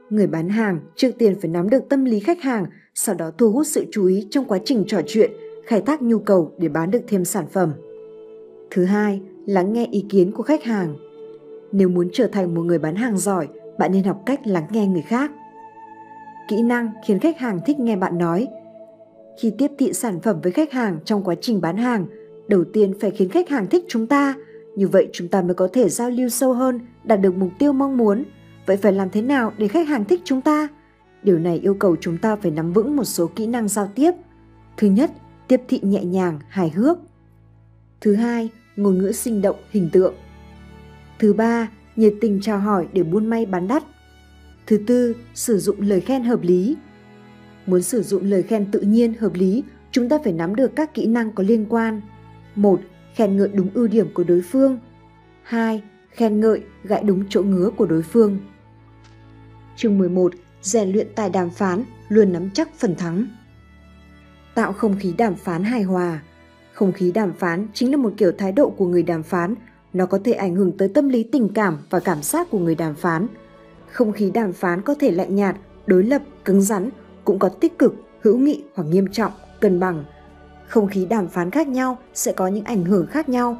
[0.10, 3.52] Người bán hàng trước tiên phải nắm được tâm lý khách hàng, sau đó thu
[3.52, 5.32] hút sự chú ý trong quá trình trò chuyện,
[5.66, 7.74] khai thác nhu cầu để bán được thêm sản phẩm.
[8.72, 10.96] Thứ hai, lắng nghe ý kiến của khách hàng.
[11.72, 13.48] Nếu muốn trở thành một người bán hàng giỏi,
[13.78, 15.32] bạn nên học cách lắng nghe người khác.
[16.48, 18.48] Kỹ năng khiến khách hàng thích nghe bạn nói.
[19.40, 22.06] Khi tiếp thị sản phẩm với khách hàng trong quá trình bán hàng,
[22.48, 24.34] đầu tiên phải khiến khách hàng thích chúng ta.
[24.76, 27.74] Như vậy chúng ta mới có thể giao lưu sâu hơn, đạt được mục tiêu
[27.74, 28.24] mong muốn.
[28.66, 30.68] Vậy phải làm thế nào để khách hàng thích chúng ta?
[31.24, 34.12] Điều này yêu cầu chúng ta phải nắm vững một số kỹ năng giao tiếp.
[34.78, 35.12] Thứ nhất,
[35.48, 36.98] tiếp thị nhẹ nhàng, hài hước.
[38.02, 40.14] Thứ hai, ngôn ngữ sinh động, hình tượng.
[41.20, 43.84] Thứ ba nhiệt tình chào hỏi để buôn may bán đắt
[44.68, 46.78] thứ tư sử dụng lời khen hợp lý
[47.66, 50.94] Muốn sử dụng lời khen tự nhiên hợp lý, chúng ta phải nắm được các
[50.94, 52.02] kỹ năng có liên quan.
[52.56, 52.80] 1.
[53.16, 54.80] Khen ngợi đúng ưu điểm của đối phương.
[55.44, 55.84] 2.
[56.10, 58.38] Khen ngợi gãi đúng chỗ ngứa của đối phương.
[59.76, 60.34] Chương 11.
[60.62, 63.28] Rèn luyện tài đàm phán, luôn nắm chắc phần thắng.
[64.56, 66.22] Tạo không khí đàm phán hài hòa.
[66.74, 69.56] Không khí đàm phán chính là một kiểu thái độ của người đàm phán,
[69.96, 72.76] nó có thể ảnh hưởng tới tâm lý tình cảm và cảm giác của người
[72.76, 73.28] đàm phán.
[73.92, 76.90] Không khí đàm phán có thể lạnh nhạt, đối lập, cứng rắn
[77.24, 80.04] cũng có tích cực, hữu nghị hoặc nghiêm trọng, cân bằng.
[80.68, 83.58] Không khí đàm phán khác nhau sẽ có những ảnh hưởng khác nhau.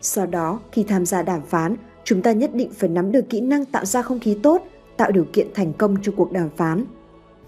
[0.00, 3.40] Do đó, khi tham gia đàm phán, chúng ta nhất định phải nắm được kỹ
[3.40, 4.62] năng tạo ra không khí tốt,
[4.96, 6.84] tạo điều kiện thành công cho cuộc đàm phán.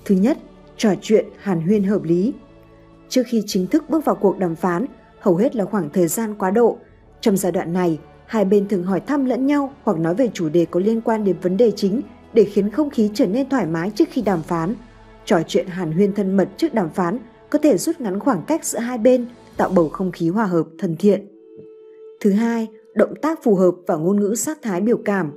[0.05, 0.39] Thứ nhất,
[0.77, 2.33] trò chuyện hàn huyên hợp lý.
[3.09, 4.87] Trước khi chính thức bước vào cuộc đàm phán,
[5.21, 6.79] hầu hết là khoảng thời gian quá độ.
[7.21, 10.49] Trong giai đoạn này, hai bên thường hỏi thăm lẫn nhau hoặc nói về chủ
[10.49, 12.01] đề có liên quan đến vấn đề chính
[12.33, 14.75] để khiến không khí trở nên thoải mái trước khi đàm phán.
[15.25, 17.19] Trò chuyện hàn huyên thân mật trước đàm phán
[17.51, 20.67] có thể rút ngắn khoảng cách giữa hai bên, tạo bầu không khí hòa hợp,
[20.79, 21.27] thân thiện.
[22.21, 25.33] Thứ hai, động tác phù hợp và ngôn ngữ sắc thái biểu cảm.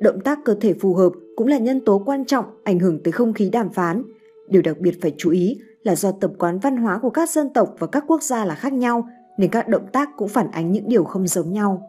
[0.00, 3.12] Động tác cơ thể phù hợp cũng là nhân tố quan trọng ảnh hưởng tới
[3.12, 4.02] không khí đàm phán.
[4.48, 7.52] Điều đặc biệt phải chú ý là do tập quán văn hóa của các dân
[7.52, 9.08] tộc và các quốc gia là khác nhau,
[9.38, 11.86] nên các động tác cũng phản ánh những điều không giống nhau.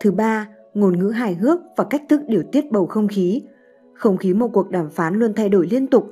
[0.00, 3.42] Thứ ba, ngôn ngữ hài hước và cách thức điều tiết bầu không khí.
[3.94, 6.10] Không khí một cuộc đàm phán luôn thay đổi liên tục,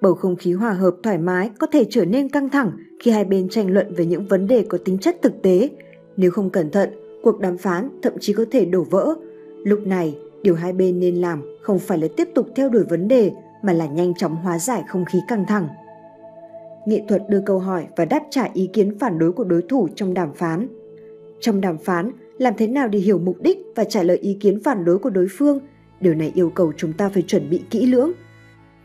[0.00, 3.24] Bầu không khí hòa hợp thoải mái có thể trở nên căng thẳng khi hai
[3.24, 5.70] bên tranh luận về những vấn đề có tính chất thực tế.
[6.16, 6.90] Nếu không cẩn thận,
[7.22, 9.14] cuộc đàm phán thậm chí có thể đổ vỡ.
[9.64, 13.08] Lúc này, điều hai bên nên làm không phải là tiếp tục theo đuổi vấn
[13.08, 15.68] đề mà là nhanh chóng hóa giải không khí căng thẳng.
[16.86, 19.88] Nghệ thuật đưa câu hỏi và đáp trả ý kiến phản đối của đối thủ
[19.94, 20.68] trong đàm phán.
[21.40, 24.62] Trong đàm phán, làm thế nào để hiểu mục đích và trả lời ý kiến
[24.64, 25.60] phản đối của đối phương–
[26.00, 28.12] Điều này yêu cầu chúng ta phải chuẩn bị kỹ lưỡng.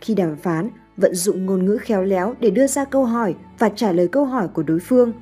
[0.02, 3.70] Khi đàm phán, vận dụng ngôn ngữ khéo léo để đưa ra câu hỏi và
[3.70, 5.14] trả lời câu hỏi của đối phương.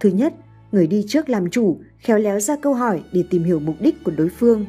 [0.00, 0.34] Thứ nhất,
[0.72, 4.04] người đi trước làm chủ, khéo léo ra câu hỏi để tìm hiểu mục đích
[4.04, 4.66] của đối phương.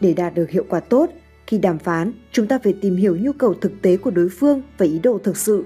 [0.00, 1.10] Để đạt được hiệu quả tốt,
[1.46, 4.62] khi đàm phán, chúng ta phải tìm hiểu nhu cầu thực tế của đối phương
[4.78, 5.64] và ý đồ thực sự.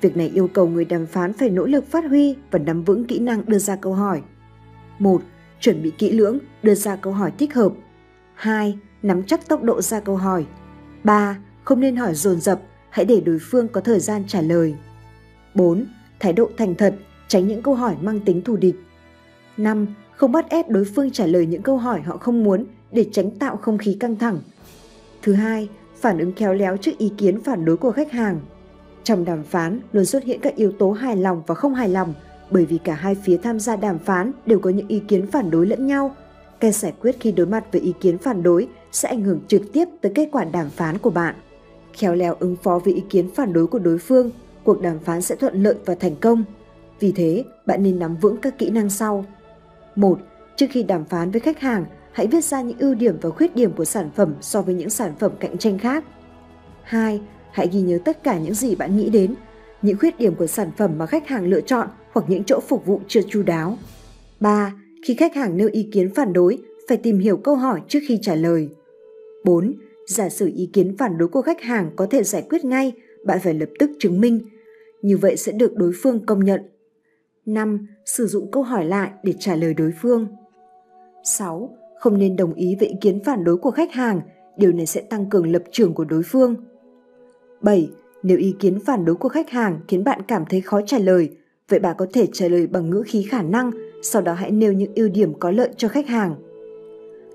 [0.00, 3.04] Việc này yêu cầu người đàm phán phải nỗ lực phát huy và nắm vững
[3.04, 4.22] kỹ năng đưa ra câu hỏi.
[4.98, 5.22] 1.
[5.64, 7.72] Chuẩn bị kỹ lưỡng, đưa ra câu hỏi thích hợp.
[8.34, 8.78] 2.
[9.02, 10.46] Nắm chắc tốc độ ra câu hỏi.
[11.04, 11.38] 3.
[11.64, 12.60] Không nên hỏi dồn dập,
[12.90, 14.74] hãy để đối phương có thời gian trả lời.
[15.54, 15.86] 4.
[16.20, 16.94] Thái độ thành thật,
[17.28, 18.74] tránh những câu hỏi mang tính thù địch.
[19.56, 19.86] 5.
[20.16, 23.30] Không bắt ép đối phương trả lời những câu hỏi họ không muốn để tránh
[23.30, 24.38] tạo không khí căng thẳng.
[25.22, 28.40] Thứ hai, phản ứng khéo léo trước ý kiến phản đối của khách hàng.
[29.04, 32.14] Trong đàm phán luôn xuất hiện các yếu tố hài lòng và không hài lòng
[32.50, 35.50] bởi vì cả hai phía tham gia đàm phán đều có những ý kiến phản
[35.50, 36.16] đối lẫn nhau.
[36.60, 39.62] Cái giải quyết khi đối mặt với ý kiến phản đối sẽ ảnh hưởng trực
[39.72, 41.34] tiếp tới kết quả đàm phán của bạn.
[41.92, 44.30] Khéo léo ứng phó với ý kiến phản đối của đối phương,
[44.64, 46.44] cuộc đàm phán sẽ thuận lợi và thành công.
[47.00, 49.24] Vì thế, bạn nên nắm vững các kỹ năng sau.
[49.96, 50.18] 1.
[50.56, 53.56] Trước khi đàm phán với khách hàng, hãy viết ra những ưu điểm và khuyết
[53.56, 56.04] điểm của sản phẩm so với những sản phẩm cạnh tranh khác.
[56.82, 57.20] 2.
[57.50, 59.34] Hãy ghi nhớ tất cả những gì bạn nghĩ đến,
[59.84, 62.86] những khuyết điểm của sản phẩm mà khách hàng lựa chọn hoặc những chỗ phục
[62.86, 63.78] vụ chưa chu đáo.
[64.40, 64.74] 3.
[65.06, 66.58] Khi khách hàng nêu ý kiến phản đối,
[66.88, 68.68] phải tìm hiểu câu hỏi trước khi trả lời.
[69.44, 69.74] 4.
[70.06, 72.92] Giả sử ý kiến phản đối của khách hàng có thể giải quyết ngay,
[73.24, 74.40] bạn phải lập tức chứng minh.
[75.02, 76.60] Như vậy sẽ được đối phương công nhận.
[77.46, 77.86] 5.
[78.06, 80.26] Sử dụng câu hỏi lại để trả lời đối phương.
[81.24, 81.76] 6.
[81.98, 84.20] Không nên đồng ý với ý kiến phản đối của khách hàng,
[84.56, 86.56] điều này sẽ tăng cường lập trường của đối phương.
[87.60, 87.90] 7.
[88.24, 91.30] Nếu ý kiến phản đối của khách hàng khiến bạn cảm thấy khó trả lời,
[91.68, 93.70] vậy bạn có thể trả lời bằng ngữ khí khả năng,
[94.02, 96.34] sau đó hãy nêu những ưu điểm có lợi cho khách hàng.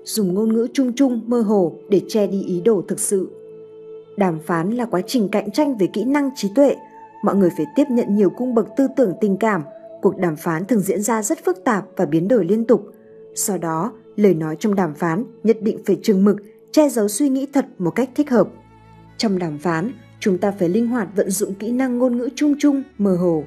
[0.04, 3.28] Dùng ngôn ngữ chung chung, mơ hồ để che đi ý đồ thực sự.
[4.16, 6.76] Đàm phán là quá trình cạnh tranh về kỹ năng trí tuệ.
[7.24, 9.62] Mọi người phải tiếp nhận nhiều cung bậc tư tưởng tình cảm.
[10.02, 12.86] Cuộc đàm phán thường diễn ra rất phức tạp và biến đổi liên tục.
[13.34, 16.36] Do đó, lời nói trong đàm phán nhất định phải chừng mực,
[16.72, 18.48] che giấu suy nghĩ thật một cách thích hợp.
[19.16, 22.54] Trong đàm phán, chúng ta phải linh hoạt vận dụng kỹ năng ngôn ngữ chung
[22.58, 23.44] chung, mơ hồ.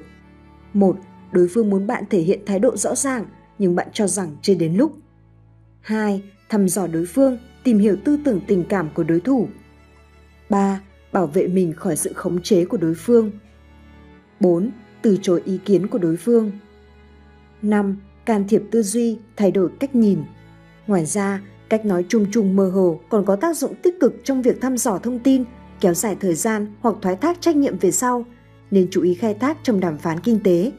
[0.72, 0.96] Một,
[1.32, 3.24] đối phương muốn bạn thể hiện thái độ rõ ràng,
[3.58, 4.92] nhưng bạn cho rằng chưa đến lúc.
[5.80, 6.22] 2.
[6.48, 9.48] Thăm dò đối phương, tìm hiểu tư tưởng tình cảm của đối thủ.
[10.50, 10.80] 3.
[11.12, 13.30] Bảo vệ mình khỏi sự khống chế của đối phương.
[14.40, 14.70] 4.
[15.02, 16.50] Từ chối ý kiến của đối phương.
[17.62, 17.96] 5.
[18.26, 20.18] Can thiệp tư duy, thay đổi cách nhìn.
[20.86, 24.42] Ngoài ra, cách nói chung chung mơ hồ còn có tác dụng tích cực trong
[24.42, 25.44] việc thăm dò thông tin,
[25.84, 28.24] kéo dài thời gian hoặc thoái thác trách nhiệm về sau,
[28.70, 30.72] nên chú ý khai thác trong đàm phán kinh tế.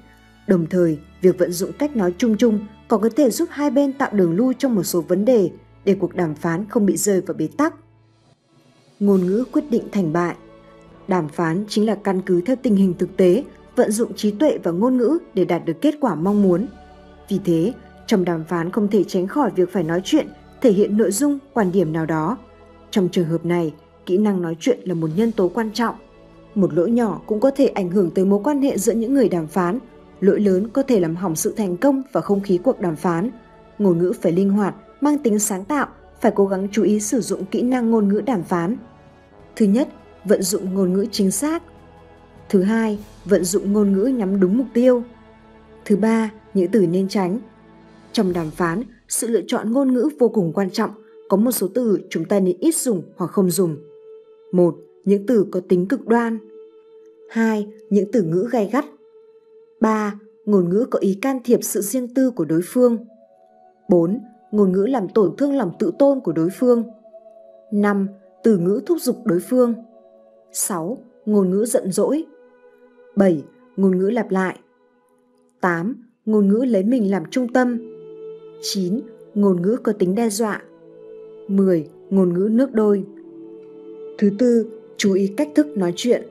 [0.48, 3.94] Đồng thời, việc vận dụng cách nói chung chung còn có thể giúp hai bên
[3.94, 5.50] tạo đường lui trong một số vấn đề
[5.86, 7.76] để cuộc đàm phán không bị rơi vào bế tắc.
[9.00, 10.36] Ngôn ngữ quyết định thành bại.
[11.08, 13.44] Đàm phán chính là căn cứ theo tình hình thực tế,
[13.76, 16.68] vận dụng trí tuệ và ngôn ngữ để đạt được kết quả mong muốn.
[17.30, 17.74] Vì thế,
[18.08, 20.28] trong đàm phán không thể tránh khỏi việc phải nói chuyện,
[20.62, 22.38] thể hiện nội dung, quan điểm nào đó.
[22.92, 23.74] Trong trường hợp này,
[24.06, 25.96] kỹ năng nói chuyện là một nhân tố quan trọng.
[26.56, 29.30] Một lỗi nhỏ cũng có thể ảnh hưởng tới mối quan hệ giữa những người
[29.30, 29.80] đàm phán.
[30.20, 33.30] Lỗi lớn có thể làm hỏng sự thành công và không khí cuộc đàm phán.
[33.80, 35.88] Ngôn ngữ phải linh hoạt, mang tính sáng tạo,
[36.22, 38.78] phải cố gắng chú ý sử dụng kỹ năng ngôn ngữ đàm phán.
[39.56, 39.88] Thứ nhất,
[40.26, 41.64] vận dụng ngôn ngữ chính xác.
[42.50, 45.04] Thứ hai, vận dụng ngôn ngữ nhắm đúng mục tiêu.
[45.86, 47.40] Thứ ba, những từ nên tránh,
[48.12, 50.92] trong đàm phán, sự lựa chọn ngôn ngữ vô cùng quan trọng.
[51.30, 53.78] Có một số từ chúng ta nên ít dùng hoặc không dùng.
[54.56, 54.76] 1.
[55.06, 56.38] Những từ có tính cực đoan.
[57.30, 57.68] 2.
[57.90, 58.86] Những từ ngữ gay gắt.
[59.82, 60.20] 3.
[60.46, 62.98] Ngôn ngữ có ý can thiệp sự riêng tư của đối phương.
[63.90, 64.20] 4.
[64.52, 66.84] Ngôn ngữ làm tổn thương lòng tự tôn của đối phương.
[67.72, 68.08] 5.
[68.44, 69.74] Từ ngữ thúc giục đối phương.
[70.52, 71.04] 6.
[71.26, 72.26] Ngôn ngữ giận dỗi.
[73.16, 73.44] 7.
[73.78, 74.60] Ngôn ngữ lặp lại.
[75.62, 75.96] 8.
[76.26, 77.80] Ngôn ngữ lấy mình làm trung tâm.
[78.62, 79.00] 9.
[79.34, 80.62] Ngôn ngữ có tính đe dọa
[81.48, 81.90] 10.
[82.10, 83.06] Ngôn ngữ nước đôi
[84.18, 86.24] Thứ tư, chú ý cách thức nói chuyện.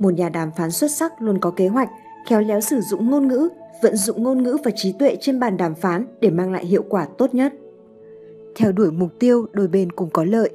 [0.00, 1.88] Một nhà đàm phán xuất sắc luôn có kế hoạch,
[2.28, 3.48] khéo léo sử dụng ngôn ngữ,
[3.82, 6.84] vận dụng ngôn ngữ và trí tuệ trên bàn đàm phán để mang lại hiệu
[6.88, 7.54] quả tốt nhất.
[8.56, 10.50] Theo đuổi mục tiêu đôi bên cùng có lợi.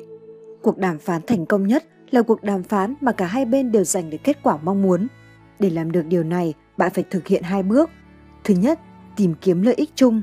[0.61, 3.83] Cuộc đàm phán thành công nhất là cuộc đàm phán mà cả hai bên đều
[3.83, 5.07] giành được kết quả mong muốn.
[5.59, 7.89] Để làm được điều này, bạn phải thực hiện hai bước.
[8.43, 8.79] Thứ nhất,
[9.15, 10.21] tìm kiếm lợi ích chung.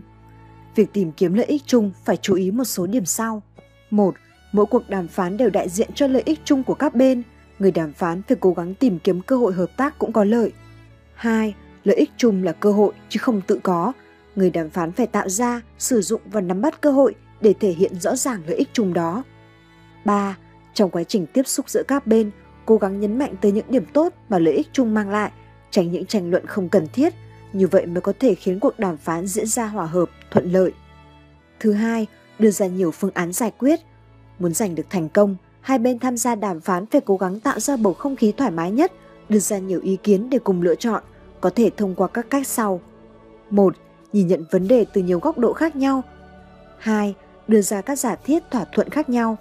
[0.75, 3.43] Việc tìm kiếm lợi ích chung phải chú ý một số điểm sau.
[3.91, 4.15] Một,
[4.57, 7.23] mỗi cuộc đàm phán đều đại diện cho lợi ích chung của các bên.
[7.59, 10.53] Người đàm phán phải cố gắng tìm kiếm cơ hội hợp tác cũng có lợi.
[11.15, 11.55] Hai,
[11.85, 13.93] lợi ích chung là cơ hội chứ không tự có.
[14.37, 17.71] Người đàm phán phải tạo ra, sử dụng và nắm bắt cơ hội để thể
[17.71, 19.23] hiện rõ ràng lợi ích chung đó.
[20.05, 20.37] 3.
[20.75, 22.31] Trong quá trình tiếp xúc giữa các bên,
[22.67, 25.31] cố gắng nhấn mạnh tới những điểm tốt mà lợi ích chung mang lại,
[25.71, 27.15] tránh những tranh luận không cần thiết,
[27.53, 30.73] như vậy mới có thể khiến cuộc đàm phán diễn ra hòa hợp, thuận lợi.
[31.61, 32.07] Thứ hai,
[32.39, 33.81] đưa ra nhiều phương án giải quyết.
[34.39, 37.61] Muốn giành được thành công, hai bên tham gia đàm phán phải cố gắng tạo
[37.61, 38.93] ra bầu không khí thoải mái nhất,
[39.29, 41.03] đưa ra nhiều ý kiến để cùng lựa chọn,
[41.41, 42.81] có thể thông qua các cách sau.
[43.51, 43.77] 1.
[44.13, 46.03] Nhìn nhận vấn đề từ nhiều góc độ khác nhau.
[46.79, 47.15] 2.
[47.49, 49.37] Đưa ra các giả thiết thỏa thuận khác nhau.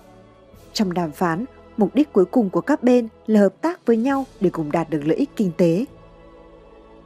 [0.73, 1.45] Trong đàm phán,
[1.77, 4.89] mục đích cuối cùng của các bên là hợp tác với nhau để cùng đạt
[4.89, 5.85] được lợi ích kinh tế.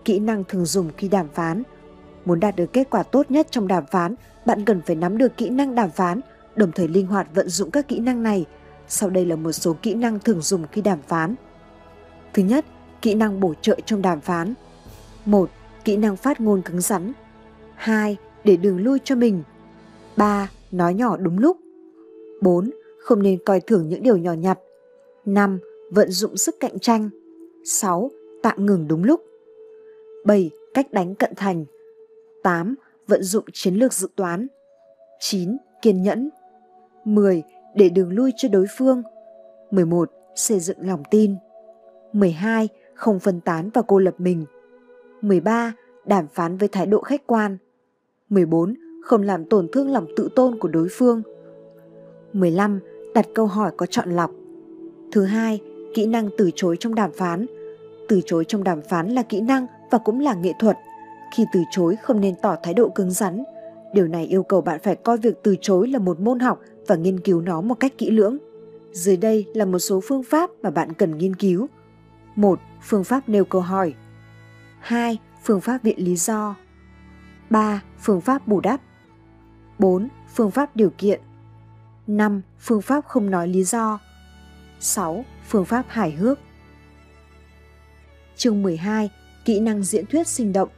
[0.06, 1.64] Kỹ năng thường dùng khi đàm phán
[2.26, 4.16] Muốn đạt được kết quả tốt nhất trong đàm phán,
[4.46, 6.22] bạn cần phải nắm được kỹ năng đàm phán,
[6.60, 8.46] đồng thời linh hoạt vận dụng các kỹ năng này.
[8.88, 11.36] Sau đây là một số kỹ năng thường dùng khi đàm phán.
[12.34, 12.66] Thứ nhất,
[13.02, 14.54] kỹ năng bổ trợ trong đàm phán.
[15.26, 15.50] 1.
[15.86, 17.14] Kỹ năng phát ngôn cứng rắn.
[17.76, 18.18] 2.
[18.44, 19.44] Để đường lui cho mình.
[20.18, 20.50] 3.
[20.72, 21.58] Nói nhỏ đúng lúc.
[22.42, 22.70] 4.
[23.00, 24.60] Không nên coi thường những điều nhỏ nhặt.
[25.26, 25.60] 5.
[25.92, 27.10] Vận dụng sức cạnh tranh.
[27.66, 28.12] 6.
[28.44, 29.22] Tạm ngừng đúng lúc.
[30.26, 30.52] 7.
[30.74, 31.66] Cách đánh cận thành.
[32.44, 32.76] 8.
[33.08, 34.48] Vận dụng chiến lược dự toán.
[35.20, 35.58] 9.
[35.82, 36.30] Kiên nhẫn.
[37.16, 37.44] 10.
[37.76, 39.04] Để đường lui cho đối phương.
[39.72, 40.12] 11.
[40.36, 41.36] Xây dựng lòng tin.
[42.14, 42.70] 12.
[42.94, 44.46] Không phân tán và cô lập mình.
[45.22, 45.74] 13.
[46.06, 47.58] Đàm phán với thái độ khách quan.
[48.30, 48.74] 14.
[49.04, 51.22] Không làm tổn thương lòng tự tôn của đối phương.
[52.34, 52.80] 15.
[53.14, 54.32] Đặt câu hỏi có chọn lọc.
[55.12, 55.62] Thứ hai,
[55.94, 57.46] kỹ năng từ chối trong đàm phán.
[58.10, 60.78] Từ chối trong đàm phán là kỹ năng và cũng là nghệ thuật.
[61.36, 63.44] Khi từ chối không nên tỏ thái độ cứng rắn.
[63.94, 66.60] Điều này yêu cầu bạn phải coi việc từ chối là một môn học
[66.90, 68.38] và nghiên cứu nó một cách kỹ lưỡng.
[68.92, 71.68] Dưới đây là một số phương pháp mà bạn cần nghiên cứu.
[72.36, 72.60] 1.
[72.82, 73.94] Phương pháp nêu câu hỏi.
[74.80, 75.18] 2.
[75.44, 76.56] Phương pháp viện lý do.
[77.50, 77.84] 3.
[78.00, 78.82] Phương pháp bù đắp.
[79.80, 80.08] 4.
[80.36, 81.22] Phương pháp điều kiện.
[82.08, 82.42] 5.
[82.60, 84.00] Phương pháp không nói lý do.
[84.80, 85.26] 6.
[85.48, 86.40] Phương pháp hài hước.
[88.36, 89.10] Chương 12.
[89.46, 90.70] Kỹ năng diễn thuyết sinh động.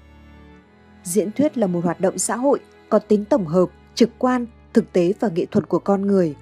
[1.03, 2.59] Diễn thuyết là một hoạt động xã hội
[2.89, 6.35] có tính tổng hợp, trực quan, thực tế và nghệ thuật của con người.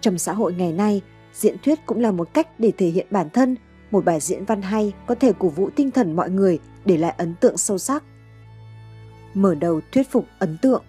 [0.00, 1.02] Trong xã hội ngày nay,
[1.34, 3.56] diễn thuyết cũng là một cách để thể hiện bản thân,
[3.90, 7.14] một bài diễn văn hay có thể cổ vũ tinh thần mọi người để lại
[7.18, 8.04] ấn tượng sâu sắc.
[9.34, 10.82] Mở đầu thuyết phục ấn tượng.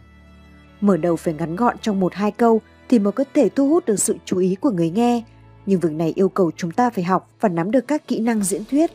[0.82, 3.86] Mở đầu phải ngắn gọn trong một hai câu thì mới có thể thu hút
[3.86, 5.24] được sự chú ý của người nghe,
[5.66, 8.44] nhưng việc này yêu cầu chúng ta phải học và nắm được các kỹ năng
[8.44, 8.92] diễn thuyết.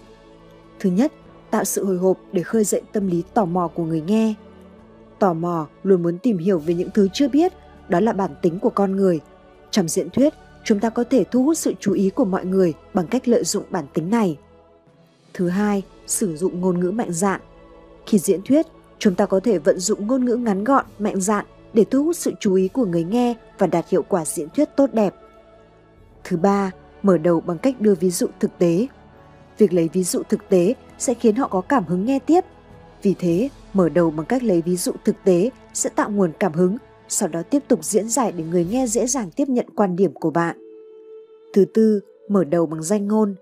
[0.78, 1.12] Thứ nhất,
[1.51, 4.34] tạo sự hồi hộp để khơi dậy tâm lý tò mò của người nghe.
[5.18, 7.53] Tò mò luôn muốn tìm hiểu về những thứ chưa biết,
[7.89, 9.20] đó là bản tính của con người.
[9.70, 10.34] Trong diễn thuyết,
[10.64, 13.45] chúng ta có thể thu hút sự chú ý của mọi người bằng cách lợi
[13.45, 14.39] dụng bản tính này.
[15.34, 17.41] Thứ hai, sử dụng ngôn ngữ mạnh dạn.
[18.07, 18.66] Khi diễn thuyết,
[18.99, 22.16] chúng ta có thể vận dụng ngôn ngữ ngắn gọn, mạnh dạn để thu hút
[22.16, 25.14] sự chú ý của người nghe và đạt hiệu quả diễn thuyết tốt đẹp.
[26.24, 26.70] Thứ ba,
[27.03, 28.87] mở đầu bằng cách đưa ví dụ thực tế.
[29.59, 32.45] Việc lấy ví dụ thực tế sẽ khiến họ có cảm hứng nghe tiếp.
[33.03, 36.53] Vì thế, mở đầu bằng cách lấy ví dụ thực tế sẽ tạo nguồn cảm
[36.53, 36.76] hứng,
[37.09, 40.12] sau đó tiếp tục diễn giải để người nghe dễ dàng tiếp nhận quan điểm
[40.14, 40.57] của bạn.
[41.52, 43.34] Thứ tư, mở đầu bằng danh ngôn.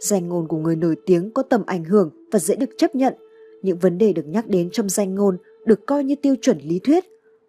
[0.00, 3.14] Danh ngôn của người nổi tiếng có tầm ảnh hưởng và dễ được chấp nhận.
[3.62, 6.78] Những vấn đề được nhắc đến trong danh ngôn được coi như tiêu chuẩn lý
[6.78, 7.04] thuyết.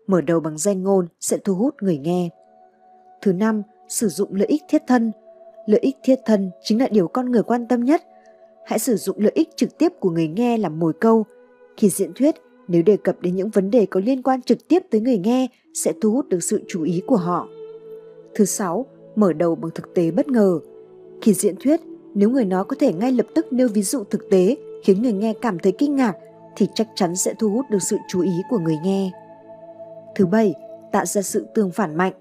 [0.08, 2.30] Mở đầu bằng danh ngôn sẽ thu hút người nghe.
[3.22, 5.12] Thứ năm, sử dụng lợi ích thiết thân.
[5.66, 8.02] Lợi ích thiết thân chính là điều con người quan tâm nhất.
[8.66, 11.26] Hãy sử dụng lợi ích trực tiếp của người nghe làm mồi câu.
[11.78, 12.36] Khi diễn thuyết,
[12.70, 15.48] nếu đề cập đến những vấn đề có liên quan trực tiếp tới người nghe
[15.74, 17.48] sẽ thu hút được sự chú ý của họ.
[18.36, 18.86] Thứ sáu,
[19.16, 20.60] mở đầu bằng thực tế bất ngờ.
[21.22, 21.82] Khi diễn thuyết,
[22.14, 25.14] nếu người nói có thể ngay lập tức nêu ví dụ thực tế khiến người
[25.14, 26.14] nghe cảm thấy kinh ngạc
[26.56, 29.12] thì chắc chắn sẽ thu hút được sự chú ý của người nghe.
[30.16, 30.54] Thứ bảy,
[30.92, 32.14] tạo ra sự tương phản mạnh.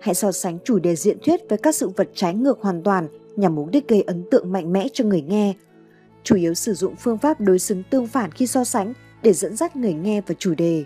[0.00, 3.08] Hãy so sánh chủ đề diễn thuyết với các sự vật trái ngược hoàn toàn
[3.36, 5.54] nhằm mục đích gây ấn tượng mạnh mẽ cho người nghe.
[6.24, 8.92] Chủ yếu sử dụng phương pháp đối xứng tương phản khi so sánh
[9.22, 10.84] để dẫn dắt người nghe vào chủ đề.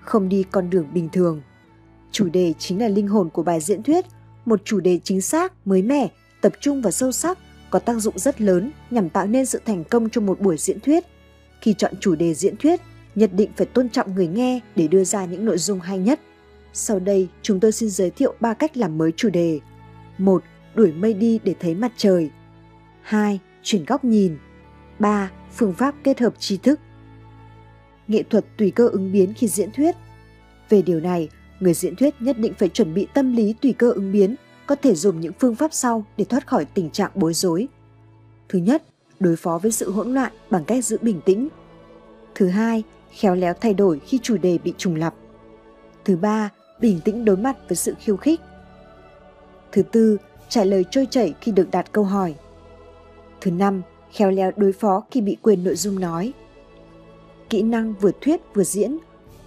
[0.00, 1.42] Không đi con đường bình thường.
[2.12, 4.04] Chủ đề chính là linh hồn của bài diễn thuyết,
[4.44, 6.08] một chủ đề chính xác, mới mẻ,
[6.40, 7.38] tập trung và sâu sắc,
[7.70, 10.80] có tác dụng rất lớn nhằm tạo nên sự thành công cho một buổi diễn
[10.80, 11.04] thuyết.
[11.60, 12.80] Khi chọn chủ đề diễn thuyết,
[13.14, 16.20] nhất định phải tôn trọng người nghe để đưa ra những nội dung hay nhất.
[16.72, 19.60] Sau đây, chúng tôi xin giới thiệu 3 cách làm mới chủ đề.
[20.18, 20.42] 1.
[20.74, 22.30] Đuổi mây đi để thấy mặt trời.
[23.02, 23.40] 2.
[23.62, 24.38] Chuyển góc nhìn.
[24.98, 25.30] 3.
[25.54, 26.80] Phương pháp kết hợp tri thức.
[28.08, 29.96] Nghệ thuật tùy cơ ứng biến khi diễn thuyết.
[30.68, 31.28] Về điều này,
[31.60, 34.74] người diễn thuyết nhất định phải chuẩn bị tâm lý tùy cơ ứng biến, có
[34.74, 37.68] thể dùng những phương pháp sau để thoát khỏi tình trạng bối rối.
[38.48, 38.82] Thứ nhất,
[39.20, 41.48] đối phó với sự hỗn loạn bằng cách giữ bình tĩnh.
[42.34, 45.14] Thứ hai, khéo léo thay đổi khi chủ đề bị trùng lặp.
[46.04, 46.50] Thứ ba,
[46.80, 48.40] bình tĩnh đối mặt với sự khiêu khích.
[49.72, 50.16] Thứ tư,
[50.48, 52.34] trả lời trôi chảy khi được đặt câu hỏi.
[53.40, 56.32] Thứ năm, khéo léo đối phó khi bị quên nội dung nói.
[57.52, 58.98] Kỹ năng vừa thuyết vừa diễn.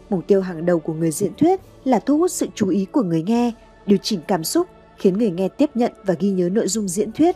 [0.10, 3.04] Mục tiêu hàng đầu của người diễn thuyết là thu hút sự chú ý của
[3.04, 3.52] người nghe,
[3.86, 4.68] điều chỉnh cảm xúc,
[4.98, 7.36] khiến người nghe tiếp nhận và ghi nhớ nội dung diễn thuyết.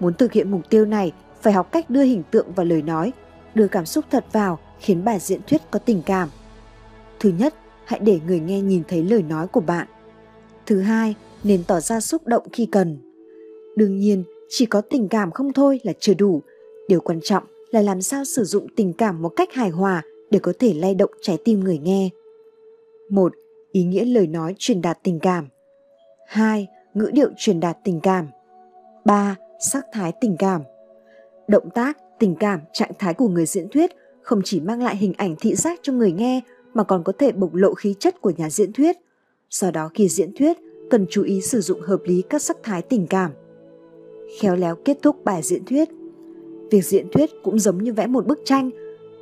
[0.00, 1.12] Muốn thực hiện mục tiêu này,
[1.42, 3.12] phải học cách đưa hình tượng vào lời nói,
[3.54, 6.28] đưa cảm xúc thật vào, khiến bài diễn thuyết có tình cảm.
[7.20, 7.54] Thứ nhất,
[7.84, 9.86] hãy để người nghe nhìn thấy lời nói của bạn.
[10.66, 11.14] Thứ hai,
[11.44, 12.98] nên tỏ ra xúc động khi cần.
[13.76, 16.42] Đương nhiên, chỉ có tình cảm không thôi là chưa đủ.
[16.88, 17.44] Điều quan trọng
[17.76, 20.94] là làm sao sử dụng tình cảm một cách hài hòa để có thể lay
[20.94, 22.08] động trái tim người nghe.
[23.10, 23.32] Một,
[23.72, 25.48] Ý nghĩa lời nói truyền đạt tình cảm.
[26.26, 26.66] 2.
[26.94, 28.26] Ngữ điệu truyền đạt tình cảm.
[29.04, 29.36] 3.
[29.60, 30.62] Sắc thái tình cảm.
[31.48, 33.90] Động tác, tình cảm, trạng thái của người diễn thuyết
[34.22, 36.40] không chỉ mang lại hình ảnh thị giác cho người nghe
[36.74, 38.96] mà còn có thể bộc lộ khí chất của nhà diễn thuyết.
[39.50, 40.56] Do đó khi diễn thuyết,
[40.90, 43.30] cần chú ý sử dụng hợp lý các sắc thái tình cảm.
[44.40, 45.88] Khéo léo kết thúc bài diễn thuyết.
[46.70, 48.70] Việc diễn thuyết cũng giống như vẽ một bức tranh,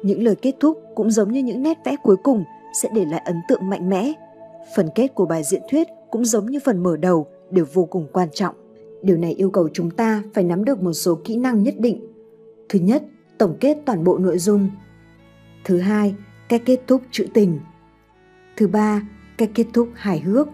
[0.03, 2.45] những lời kết thúc cũng giống như những nét vẽ cuối cùng
[2.83, 4.13] sẽ để lại ấn tượng mạnh mẽ.
[4.77, 8.07] Phần kết của bài diễn thuyết cũng giống như phần mở đầu đều vô cùng
[8.13, 8.55] quan trọng.
[9.03, 12.07] Điều này yêu cầu chúng ta phải nắm được một số kỹ năng nhất định.
[12.69, 13.03] Thứ nhất,
[13.39, 14.71] tổng kết toàn bộ nội dung.
[15.65, 16.15] Thứ hai,
[16.49, 17.59] cách kết thúc trữ tình.
[18.57, 19.09] Thứ ba,
[19.39, 20.49] cách kết thúc hài hước.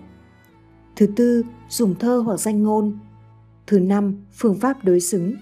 [0.96, 2.98] Thứ tư, dùng thơ hoặc danh ngôn.
[3.66, 5.34] Thứ năm, phương pháp đối xứng.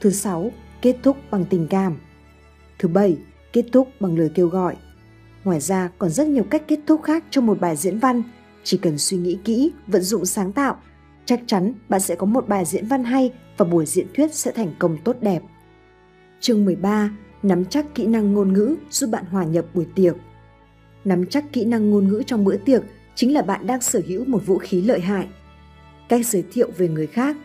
[0.00, 0.50] Thứ sáu,
[0.84, 1.96] kết thúc bằng tình cảm.
[2.78, 3.16] Thứ bảy,
[3.52, 4.76] kết thúc bằng lời kêu gọi.
[5.44, 8.22] Ngoài ra còn rất nhiều cách kết thúc khác cho một bài diễn văn,
[8.64, 10.76] chỉ cần suy nghĩ kỹ, vận dụng sáng tạo,
[11.24, 14.52] chắc chắn bạn sẽ có một bài diễn văn hay và buổi diễn thuyết sẽ
[14.52, 15.42] thành công tốt đẹp.
[16.40, 17.10] Chương 13.
[17.42, 20.14] Nắm chắc kỹ năng ngôn ngữ giúp bạn hòa nhập buổi tiệc.
[21.04, 22.82] Nắm chắc kỹ năng ngôn ngữ trong bữa tiệc
[23.14, 25.28] chính là bạn đang sở hữu một vũ khí lợi hại.
[26.08, 27.36] Cách giới thiệu về người khác.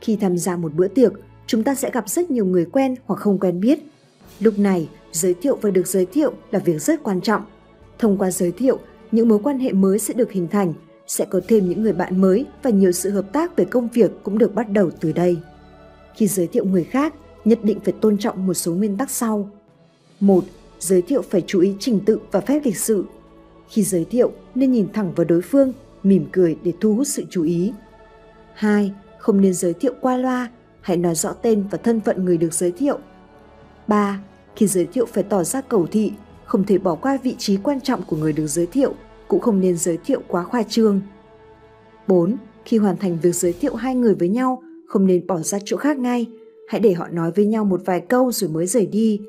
[0.00, 1.12] Khi tham gia một bữa tiệc,
[1.46, 3.78] chúng ta sẽ gặp rất nhiều người quen hoặc không quen biết.
[4.40, 7.42] Lúc này, giới thiệu và được giới thiệu là việc rất quan trọng.
[7.98, 8.78] Thông qua giới thiệu,
[9.12, 10.74] những mối quan hệ mới sẽ được hình thành,
[11.06, 14.10] sẽ có thêm những người bạn mới và nhiều sự hợp tác về công việc
[14.22, 15.36] cũng được bắt đầu từ đây.
[16.14, 17.14] Khi giới thiệu người khác,
[17.44, 19.50] nhất định phải tôn trọng một số nguyên tắc sau.
[20.20, 20.44] một
[20.78, 23.04] Giới thiệu phải chú ý trình tự và phép lịch sự.
[23.68, 25.72] Khi giới thiệu nên nhìn thẳng vào đối phương,
[26.02, 27.72] mỉm cười để thu hút sự chú ý.
[28.54, 28.92] 2.
[29.18, 30.50] Không nên giới thiệu qua loa,
[30.84, 32.98] hãy nói rõ tên và thân phận người được giới thiệu.
[33.88, 34.20] 3.
[34.56, 36.12] Khi giới thiệu phải tỏ ra cầu thị,
[36.44, 38.94] không thể bỏ qua vị trí quan trọng của người được giới thiệu,
[39.28, 41.00] cũng không nên giới thiệu quá khoa trương.
[42.08, 42.36] 4.
[42.64, 45.76] Khi hoàn thành việc giới thiệu hai người với nhau, không nên bỏ ra chỗ
[45.76, 46.26] khác ngay,
[46.68, 49.20] hãy để họ nói với nhau một vài câu rồi mới rời đi.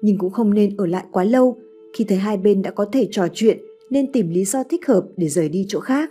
[0.00, 1.56] Nhưng cũng không nên ở lại quá lâu,
[1.94, 3.58] khi thấy hai bên đã có thể trò chuyện
[3.90, 6.10] nên tìm lý do thích hợp để rời đi chỗ khác.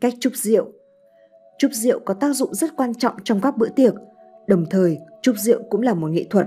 [0.00, 0.72] Cách chúc rượu
[1.62, 3.94] Chúc rượu có tác dụng rất quan trọng trong các bữa tiệc,
[4.46, 6.46] đồng thời chúc rượu cũng là một nghệ thuật.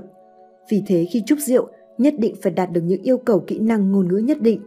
[0.70, 1.68] Vì thế khi chúc rượu,
[1.98, 4.62] nhất định phải đạt được những yêu cầu kỹ năng ngôn ngữ nhất định.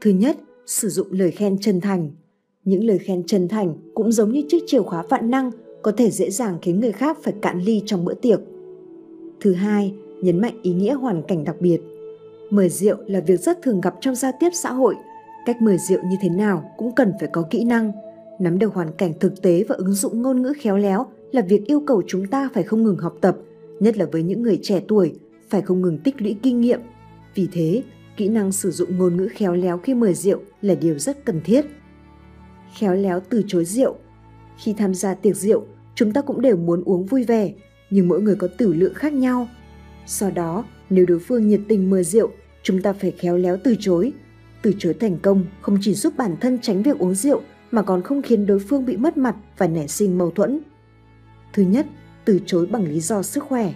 [0.00, 0.36] Thứ nhất,
[0.66, 2.10] sử dụng lời khen chân thành.
[2.64, 5.50] Những lời khen chân thành cũng giống như chiếc chìa khóa vạn năng,
[5.82, 8.40] có thể dễ dàng khiến người khác phải cạn ly trong bữa tiệc.
[9.40, 11.80] Thứ hai, nhấn mạnh ý nghĩa hoàn cảnh đặc biệt.
[12.50, 14.94] Mời rượu là việc rất thường gặp trong giao tiếp xã hội.
[15.46, 17.92] Cách mời rượu như thế nào cũng cần phải có kỹ năng.
[18.40, 21.66] Nắm được hoàn cảnh thực tế và ứng dụng ngôn ngữ khéo léo là việc
[21.66, 23.36] yêu cầu chúng ta phải không ngừng học tập,
[23.80, 25.14] nhất là với những người trẻ tuổi,
[25.50, 26.80] phải không ngừng tích lũy kinh nghiệm.
[27.34, 27.82] Vì thế,
[28.16, 31.40] kỹ năng sử dụng ngôn ngữ khéo léo khi mời rượu là điều rất cần
[31.44, 31.66] thiết.
[32.78, 33.96] Khéo léo từ chối rượu
[34.58, 35.64] Khi tham gia tiệc rượu,
[35.94, 37.52] chúng ta cũng đều muốn uống vui vẻ,
[37.90, 39.48] nhưng mỗi người có tử lượng khác nhau.
[40.06, 42.30] Do đó, nếu đối phương nhiệt tình mời rượu,
[42.62, 44.12] chúng ta phải khéo léo từ chối.
[44.62, 48.02] Từ chối thành công không chỉ giúp bản thân tránh việc uống rượu mà còn
[48.02, 50.60] không khiến đối phương bị mất mặt và nảy sinh mâu thuẫn.
[51.52, 51.86] Thứ nhất,
[52.24, 53.72] từ chối bằng lý do sức khỏe.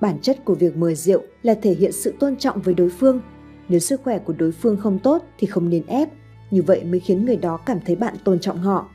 [0.00, 3.20] Bản chất của việc mời rượu là thể hiện sự tôn trọng với đối phương.
[3.68, 6.08] Nếu sức khỏe của đối phương không tốt thì không nên ép,
[6.50, 8.88] như vậy mới khiến người đó cảm thấy bạn tôn trọng họ.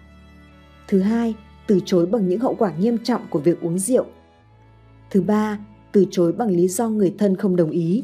[0.88, 1.36] Thứ hai,
[1.68, 4.06] từ chối bằng những hậu quả nghiêm trọng của việc uống rượu.
[5.10, 5.60] Thứ ba,
[5.92, 8.04] từ chối bằng lý do người thân không đồng ý.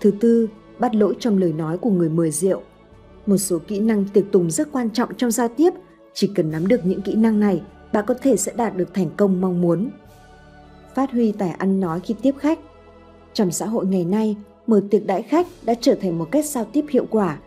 [0.00, 0.48] Thứ tư,
[0.78, 2.62] bắt lỗi trong lời nói của người mời rượu.
[3.28, 5.70] Một số kỹ năng tiệc tùng rất quan trọng trong giao tiếp,
[6.14, 9.10] chỉ cần nắm được những kỹ năng này, bạn có thể sẽ đạt được thành
[9.16, 9.90] công mong muốn.
[10.94, 12.58] Phát huy tài ăn nói khi tiếp khách.
[13.32, 14.36] Trong xã hội ngày nay,
[14.66, 17.38] mở tiệc đãi khách đã trở thành một cách giao tiếp hiệu quả.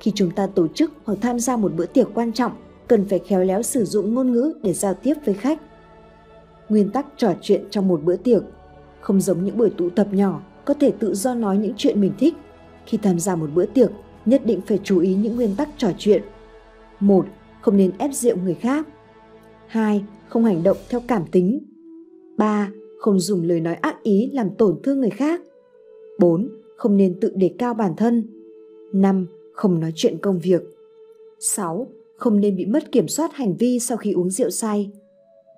[0.00, 2.52] Khi chúng ta tổ chức hoặc tham gia một bữa tiệc quan trọng,
[2.88, 5.60] cần phải khéo léo sử dụng ngôn ngữ để giao tiếp với khách.
[6.68, 8.42] Nguyên tắc trò chuyện trong một bữa tiệc
[9.00, 12.12] không giống những buổi tụ tập nhỏ, có thể tự do nói những chuyện mình
[12.18, 12.34] thích.
[12.86, 13.90] Khi tham gia một bữa tiệc,
[14.30, 16.22] nhất định phải chú ý những nguyên tắc trò chuyện.
[17.00, 17.26] 1.
[17.60, 18.86] Không nên ép rượu người khác.
[19.66, 20.04] 2.
[20.28, 21.60] Không hành động theo cảm tính.
[22.38, 22.70] 3.
[22.98, 25.40] Không dùng lời nói ác ý làm tổn thương người khác.
[26.18, 26.48] 4.
[26.76, 28.26] Không nên tự đề cao bản thân.
[28.92, 29.26] 5.
[29.52, 30.62] Không nói chuyện công việc.
[31.40, 31.86] 6.
[32.16, 34.90] Không nên bị mất kiểm soát hành vi sau khi uống rượu say.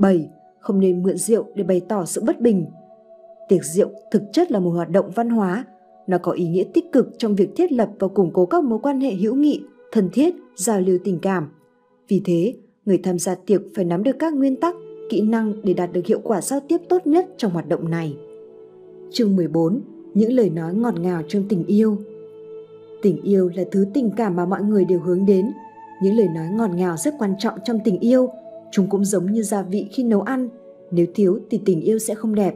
[0.01, 0.28] 7.
[0.61, 2.66] Không nên mượn rượu để bày tỏ sự bất bình.
[3.49, 5.65] Tiệc rượu thực chất là một hoạt động văn hóa.
[6.07, 8.79] Nó có ý nghĩa tích cực trong việc thiết lập và củng cố các mối
[8.83, 9.61] quan hệ hữu nghị,
[9.93, 11.49] thân thiết, giao lưu tình cảm.
[12.09, 12.55] Vì thế,
[12.85, 14.74] người tham gia tiệc phải nắm được các nguyên tắc,
[15.11, 18.16] kỹ năng để đạt được hiệu quả giao tiếp tốt nhất trong hoạt động này.
[19.11, 19.81] Chương 14.
[20.15, 21.99] Những lời nói ngọt ngào trong tình yêu
[23.03, 25.53] Tình yêu là thứ tình cảm mà mọi người đều hướng đến.
[26.03, 28.29] Những lời nói ngọt ngào rất quan trọng trong tình yêu.
[28.73, 30.49] Chúng cũng giống như gia vị khi nấu ăn.
[30.91, 32.55] Nếu thiếu thì tình yêu sẽ không đẹp.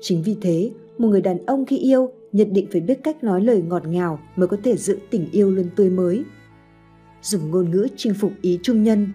[0.00, 3.44] Chính vì thế, một người đàn ông khi yêu nhất định phải biết cách nói
[3.44, 6.24] lời ngọt ngào mới có thể giữ tình yêu luôn tươi mới.
[7.22, 9.12] Dùng ngôn ngữ chinh phục ý trung nhân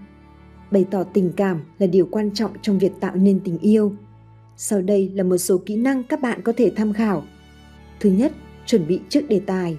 [0.71, 3.95] Bày tỏ tình cảm là điều quan trọng trong việc tạo nên tình yêu.
[4.57, 7.23] Sau đây là một số kỹ năng các bạn có thể tham khảo.
[7.99, 8.31] Thứ nhất,
[8.65, 9.77] chuẩn bị trước đề tài.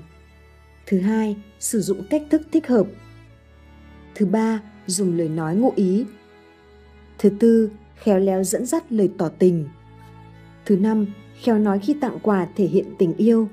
[0.86, 2.86] Thứ hai, sử dụng cách thức thích hợp.
[4.14, 6.04] Thứ ba, dùng lời nói ngụ ý.
[7.18, 9.68] Thứ tư, khéo léo dẫn dắt lời tỏ tình.
[10.66, 11.06] Thứ năm,
[11.42, 13.48] khéo nói khi tặng quà thể hiện tình yêu.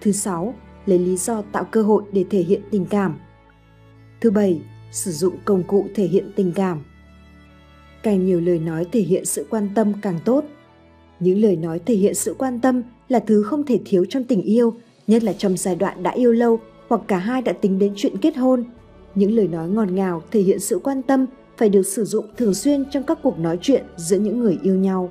[0.00, 0.54] Thứ sáu,
[0.86, 3.18] lấy lý do tạo cơ hội để thể hiện tình cảm.
[4.20, 6.82] Thứ bảy, sử dụng công cụ thể hiện tình cảm.
[8.02, 10.44] Càng nhiều lời nói thể hiện sự quan tâm càng tốt.
[11.20, 14.42] Những lời nói thể hiện sự quan tâm là thứ không thể thiếu trong tình
[14.42, 14.74] yêu,
[15.06, 18.16] nhất là trong giai đoạn đã yêu lâu hoặc cả hai đã tính đến chuyện
[18.16, 18.64] kết hôn.
[19.14, 21.26] Những lời nói ngọt ngào thể hiện sự quan tâm
[21.56, 24.74] phải được sử dụng thường xuyên trong các cuộc nói chuyện giữa những người yêu
[24.74, 25.10] nhau.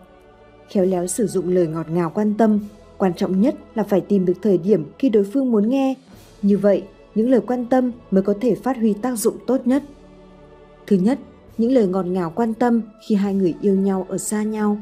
[0.69, 2.59] Khéo léo sử dụng lời ngọt ngào quan tâm,
[2.97, 5.93] quan trọng nhất là phải tìm được thời điểm khi đối phương muốn nghe.
[6.41, 6.83] Như vậy,
[7.15, 9.83] những lời quan tâm mới có thể phát huy tác dụng tốt nhất.
[10.87, 11.19] Thứ nhất,
[11.57, 14.77] những lời ngọt ngào quan tâm khi hai người yêu nhau ở xa nhau.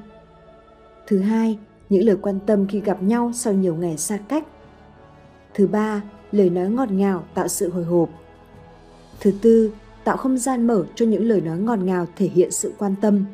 [1.07, 1.57] Thứ hai,
[1.89, 4.47] những lời quan tâm khi gặp nhau sau nhiều ngày xa cách.
[5.53, 6.01] Thứ ba,
[6.31, 8.09] lời nói ngọt ngào tạo sự hồi hộp.
[9.19, 9.71] Thứ tư,
[10.03, 13.25] tạo không gian mở cho những lời nói ngọt ngào thể hiện sự quan tâm.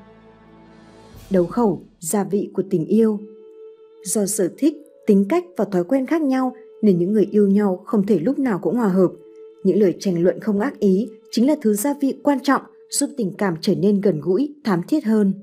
[1.30, 3.20] Đấu khẩu, gia vị của tình yêu.
[4.04, 4.74] Do sở thích,
[5.08, 8.40] tính cách và thói quen khác nhau nên những người yêu nhau không thể lúc
[8.40, 9.12] nào cũng hòa hợp.
[9.64, 13.10] Những lời tranh luận không ác ý chính là thứ gia vị quan trọng giúp
[13.18, 15.34] tình cảm trở nên gần gũi, thám thiết hơn.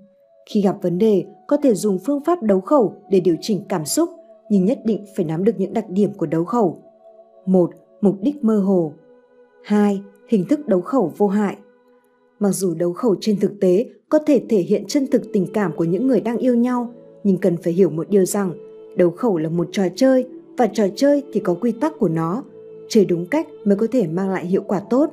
[0.51, 3.85] Khi gặp vấn đề, có thể dùng phương pháp đấu khẩu để điều chỉnh cảm
[3.85, 4.11] xúc,
[4.51, 6.83] nhưng nhất định phải nắm được những đặc điểm của đấu khẩu.
[7.47, 7.71] 1.
[8.01, 8.93] Mục đích mơ hồ
[9.63, 10.03] 2.
[10.29, 11.57] Hình thức đấu khẩu vô hại
[12.41, 15.73] Mặc dù đấu khẩu trên thực tế có thể thể hiện chân thực tình cảm
[15.77, 16.95] của những người đang yêu nhau,
[17.25, 18.53] nhưng cần phải hiểu một điều rằng
[18.97, 20.27] đấu khẩu là một trò chơi
[20.59, 22.43] và trò chơi thì có quy tắc của nó
[22.89, 25.11] chơi đúng cách mới có thể mang lại hiệu quả tốt.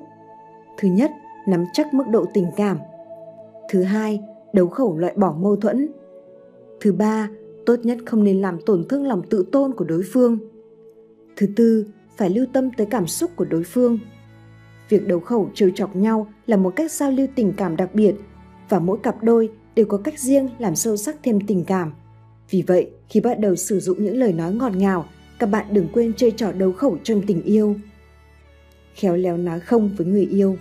[0.77, 1.11] Thứ nhất
[1.47, 2.77] nắm chắc mức độ tình cảm.
[3.69, 4.19] Thứ hai
[4.53, 5.87] đấu khẩu loại bỏ mâu thuẫn.
[6.81, 7.29] Thứ ba
[7.65, 10.37] tốt nhất không nên làm tổn thương lòng tự tôn của đối phương.
[11.35, 11.85] Thứ tư
[12.17, 13.99] phải lưu tâm tới cảm xúc của đối phương
[14.93, 18.15] việc đấu khẩu trêu chọc nhau là một cách giao lưu tình cảm đặc biệt
[18.69, 21.93] và mỗi cặp đôi đều có cách riêng làm sâu sắc thêm tình cảm
[22.49, 25.05] vì vậy khi bắt đầu sử dụng những lời nói ngọt ngào
[25.43, 27.75] các bạn đừng quên chơi trò đấu khẩu trong tình yêu.
[28.95, 30.57] Khéo léo nói không với người yêu.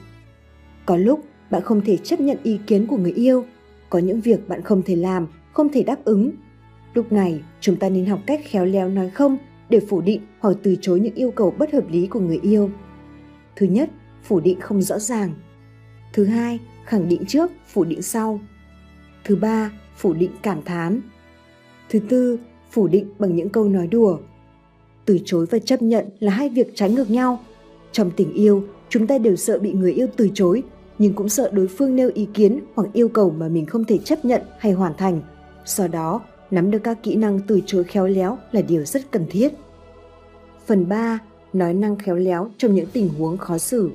[0.86, 3.44] Có lúc bạn không thể chấp nhận ý kiến của người yêu,
[3.90, 6.30] có những việc bạn không thể làm, không thể đáp ứng.
[6.94, 9.38] Lúc này, chúng ta nên học cách khéo léo nói không
[9.68, 12.70] để phủ định hoặc từ chối những yêu cầu bất hợp lý của người yêu.
[13.56, 13.90] Thứ nhất,
[14.22, 15.34] phủ định không rõ ràng.
[16.12, 18.40] Thứ hai, khẳng định trước, phủ định sau.
[19.24, 21.00] Thứ ba, phủ định cảm thán.
[21.90, 22.38] Thứ tư,
[22.70, 24.18] phủ định bằng những câu nói đùa
[25.04, 27.40] từ chối và chấp nhận là hai việc trái ngược nhau
[27.92, 30.62] trong tình yêu chúng ta đều sợ bị người yêu từ chối
[30.98, 33.98] nhưng cũng sợ đối phương nêu ý kiến hoặc yêu cầu mà mình không thể
[33.98, 35.20] chấp nhận hay hoàn thành
[35.64, 36.20] do đó
[36.50, 39.52] nắm được các kỹ năng từ chối khéo léo là điều rất cần thiết
[40.66, 41.18] phần 3
[41.52, 43.90] nói năng khéo léo trong những tình huống khó xử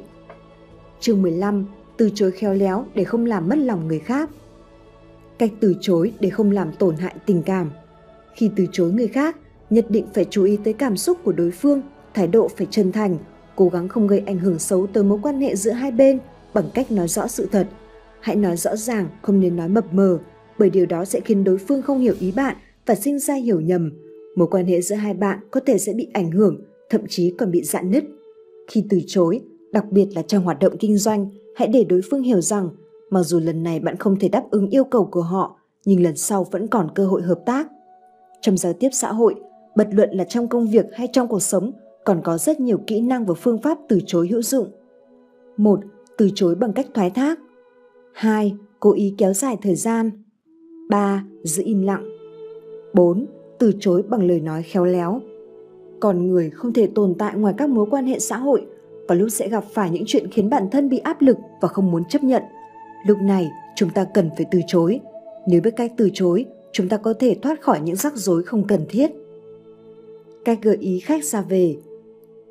[1.00, 1.66] chương 15
[1.98, 4.30] từ chối khéo léo để không làm mất lòng người khác
[5.40, 7.72] cách từ chối để không làm tổn hại tình cảm
[8.36, 9.36] khi từ chối người khác
[9.70, 11.82] nhất định phải chú ý tới cảm xúc của đối phương,
[12.14, 13.18] thái độ phải chân thành,
[13.56, 16.20] cố gắng không gây ảnh hưởng xấu tới mối quan hệ giữa hai bên
[16.54, 17.68] bằng cách nói rõ sự thật.
[18.20, 20.20] Hãy nói rõ ràng, không nên nói mập mờ,
[20.60, 22.56] bởi điều đó sẽ khiến đối phương không hiểu ý bạn
[22.86, 23.92] và sinh ra hiểu nhầm.
[24.36, 27.52] Mối quan hệ giữa hai bạn có thể sẽ bị ảnh hưởng, thậm chí còn
[27.52, 28.04] bị dạn nứt.
[28.68, 29.42] Khi từ chối,
[29.72, 32.70] đặc biệt là trong hoạt động kinh doanh, hãy để đối phương hiểu rằng
[33.10, 36.16] mặc dù lần này bạn không thể đáp ứng yêu cầu của họ, nhưng lần
[36.16, 37.68] sau vẫn còn cơ hội hợp tác.
[38.42, 39.36] Trong giao tiếp xã hội,
[39.76, 41.72] bật luận là trong công việc hay trong cuộc sống
[42.06, 44.68] còn có rất nhiều kỹ năng và phương pháp từ chối hữu dụng.
[45.58, 45.80] một
[46.18, 47.40] Từ chối bằng cách thoái thác.
[48.14, 48.56] 2.
[48.80, 50.12] Cố ý kéo dài thời gian
[50.90, 51.26] 3.
[51.44, 52.10] Giữ im lặng
[52.94, 53.26] 4.
[53.60, 55.22] Từ chối bằng lời nói khéo léo
[56.00, 58.66] Con người không thể tồn tại ngoài các mối quan hệ xã hội
[59.08, 61.92] và lúc sẽ gặp phải những chuyện khiến bản thân bị áp lực và không
[61.92, 62.44] muốn chấp nhận.
[63.08, 65.00] Lúc này, chúng ta cần phải từ chối.
[65.48, 68.68] Nếu biết cách từ chối, chúng ta có thể thoát khỏi những rắc rối không
[68.68, 69.12] cần thiết.
[70.46, 71.78] Cách gợi ý khách ra về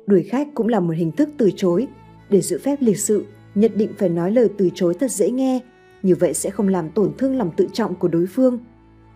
[0.07, 1.87] Đuổi khách cũng là một hình thức từ chối.
[2.29, 3.25] Để giữ phép lịch sự,
[3.55, 5.59] nhất định phải nói lời từ chối thật dễ nghe,
[6.03, 8.59] như vậy sẽ không làm tổn thương lòng tự trọng của đối phương.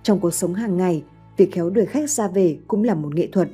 [0.03, 1.03] Trong cuộc sống hàng ngày,
[1.37, 3.49] việc khéo đuổi khách ra về cũng là một nghệ thuật.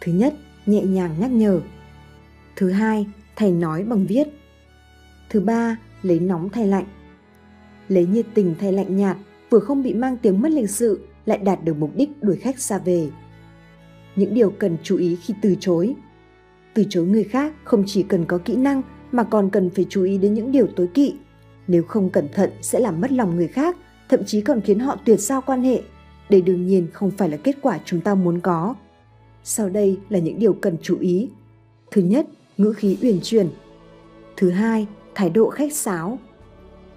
[0.00, 0.34] Thứ nhất,
[0.66, 1.60] nhẹ nhàng nhắc nhở.
[2.56, 3.06] Thứ hai,
[3.36, 4.28] thầy nói bằng viết.
[5.30, 6.86] Thứ ba, lấy nóng thay lạnh.
[7.88, 9.16] Lấy nhiệt tình thay lạnh nhạt,
[9.50, 12.58] vừa không bị mang tiếng mất lịch sự, lại đạt được mục đích đuổi khách
[12.58, 13.10] xa về.
[14.16, 15.94] Những điều cần chú ý khi từ chối.
[16.74, 20.02] Từ chối người khác không chỉ cần có kỹ năng mà còn cần phải chú
[20.02, 21.14] ý đến những điều tối kỵ.
[21.68, 23.76] Nếu không cẩn thận sẽ làm mất lòng người khác,
[24.08, 25.82] thậm chí còn khiến họ tuyệt giao quan hệ.
[26.30, 28.74] Đây đương nhiên không phải là kết quả chúng ta muốn có.
[29.44, 31.30] Sau đây là những điều cần chú ý.
[31.90, 32.26] Thứ nhất,
[32.58, 33.48] ngữ khí uyển chuyển.
[34.36, 36.18] Thứ hai, thái độ khách sáo.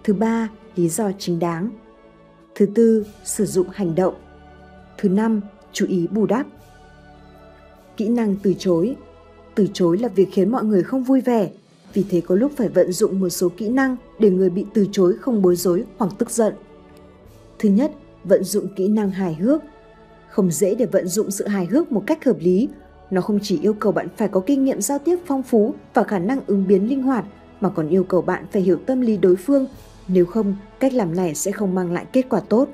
[0.03, 1.69] Thứ ba, lý do chính đáng.
[2.55, 4.15] Thứ tư, sử dụng hành động.
[4.97, 5.41] Thứ năm,
[5.71, 6.45] chú ý bù đắp.
[7.97, 8.95] Kỹ năng từ chối.
[9.55, 11.49] Từ chối là việc khiến mọi người không vui vẻ,
[11.93, 14.87] vì thế có lúc phải vận dụng một số kỹ năng để người bị từ
[14.91, 16.53] chối không bối rối hoặc tức giận.
[17.59, 17.91] Thứ nhất,
[18.23, 19.61] vận dụng kỹ năng hài hước.
[20.29, 22.69] Không dễ để vận dụng sự hài hước một cách hợp lý
[23.11, 26.03] nó không chỉ yêu cầu bạn phải có kinh nghiệm giao tiếp phong phú và
[26.03, 27.25] khả năng ứng biến linh hoạt,
[27.59, 29.67] mà còn yêu cầu bạn phải hiểu tâm lý đối phương,
[30.07, 32.67] nếu không, cách làm này sẽ không mang lại kết quả tốt.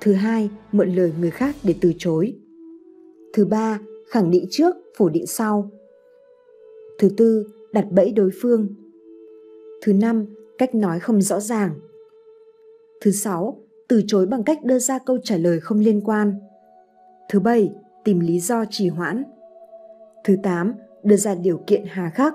[0.00, 2.36] Thứ hai, mượn lời người khác để từ chối.
[3.32, 5.70] Thứ ba, khẳng định trước, phủ định sau.
[6.98, 8.68] Thứ tư, đặt bẫy đối phương.
[9.82, 10.26] Thứ năm,
[10.58, 11.70] cách nói không rõ ràng.
[13.00, 16.34] Thứ sáu, từ chối bằng cách đưa ra câu trả lời không liên quan.
[17.28, 17.72] Thứ bảy,
[18.04, 19.24] tìm lý do trì hoãn.
[20.24, 20.72] Thứ 8,
[21.02, 22.34] đưa ra điều kiện hà khắc.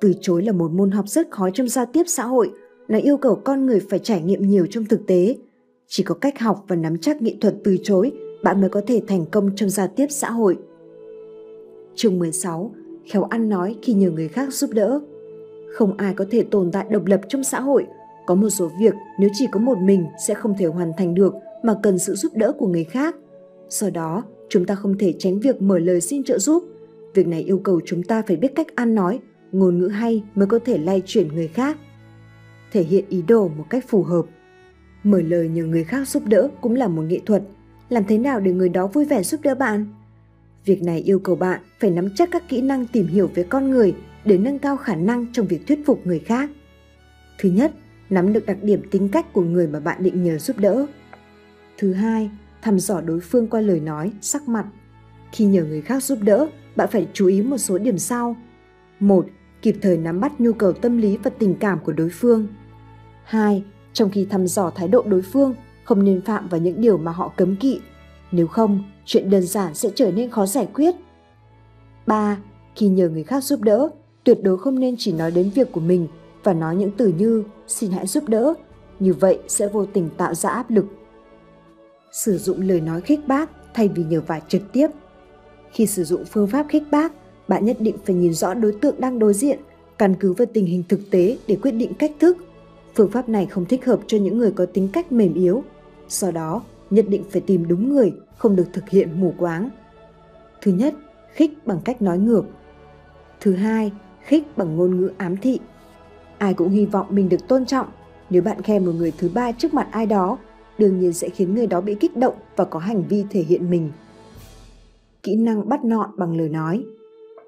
[0.00, 2.50] Từ chối là một môn học rất khó trong giao tiếp xã hội,
[2.88, 5.36] là yêu cầu con người phải trải nghiệm nhiều trong thực tế.
[5.86, 8.12] Chỉ có cách học và nắm chắc nghệ thuật từ chối,
[8.42, 10.58] bạn mới có thể thành công trong giao tiếp xã hội.
[11.94, 12.74] Chương 16.
[13.04, 15.00] Khéo ăn nói khi nhờ người khác giúp đỡ.
[15.74, 17.86] Không ai có thể tồn tại độc lập trong xã hội.
[18.26, 21.34] Có một số việc nếu chỉ có một mình sẽ không thể hoàn thành được
[21.62, 23.16] mà cần sự giúp đỡ của người khác.
[23.68, 26.64] Do đó, chúng ta không thể tránh việc mở lời xin trợ giúp–
[27.14, 29.20] Việc này yêu cầu chúng ta phải biết cách ăn nói,
[29.52, 31.78] ngôn ngữ hay mới có thể lay chuyển người khác.
[32.72, 34.22] Thể hiện ý đồ một cách phù hợp.
[35.02, 37.42] Mở lời nhờ người khác giúp đỡ cũng là một nghệ thuật.
[37.88, 39.86] Làm thế nào để người đó vui vẻ giúp đỡ bạn?
[40.64, 43.70] Việc này yêu cầu bạn phải nắm chắc các kỹ năng tìm hiểu về con
[43.70, 46.50] người để nâng cao khả năng trong việc thuyết phục người khác.
[47.38, 47.72] Thứ nhất,
[48.10, 50.86] nắm được đặc điểm tính cách của người mà bạn định nhờ giúp đỡ.
[51.78, 52.30] Thứ hai,
[52.62, 54.66] thăm dò đối phương qua lời nói, sắc mặt.
[55.32, 58.36] Khi nhờ người khác giúp đỡ, bạn phải chú ý một số điểm sau.
[59.00, 59.26] một
[59.62, 62.46] Kịp thời nắm bắt nhu cầu tâm lý và tình cảm của đối phương.
[63.24, 63.64] 2.
[63.92, 67.12] Trong khi thăm dò thái độ đối phương, không nên phạm vào những điều mà
[67.12, 67.80] họ cấm kỵ.
[68.32, 70.94] Nếu không, chuyện đơn giản sẽ trở nên khó giải quyết.
[72.06, 72.36] 3.
[72.76, 73.88] Khi nhờ người khác giúp đỡ,
[74.24, 76.08] tuyệt đối không nên chỉ nói đến việc của mình
[76.44, 78.54] và nói những từ như xin hãy giúp đỡ.
[79.00, 80.86] Như vậy sẽ vô tình tạo ra áp lực.
[82.12, 84.88] Sử dụng lời nói khích bác thay vì nhờ vả trực tiếp
[85.72, 87.12] khi sử dụng phương pháp khích bác,
[87.48, 89.58] bạn nhất định phải nhìn rõ đối tượng đang đối diện,
[89.98, 92.36] căn cứ vào tình hình thực tế để quyết định cách thức.
[92.94, 95.62] Phương pháp này không thích hợp cho những người có tính cách mềm yếu.
[96.08, 99.68] Do đó, nhất định phải tìm đúng người, không được thực hiện mù quáng.
[100.62, 100.94] Thứ nhất,
[101.32, 102.44] khích bằng cách nói ngược.
[103.40, 103.92] Thứ hai,
[104.22, 105.60] khích bằng ngôn ngữ ám thị.
[106.38, 107.86] Ai cũng hy vọng mình được tôn trọng.
[108.30, 110.38] Nếu bạn khen một người thứ ba trước mặt ai đó,
[110.78, 113.70] đương nhiên sẽ khiến người đó bị kích động và có hành vi thể hiện
[113.70, 113.90] mình
[115.22, 116.84] kỹ năng bắt nọn bằng lời nói.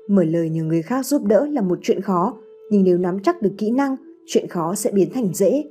[0.09, 2.39] Mở lời nhờ người khác giúp đỡ là một chuyện khó,
[2.71, 3.97] nhưng nếu nắm chắc được kỹ năng,
[4.27, 5.65] chuyện khó sẽ biến thành dễ.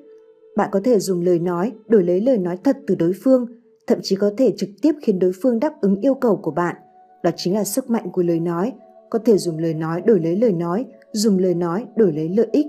[0.55, 3.45] Bạn có thể dùng lời nói đổi lấy lời nói thật từ đối phương,
[3.87, 6.75] thậm chí có thể trực tiếp khiến đối phương đáp ứng yêu cầu của bạn.
[7.23, 8.73] Đó chính là sức mạnh của lời nói,
[9.09, 12.47] có thể dùng lời nói đổi lấy lời nói, dùng lời nói đổi lấy lợi
[12.51, 12.65] ích.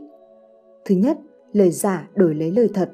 [0.85, 1.19] Thứ nhất,
[1.53, 2.91] lời giả đổi lấy lời thật.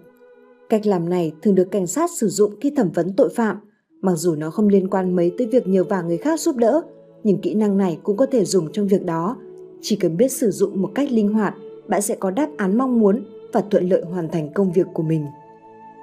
[0.68, 3.56] Cách làm này thường được cảnh sát sử dụng khi thẩm vấn tội phạm
[4.00, 6.82] Mặc dù nó không liên quan mấy tới việc nhờ vả người khác giúp đỡ,
[7.24, 9.36] nhưng kỹ năng này cũng có thể dùng trong việc đó.
[9.80, 11.54] Chỉ cần biết sử dụng một cách linh hoạt,
[11.88, 15.02] bạn sẽ có đáp án mong muốn và thuận lợi hoàn thành công việc của
[15.02, 15.26] mình.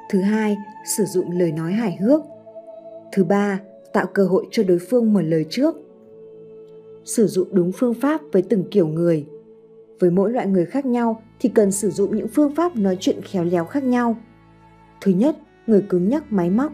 [0.10, 0.58] Thứ hai,
[0.98, 2.22] sử dụng lời nói hài hước.
[3.12, 3.60] Thứ ba,
[3.94, 5.76] tạo cơ hội cho đối phương mở lời trước.
[7.04, 9.26] Sử dụng đúng phương pháp với từng kiểu người.
[10.00, 13.22] Với mỗi loại người khác nhau thì cần sử dụng những phương pháp nói chuyện
[13.22, 14.18] khéo léo khác nhau.
[15.02, 16.72] Thứ nhất, người cứng nhắc máy móc.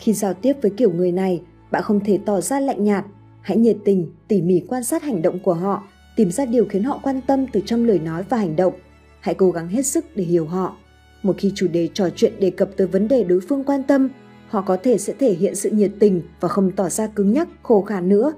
[0.00, 3.04] Khi giao tiếp với kiểu người này, bạn không thể tỏ ra lạnh nhạt,
[3.40, 5.82] hãy nhiệt tình, tỉ mỉ quan sát hành động của họ,
[6.16, 8.74] tìm ra điều khiến họ quan tâm từ trong lời nói và hành động.
[9.20, 10.76] Hãy cố gắng hết sức để hiểu họ.
[11.22, 14.08] Một khi chủ đề trò chuyện đề cập tới vấn đề đối phương quan tâm,
[14.48, 17.48] họ có thể sẽ thể hiện sự nhiệt tình và không tỏ ra cứng nhắc,
[17.62, 18.32] khô khan nữa.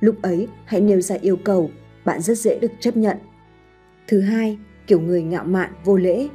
[0.00, 1.70] Lúc ấy, hãy nêu ra yêu cầu,
[2.04, 3.16] bạn rất dễ được chấp nhận.
[4.06, 6.28] Thứ hai, kiểu người ngạo mạn, vô lễ.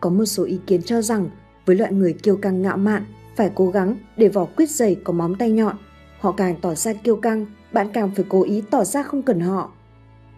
[0.00, 1.30] Có một số ý kiến cho rằng
[1.66, 3.04] với loại người kiêu căng ngạo mạn,
[3.38, 5.76] phải cố gắng để vỏ quyết dày có móng tay nhọn.
[6.18, 9.40] Họ càng tỏ ra kiêu căng, bạn càng phải cố ý tỏ ra không cần
[9.40, 9.72] họ.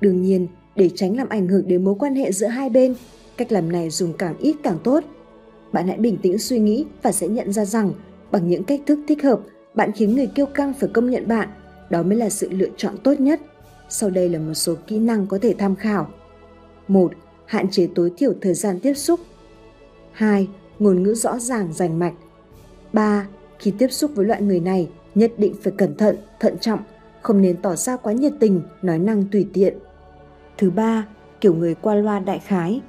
[0.01, 2.95] Đương nhiên, để tránh làm ảnh hưởng đến mối quan hệ giữa hai bên,
[3.37, 5.05] cách làm này dùng càng ít càng tốt.
[5.73, 7.93] Bạn hãy bình tĩnh suy nghĩ và sẽ nhận ra rằng
[8.31, 9.41] bằng những cách thức thích hợp,
[9.75, 11.49] bạn khiến người kiêu căng phải công nhận bạn.
[11.91, 13.41] Đó mới là sự lựa chọn tốt nhất.
[13.89, 16.11] Sau đây là một số kỹ năng có thể tham khảo.
[16.89, 17.13] 1.
[17.47, 19.21] Hạn chế tối thiểu thời gian tiếp xúc.
[20.13, 20.49] 2.
[20.79, 22.15] Ngôn ngữ rõ ràng rành mạch.
[22.93, 23.27] 3.
[23.59, 26.81] Khi tiếp xúc với loại người này, nhất định phải cẩn thận, thận trọng,
[27.23, 29.79] không nên tỏ ra quá nhiệt tình, nói năng tùy tiện.
[30.59, 31.07] Thứ ba,
[31.41, 32.81] kiểu người qua loa đại khái.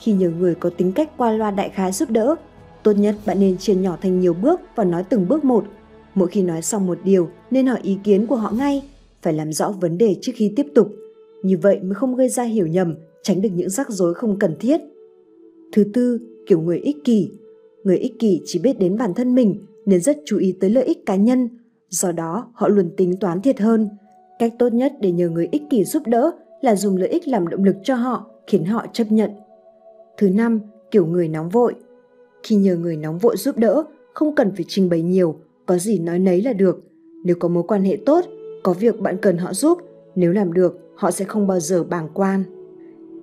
[0.00, 2.34] Khi nhờ người có tính cách qua loa đại khái giúp đỡ,
[2.82, 5.64] tốt nhất bạn nên chia nhỏ thành nhiều bước và nói từng bước một.
[6.14, 8.82] Mỗi khi nói xong một điều, nên hỏi ý kiến của họ ngay,
[9.22, 10.92] phải làm rõ vấn đề trước khi tiếp tục.
[11.42, 14.56] Như vậy mới không gây ra hiểu nhầm, tránh được những rắc rối không cần
[14.60, 14.80] thiết.
[15.72, 17.30] Thứ tư, kiểu người ích kỷ.
[17.84, 20.84] Người ích kỷ chỉ biết đến bản thân mình nên rất chú ý tới lợi
[20.84, 21.48] ích cá nhân,
[21.88, 23.88] do đó họ luôn tính toán thiệt hơn.
[24.38, 26.30] Cách tốt nhất để nhờ người ích kỷ giúp đỡ
[26.60, 29.30] là dùng lợi ích làm động lực cho họ, khiến họ chấp nhận.
[30.18, 31.74] Thứ năm, kiểu người nóng vội.
[32.42, 33.84] Khi nhờ người nóng vội giúp đỡ,
[34.14, 35.36] không cần phải trình bày nhiều,
[35.66, 36.80] có gì nói nấy là được.
[37.24, 38.24] Nếu có mối quan hệ tốt,
[38.62, 39.78] có việc bạn cần họ giúp,
[40.14, 42.44] nếu làm được, họ sẽ không bao giờ bàng quan.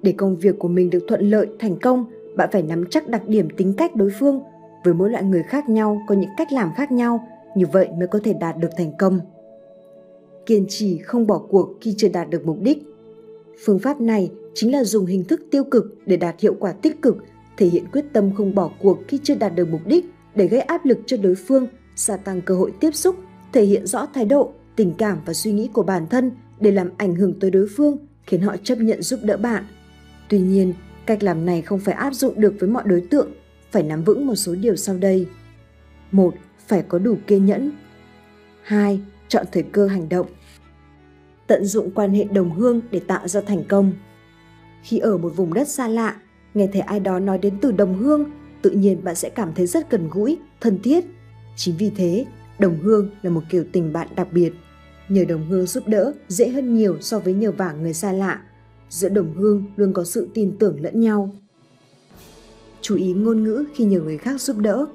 [0.01, 2.05] Để công việc của mình được thuận lợi, thành công,
[2.38, 4.41] bạn phải nắm chắc đặc điểm tính cách đối phương.
[4.84, 8.07] Với mỗi loại người khác nhau có những cách làm khác nhau, như vậy mới
[8.07, 9.19] có thể đạt được thành công.
[10.45, 12.84] Kiên trì không bỏ cuộc khi chưa đạt được mục đích.
[13.65, 17.01] Phương pháp này chính là dùng hình thức tiêu cực để đạt hiệu quả tích
[17.01, 17.18] cực,
[17.57, 20.05] thể hiện quyết tâm không bỏ cuộc khi chưa đạt được mục đích
[20.35, 23.15] để gây áp lực cho đối phương, gia tăng cơ hội tiếp xúc,
[23.53, 26.89] thể hiện rõ thái độ, tình cảm và suy nghĩ của bản thân để làm
[26.97, 29.64] ảnh hưởng tới đối phương, khiến họ chấp nhận giúp đỡ bạn.
[30.30, 30.73] Tuy nhiên,
[31.07, 33.31] cách làm này không phải áp dụng được với mọi đối tượng,
[33.71, 35.27] phải nắm vững một số điều sau đây.
[36.11, 36.35] 1.
[36.67, 37.71] Phải có đủ kiên nhẫn.
[38.61, 39.01] 2.
[39.27, 40.27] Chọn thời cơ hành động.
[41.47, 43.93] Tận dụng quan hệ đồng hương để tạo ra thành công.
[44.84, 46.15] Khi ở một vùng đất xa lạ,
[46.53, 48.31] nghe thấy ai đó nói đến từ đồng hương,
[48.61, 51.05] tự nhiên bạn sẽ cảm thấy rất gần gũi, thân thiết.
[51.55, 52.25] Chính vì thế,
[52.59, 54.53] đồng hương là một kiểu tình bạn đặc biệt.
[55.09, 58.41] Nhờ đồng hương giúp đỡ dễ hơn nhiều so với nhờ vả người xa lạ.
[58.89, 61.31] Giữa đồng hương luôn có sự tin tưởng lẫn nhau.
[62.81, 64.85] Chú ý ngôn ngữ khi nhờ người khác giúp đỡ.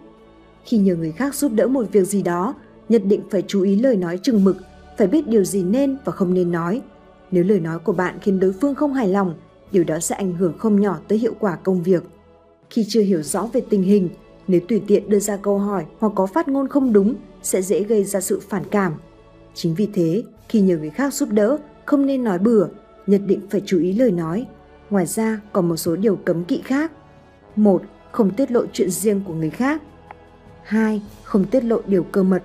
[0.65, 2.55] Khi nhờ người khác giúp đỡ một việc gì đó,
[2.89, 4.57] nhất định phải chú ý lời nói chừng mực,
[4.99, 6.83] phải biết điều gì nên và không nên nói.
[7.31, 9.35] Nếu lời nói của bạn khiến đối phương không hài lòng,
[9.73, 12.03] điều đó sẽ ảnh hưởng không nhỏ tới hiệu quả công việc.
[12.71, 14.09] Khi chưa hiểu rõ về tình hình,
[14.49, 17.83] nếu tùy tiện đưa ra câu hỏi hoặc có phát ngôn không đúng sẽ dễ
[17.83, 18.93] gây ra sự phản cảm.
[19.55, 22.67] Chính vì thế, khi nhờ người khác giúp đỡ, không nên nói bừa,
[23.07, 24.47] nhất định phải chú ý lời nói.
[24.91, 26.93] Ngoài ra, còn một số điều cấm kỵ khác.
[27.57, 27.83] 1.
[28.13, 29.83] Không tiết lộ chuyện riêng của người khác.
[30.63, 31.03] 2.
[31.23, 32.43] Không tiết lộ điều cơ mật.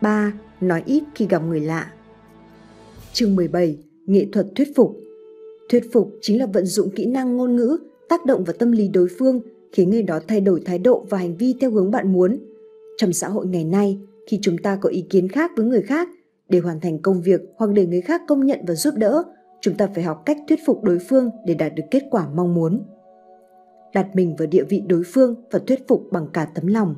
[0.00, 0.32] 3.
[0.60, 1.92] Nói ít khi gặp người lạ.
[3.12, 3.78] Chương 17.
[4.06, 4.96] Nghệ thuật thuyết phục
[5.68, 7.78] Thuyết phục chính là vận dụng kỹ năng ngôn ngữ,
[8.08, 9.40] tác động vào tâm lý đối phương,
[9.72, 12.38] khiến người đó thay đổi thái độ và hành vi theo hướng bạn muốn.
[12.96, 16.08] Trong xã hội ngày nay, khi chúng ta có ý kiến khác với người khác,
[16.48, 19.24] để hoàn thành công việc hoặc để người khác công nhận và giúp đỡ,
[19.60, 22.54] chúng ta phải học cách thuyết phục đối phương để đạt được kết quả mong
[22.54, 22.82] muốn.
[23.94, 26.94] Đặt mình vào địa vị đối phương và thuyết phục bằng cả tấm lòng.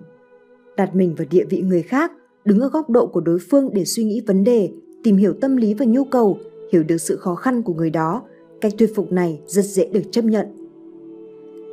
[0.77, 2.13] Đặt mình vào địa vị người khác,
[2.45, 4.71] đứng ở góc độ của đối phương để suy nghĩ vấn đề,
[5.05, 6.39] tìm hiểu tâm lý và nhu cầu,
[6.73, 8.23] hiểu được sự khó khăn của người đó
[8.61, 10.47] Cách thuyết phục này rất dễ được chấp nhận.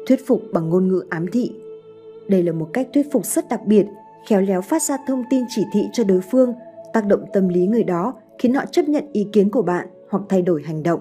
[0.08, 1.52] Thuyết phục bằng ngôn ngữ ám thị.
[2.28, 3.86] Đây là một cách thuyết phục rất đặc biệt,
[4.28, 6.54] khéo léo phát ra thông tin chỉ thị cho đối phương,
[6.94, 10.24] tác động tâm lý người đó khiến họ chấp nhận ý kiến của bạn hoặc
[10.30, 11.00] thay đổi hành động.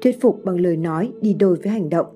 [0.00, 2.06] Thuyết phục bằng lời nói đi đôi với hành động.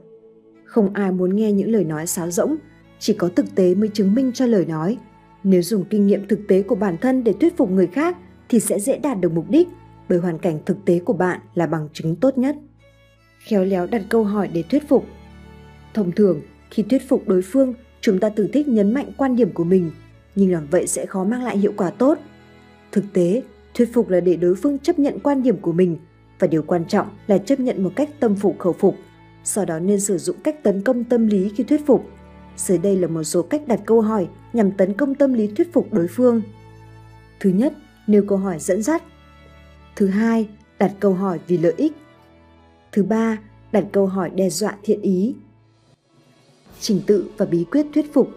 [0.65, 2.57] Không ai muốn nghe những lời nói sáo rỗng,
[2.99, 4.99] chỉ có thực tế mới chứng minh cho lời nói.
[5.45, 8.17] Nếu dùng kinh nghiệm thực tế của bản thân để thuyết phục người khác
[8.49, 9.69] thì sẽ dễ đạt được mục đích
[10.09, 12.57] bởi hoàn cảnh thực tế của bạn là bằng chứng tốt nhất.
[13.39, 15.07] Khéo léo đặt câu hỏi để thuyết phục.
[15.95, 16.41] Thông thường,
[16.71, 19.91] khi thuyết phục đối phương, chúng ta thường thích nhấn mạnh quan điểm của mình,
[20.35, 22.19] nhưng làm vậy sẽ khó mang lại hiệu quả tốt.
[22.93, 23.43] Thực tế,
[23.77, 25.97] thuyết phục là để đối phương chấp nhận quan điểm của mình
[26.39, 28.97] và điều quan trọng là chấp nhận một cách tâm phục khẩu phục.
[29.44, 32.09] sau đó nên sử dụng cách tấn công tâm lý khi thuyết phục.
[32.57, 35.73] Dưới đây là một số cách đặt câu hỏi nhằm tấn công tâm lý thuyết
[35.73, 36.43] phục đối phương.
[37.40, 37.73] Thứ nhất,
[38.07, 39.03] nêu câu hỏi dẫn dắt.
[39.97, 40.48] Thứ hai,
[40.78, 41.93] đặt câu hỏi vì lợi ích.
[42.93, 43.39] Thứ ba,
[43.73, 45.35] đặt câu hỏi đe dọa thiện ý.
[46.81, 48.31] Trình tự và bí quyết thuyết phục.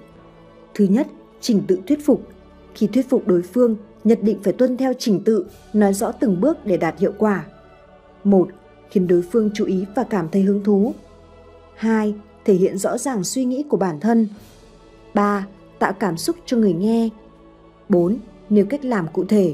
[0.74, 1.08] Thứ nhất,
[1.42, 2.28] trình tự thuyết phục.
[2.76, 6.42] Khi thuyết phục đối phương, nhất định phải tuân theo trình tự, nói rõ từng
[6.42, 7.46] bước để đạt hiệu quả.
[8.24, 8.50] 1.
[8.90, 10.94] Khiến đối phương chú ý và cảm thấy hứng thú.
[11.76, 12.16] 2.
[12.46, 14.28] Thể hiện rõ ràng suy nghĩ của bản thân.
[15.14, 15.48] 3.
[15.80, 17.10] Tạo cảm xúc cho người nghe.
[17.90, 18.18] 4.
[18.50, 19.54] Nêu cách làm cụ thể.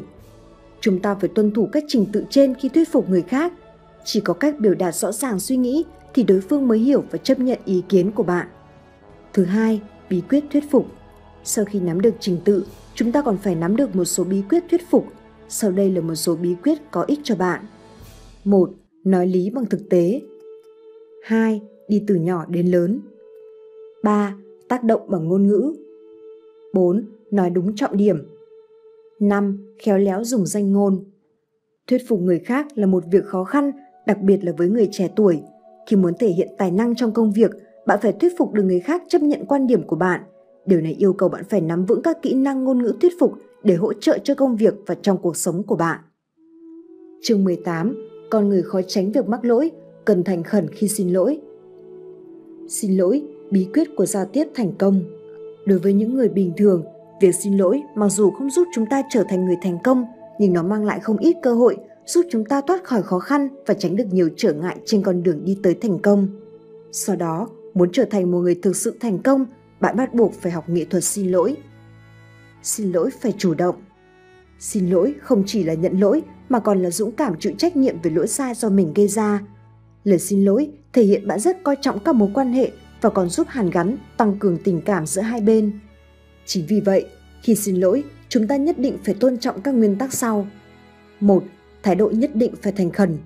[0.82, 3.54] Chúng ta phải tuân thủ các trình tự trên khi thuyết phục người khác.
[4.06, 7.18] Chỉ có cách biểu đạt rõ ràng suy nghĩ thì đối phương mới hiểu và
[7.18, 8.48] chấp nhận ý kiến của bạn.
[9.34, 10.88] Thứ hai, bí quyết thuyết phục.
[11.44, 12.66] Sau khi nắm được trình tự,
[12.96, 15.06] chúng ta còn phải nắm được một số bí quyết thuyết phục.
[15.50, 17.66] Sau đây là một số bí quyết có ích cho bạn.
[18.44, 18.70] 1.
[19.04, 20.22] Nói lý bằng thực tế.
[21.24, 21.62] 2.
[21.88, 23.00] Đi từ nhỏ đến lớn.
[24.04, 24.36] 3.
[24.68, 25.74] Tác động bằng ngôn ngữ.
[26.74, 27.06] 4.
[27.32, 28.18] Nói đúng trọng điểm.
[29.20, 29.76] 5.
[29.80, 31.04] Khéo léo dùng danh ngôn.
[31.88, 33.72] Thuyết phục người khác là một việc khó khăn,
[34.08, 35.42] đặc biệt là với người trẻ tuổi.
[35.88, 37.52] Khi muốn thể hiện tài năng trong công việc,
[37.86, 40.22] bạn phải thuyết phục được người khác chấp nhận quan điểm của bạn.
[40.66, 43.34] Điều này yêu cầu bạn phải nắm vững các kỹ năng ngôn ngữ thuyết phục
[43.64, 46.00] để hỗ trợ cho công việc và trong cuộc sống của bạn.
[47.22, 47.96] Chương 18.
[48.30, 49.72] Con người khó tránh việc mắc lỗi,
[50.06, 51.40] cần thành khẩn khi xin lỗi.
[52.68, 55.02] Xin lỗi, bí quyết của giao tiếp thành công.
[55.66, 56.84] Đối với những người bình thường,
[57.22, 60.06] việc xin lỗi mặc dù không giúp chúng ta trở thành người thành công,
[60.40, 63.48] nhưng nó mang lại không ít cơ hội giúp chúng ta thoát khỏi khó khăn
[63.66, 66.28] và tránh được nhiều trở ngại trên con đường đi tới thành công.
[66.92, 69.46] Sau đó, muốn trở thành một người thực sự thành công,
[69.80, 71.56] bạn bắt buộc phải học nghệ thuật xin lỗi.
[72.64, 73.76] Xin lỗi phải chủ động.
[74.60, 78.02] Xin lỗi không chỉ là nhận lỗi mà còn là dũng cảm chịu trách nhiệm
[78.02, 79.42] về lỗi sai do mình gây ra.
[80.04, 82.72] Lời xin lỗi thể hiện bạn rất coi trọng các mối quan hệ
[83.02, 85.80] và còn giúp hàn gắn, tăng cường tình cảm giữa hai bên.
[86.46, 87.06] Chính vì vậy,
[87.42, 90.48] khi xin lỗi, chúng ta nhất định phải tôn trọng các nguyên tắc sau.
[91.20, 91.44] 1.
[91.84, 93.18] Thái độ nhất định phải thành khẩn.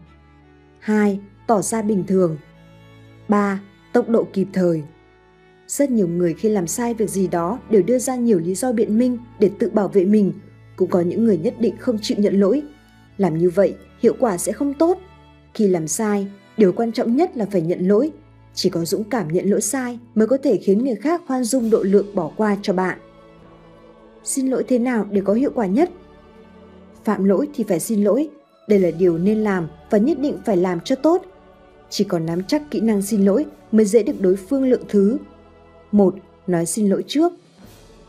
[0.80, 1.20] 2.
[1.48, 2.38] Tỏ ra bình thường.
[3.28, 3.62] 3.
[3.94, 4.84] Tốc độ kịp thời.
[5.70, 8.72] Rất nhiều người khi làm sai việc gì đó đều đưa ra nhiều lý do
[8.72, 10.34] biện minh để tự bảo vệ mình.
[10.76, 12.62] Cũng có những người nhất định không chịu nhận lỗi.
[13.18, 14.98] Làm như vậy, hiệu quả sẽ không tốt.
[15.54, 16.28] Khi làm sai,
[16.58, 18.12] điều quan trọng nhất là phải nhận lỗi.
[18.54, 21.70] Chỉ có dũng cảm nhận lỗi sai mới có thể khiến người khác khoan dung
[21.70, 23.00] độ lượng bỏ qua cho bạn.
[24.24, 25.90] Xin lỗi thế nào để có hiệu quả nhất?
[27.04, 28.30] Phạm lỗi thì phải xin lỗi,
[28.68, 31.26] đây là điều nên làm và nhất định phải làm cho tốt.
[31.90, 35.18] Chỉ còn nắm chắc kỹ năng xin lỗi mới dễ được đối phương lượng thứ
[35.92, 36.16] một
[36.50, 37.34] Nói xin lỗi trước.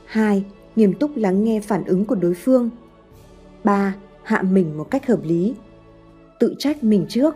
[0.04, 0.44] 2.
[0.76, 2.70] Nghiêm túc lắng nghe phản ứng của đối phương.
[3.64, 3.94] 3.
[4.22, 5.54] Hạ mình một cách hợp lý.
[6.38, 7.34] Tự trách mình trước.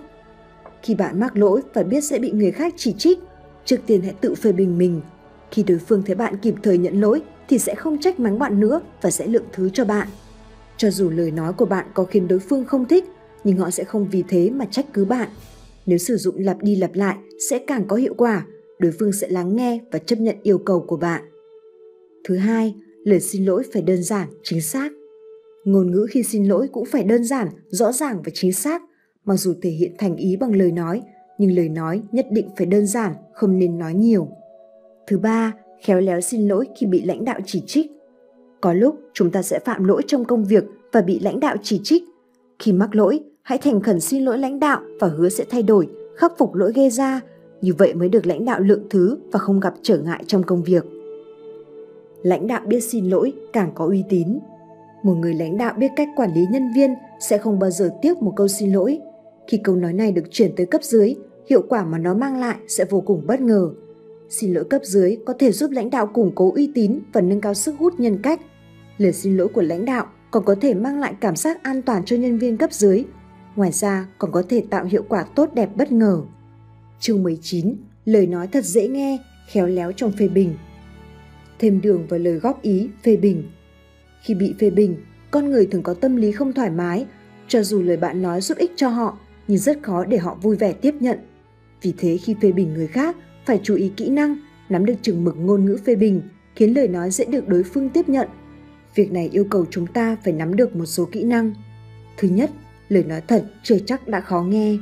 [0.82, 3.18] Khi bạn mắc lỗi và biết sẽ bị người khác chỉ trích,
[3.64, 5.00] trước tiên hãy tự phê bình mình.
[5.50, 8.60] Khi đối phương thấy bạn kịp thời nhận lỗi thì sẽ không trách mắng bạn
[8.60, 10.08] nữa và sẽ lượng thứ cho bạn.
[10.76, 13.04] Cho dù lời nói của bạn có khiến đối phương không thích,
[13.44, 15.28] nhưng họ sẽ không vì thế mà trách cứ bạn.
[15.86, 17.16] Nếu sử dụng lặp đi lặp lại
[17.50, 18.46] sẽ càng có hiệu quả,
[18.84, 21.22] đối phương sẽ lắng nghe và chấp nhận yêu cầu của bạn.
[22.24, 22.74] Thứ hai,
[23.04, 24.92] lời xin lỗi phải đơn giản, chính xác.
[25.64, 28.82] Ngôn ngữ khi xin lỗi cũng phải đơn giản, rõ ràng và chính xác,
[29.24, 31.02] mặc dù thể hiện thành ý bằng lời nói,
[31.38, 34.28] nhưng lời nói nhất định phải đơn giản, không nên nói nhiều.
[35.06, 35.52] Thứ ba,
[35.84, 37.86] khéo léo xin lỗi khi bị lãnh đạo chỉ trích.
[38.60, 41.80] Có lúc chúng ta sẽ phạm lỗi trong công việc và bị lãnh đạo chỉ
[41.84, 42.02] trích.
[42.58, 45.88] Khi mắc lỗi, hãy thành khẩn xin lỗi lãnh đạo và hứa sẽ thay đổi,
[46.16, 47.20] khắc phục lỗi gây ra.
[47.64, 50.62] Như vậy mới được lãnh đạo lượng thứ và không gặp trở ngại trong công
[50.62, 50.84] việc.
[52.22, 54.38] Lãnh đạo biết xin lỗi càng có uy tín.
[55.02, 58.22] Một người lãnh đạo biết cách quản lý nhân viên sẽ không bao giờ tiếc
[58.22, 59.00] một câu xin lỗi.
[59.46, 61.14] Khi câu nói này được chuyển tới cấp dưới,
[61.50, 63.70] hiệu quả mà nó mang lại sẽ vô cùng bất ngờ.
[64.28, 67.40] Xin lỗi cấp dưới có thể giúp lãnh đạo củng cố uy tín và nâng
[67.40, 68.40] cao sức hút nhân cách.
[68.98, 72.04] Lời xin lỗi của lãnh đạo còn có thể mang lại cảm giác an toàn
[72.04, 73.04] cho nhân viên cấp dưới.
[73.56, 76.22] Ngoài ra còn có thể tạo hiệu quả tốt đẹp bất ngờ.
[77.04, 77.74] Chương 19.
[78.04, 80.54] Lời nói thật dễ nghe, khéo léo trong phê bình.
[81.58, 83.50] Thêm đường vào lời góp ý, phê bình.
[84.22, 84.96] Khi bị phê bình,
[85.30, 87.06] con người thường có tâm lý không thoải mái,
[87.48, 89.18] cho dù lời bạn nói giúp ích cho họ,
[89.48, 91.18] nhưng rất khó để họ vui vẻ tiếp nhận.
[91.82, 93.16] Vì thế khi phê bình người khác,
[93.46, 94.36] phải chú ý kỹ năng,
[94.68, 96.22] nắm được chừng mực ngôn ngữ phê bình,
[96.56, 98.28] khiến lời nói dễ được đối phương tiếp nhận.
[98.94, 101.54] Việc này yêu cầu chúng ta phải nắm được một số kỹ năng.
[102.16, 102.50] Thứ nhất,
[102.88, 104.76] lời nói thật chưa chắc đã khó nghe.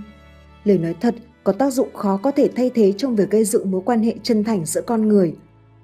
[0.65, 3.70] Lời nói thật có tác dụng khó có thể thay thế trong việc gây dựng
[3.70, 5.35] mối quan hệ chân thành giữa con người.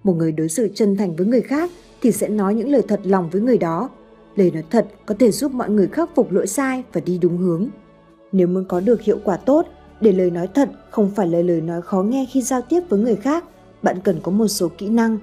[0.04, 1.70] Một người đối xử chân thành với người khác
[2.02, 3.90] thì sẽ nói những lời thật lòng với người đó.
[4.36, 7.36] Lời nói thật có thể giúp mọi người khắc phục lỗi sai và đi đúng
[7.36, 7.68] hướng.
[8.32, 9.66] Nếu muốn có được hiệu quả tốt,
[10.00, 13.00] để lời nói thật không phải là lời nói khó nghe khi giao tiếp với
[13.00, 13.44] người khác,
[13.82, 15.18] bạn cần có một số kỹ năng.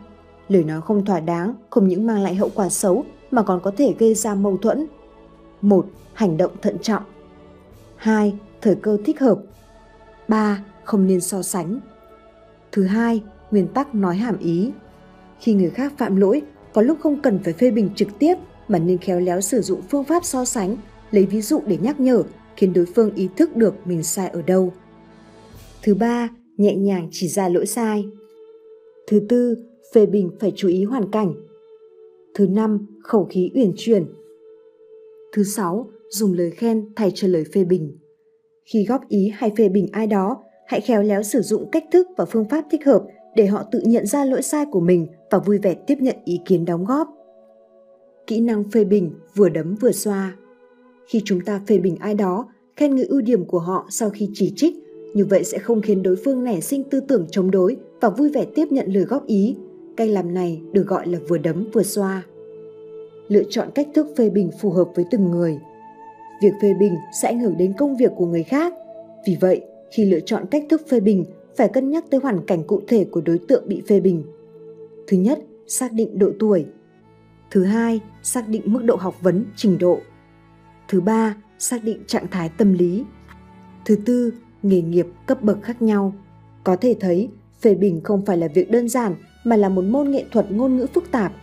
[0.47, 3.71] Lời nói không thỏa đáng không những mang lại hậu quả xấu mà còn có
[3.77, 4.87] thể gây ra mâu thuẫn.
[5.61, 5.85] 1.
[6.13, 7.03] Hành động thận trọng.
[7.95, 8.33] 2.
[8.61, 9.39] Thời cơ thích hợp.
[10.27, 10.63] 3.
[10.83, 11.79] Không nên so sánh.
[12.71, 14.71] Thứ hai, nguyên tắc nói hàm ý.
[15.39, 16.41] Khi người khác phạm lỗi,
[16.73, 18.35] có lúc không cần phải phê bình trực tiếp
[18.67, 20.77] mà nên khéo léo sử dụng phương pháp so sánh,
[21.11, 22.23] lấy ví dụ để nhắc nhở,
[22.57, 24.73] khiến đối phương ý thức được mình sai ở đâu.
[25.83, 28.05] Thứ ba, nhẹ nhàng chỉ ra lỗi sai.
[29.07, 29.55] Thứ tư,
[29.93, 31.33] phê bình phải chú ý hoàn cảnh.
[32.33, 34.05] Thứ năm, khẩu khí uyển chuyển.
[35.33, 37.97] Thứ sáu, dùng lời khen thay cho lời phê bình.
[38.65, 42.07] Khi góp ý hay phê bình ai đó, hãy khéo léo sử dụng cách thức
[42.17, 43.03] và phương pháp thích hợp
[43.35, 46.39] để họ tự nhận ra lỗi sai của mình và vui vẻ tiếp nhận ý
[46.45, 47.07] kiến đóng góp.
[48.27, 50.35] Kỹ năng phê bình vừa đấm vừa xoa.
[51.07, 54.29] Khi chúng ta phê bình ai đó, khen ngợi ưu điểm của họ sau khi
[54.33, 54.75] chỉ trích,
[55.13, 58.29] như vậy sẽ không khiến đối phương nảy sinh tư tưởng chống đối và vui
[58.29, 59.55] vẻ tiếp nhận lời góp ý.
[59.97, 62.23] Cách làm này được gọi là vừa đấm vừa xoa.
[63.27, 65.59] Lựa chọn cách thức phê bình phù hợp với từng người.
[66.41, 68.73] Việc phê bình sẽ ảnh hưởng đến công việc của người khác.
[69.27, 71.25] Vì vậy, khi lựa chọn cách thức phê bình
[71.57, 74.23] phải cân nhắc tới hoàn cảnh cụ thể của đối tượng bị phê bình.
[75.07, 76.65] Thứ nhất, xác định độ tuổi.
[77.51, 79.99] Thứ hai, xác định mức độ học vấn, trình độ.
[80.87, 83.03] Thứ ba, xác định trạng thái tâm lý.
[83.85, 84.33] Thứ tư,
[84.63, 86.13] nghề nghiệp cấp bậc khác nhau.
[86.63, 87.29] Có thể thấy,
[87.61, 90.77] phê bình không phải là việc đơn giản mà là một môn nghệ thuật ngôn
[90.77, 91.33] ngữ phức tạp.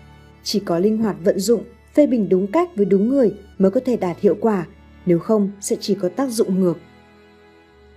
[0.43, 1.62] Chỉ có linh hoạt vận dụng,
[1.94, 4.66] phê bình đúng cách với đúng người mới có thể đạt hiệu quả,
[5.06, 6.78] nếu không sẽ chỉ có tác dụng ngược.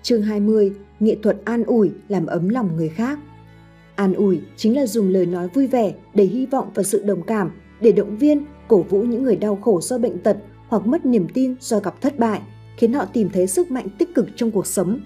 [0.02, 3.20] Chương 20, nghệ thuật an ủi làm ấm lòng người khác.
[3.96, 7.22] An ủi chính là dùng lời nói vui vẻ để hy vọng và sự đồng
[7.22, 7.52] cảm,
[7.82, 10.38] để động viên, cổ vũ những người đau khổ do bệnh tật
[10.68, 12.42] hoặc mất niềm tin do gặp thất bại,
[12.78, 15.00] khiến họ tìm thấy sức mạnh tích cực trong cuộc sống.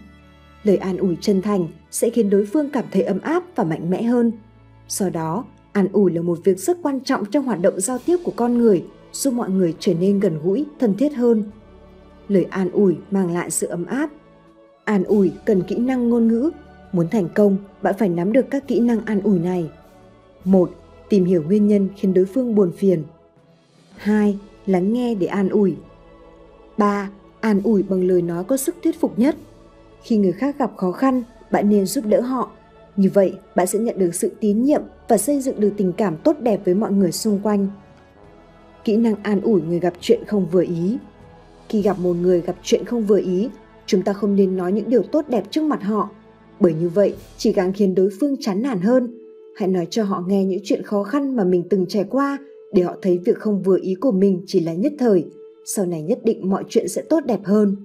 [0.63, 3.89] Lời an ủi chân thành sẽ khiến đối phương cảm thấy ấm áp và mạnh
[3.89, 4.31] mẽ hơn.
[4.88, 8.17] Do đó, an ủi là một việc rất quan trọng trong hoạt động giao tiếp
[8.23, 11.43] của con người, giúp mọi người trở nên gần gũi, thân thiết hơn.
[12.30, 14.10] Lời an ủi mang lại sự ấm áp,
[14.89, 16.51] An ủi cần kỹ năng ngôn ngữ.
[16.91, 19.69] Muốn thành công, bạn phải nắm được các kỹ năng an ủi này.
[20.45, 20.72] 1.
[21.10, 23.03] Tìm hiểu nguyên nhân khiến đối phương buồn phiền.
[23.95, 24.38] 2.
[24.65, 25.76] Lắng nghe để an ủi.
[26.77, 27.10] 3.
[27.39, 29.35] An ủi bằng lời nói có sức thuyết phục nhất.
[30.03, 32.51] Khi người khác gặp khó khăn, bạn nên giúp đỡ họ.
[32.95, 36.18] Như vậy, bạn sẽ nhận được sự tín nhiệm và xây dựng được tình cảm
[36.18, 37.68] tốt đẹp với mọi người xung quanh.
[38.84, 40.97] Kỹ năng an ủi người gặp chuyện không vừa ý.
[41.70, 43.50] Khi gặp một người gặp chuyện không vừa ý,
[43.86, 46.10] chúng ta không nên nói những điều tốt đẹp trước mặt họ.
[46.60, 49.18] Bởi như vậy chỉ càng khiến đối phương chán nản hơn.
[49.56, 52.38] Hãy nói cho họ nghe những chuyện khó khăn mà mình từng trải qua
[52.74, 55.26] để họ thấy việc không vừa ý của mình chỉ là nhất thời.
[55.66, 57.76] Sau này nhất định mọi chuyện sẽ tốt đẹp hơn.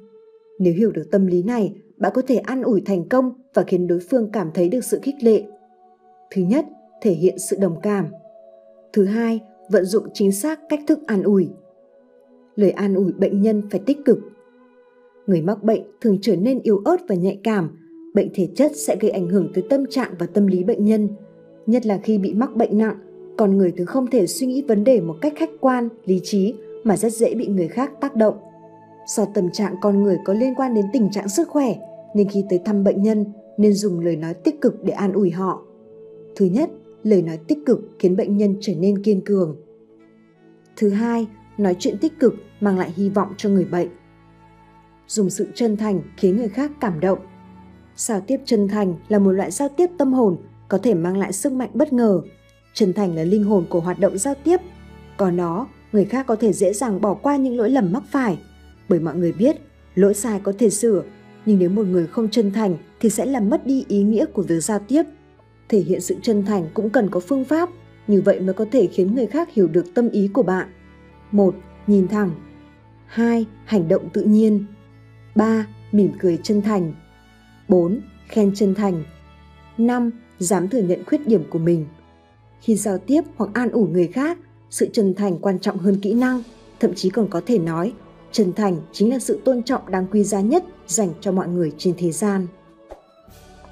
[0.58, 3.86] Nếu hiểu được tâm lý này bạn có thể an ủi thành công và khiến
[3.86, 5.42] đối phương cảm thấy được sự khích lệ.
[6.30, 6.64] Thứ nhất
[7.02, 8.06] thể hiện sự đồng cảm.
[8.92, 9.40] Thứ hai
[9.70, 11.48] vận dụng chính xác cách thức an ủi
[12.56, 14.18] lời an ủi bệnh nhân phải tích cực
[15.26, 17.70] người mắc bệnh thường trở nên yếu ớt và nhạy cảm.
[18.14, 21.08] Bệnh thể chất sẽ gây ảnh hưởng tới tâm trạng và tâm lý bệnh nhân.
[21.66, 22.96] Nhất là khi bị mắc bệnh nặng,
[23.36, 26.54] con người thường không thể suy nghĩ vấn đề một cách khách quan, lý trí
[26.84, 28.34] mà rất dễ bị người khác tác động.
[29.06, 31.74] Do tâm trạng con người có liên quan đến tình trạng sức khỏe,
[32.14, 33.24] nên khi tới thăm bệnh nhân
[33.58, 35.62] nên dùng lời nói tích cực để an ủi họ.
[36.36, 36.70] Thứ nhất,
[37.02, 39.56] lời nói tích cực khiến bệnh nhân trở nên kiên cường.
[40.76, 41.26] Thứ hai,
[41.58, 43.88] nói chuyện tích cực mang lại hy vọng cho người bệnh
[45.08, 47.18] dùng sự chân thành khiến người khác cảm động.
[47.96, 50.36] Giao tiếp chân thành là một loại giao tiếp tâm hồn
[50.68, 52.20] có thể mang lại sức mạnh bất ngờ.
[52.74, 54.60] Chân thành là linh hồn của hoạt động giao tiếp.
[55.16, 58.38] Có nó, người khác có thể dễ dàng bỏ qua những lỗi lầm mắc phải.
[58.88, 59.56] Bởi mọi người biết,
[59.94, 61.02] lỗi sai có thể sửa,
[61.46, 64.42] nhưng nếu một người không chân thành thì sẽ làm mất đi ý nghĩa của
[64.42, 65.02] việc giao tiếp.
[65.68, 67.68] Thể hiện sự chân thành cũng cần có phương pháp,
[68.06, 70.68] như vậy mới có thể khiến người khác hiểu được tâm ý của bạn.
[71.34, 71.54] 1.
[71.86, 72.30] Nhìn thẳng
[73.06, 73.46] 2.
[73.64, 74.64] Hành động tự nhiên
[75.34, 75.66] 3.
[75.92, 76.92] Mỉm cười chân thành
[77.68, 78.00] 4.
[78.28, 79.04] Khen chân thành
[79.78, 80.10] 5.
[80.38, 81.86] Dám thừa nhận khuyết điểm của mình
[82.60, 84.38] Khi giao tiếp hoặc an ủi người khác,
[84.70, 86.42] sự chân thành quan trọng hơn kỹ năng,
[86.80, 87.92] thậm chí còn có thể nói
[88.32, 91.72] chân thành chính là sự tôn trọng đáng quý giá nhất dành cho mọi người
[91.78, 92.46] trên thế gian.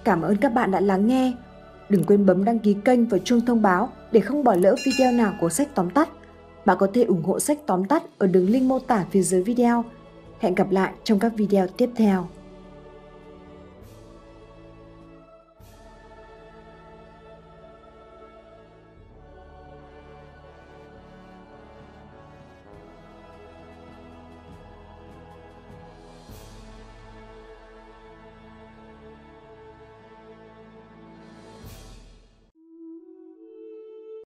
[0.05, 1.33] Cảm ơn các bạn đã lắng nghe.
[1.89, 5.13] Đừng quên bấm đăng ký kênh và chuông thông báo để không bỏ lỡ video
[5.13, 6.09] nào của sách tóm tắt.
[6.65, 9.43] Bạn có thể ủng hộ sách tóm tắt ở đường link mô tả phía dưới
[9.43, 9.85] video
[10.41, 12.29] Hẹn gặp lại trong các video tiếp theo.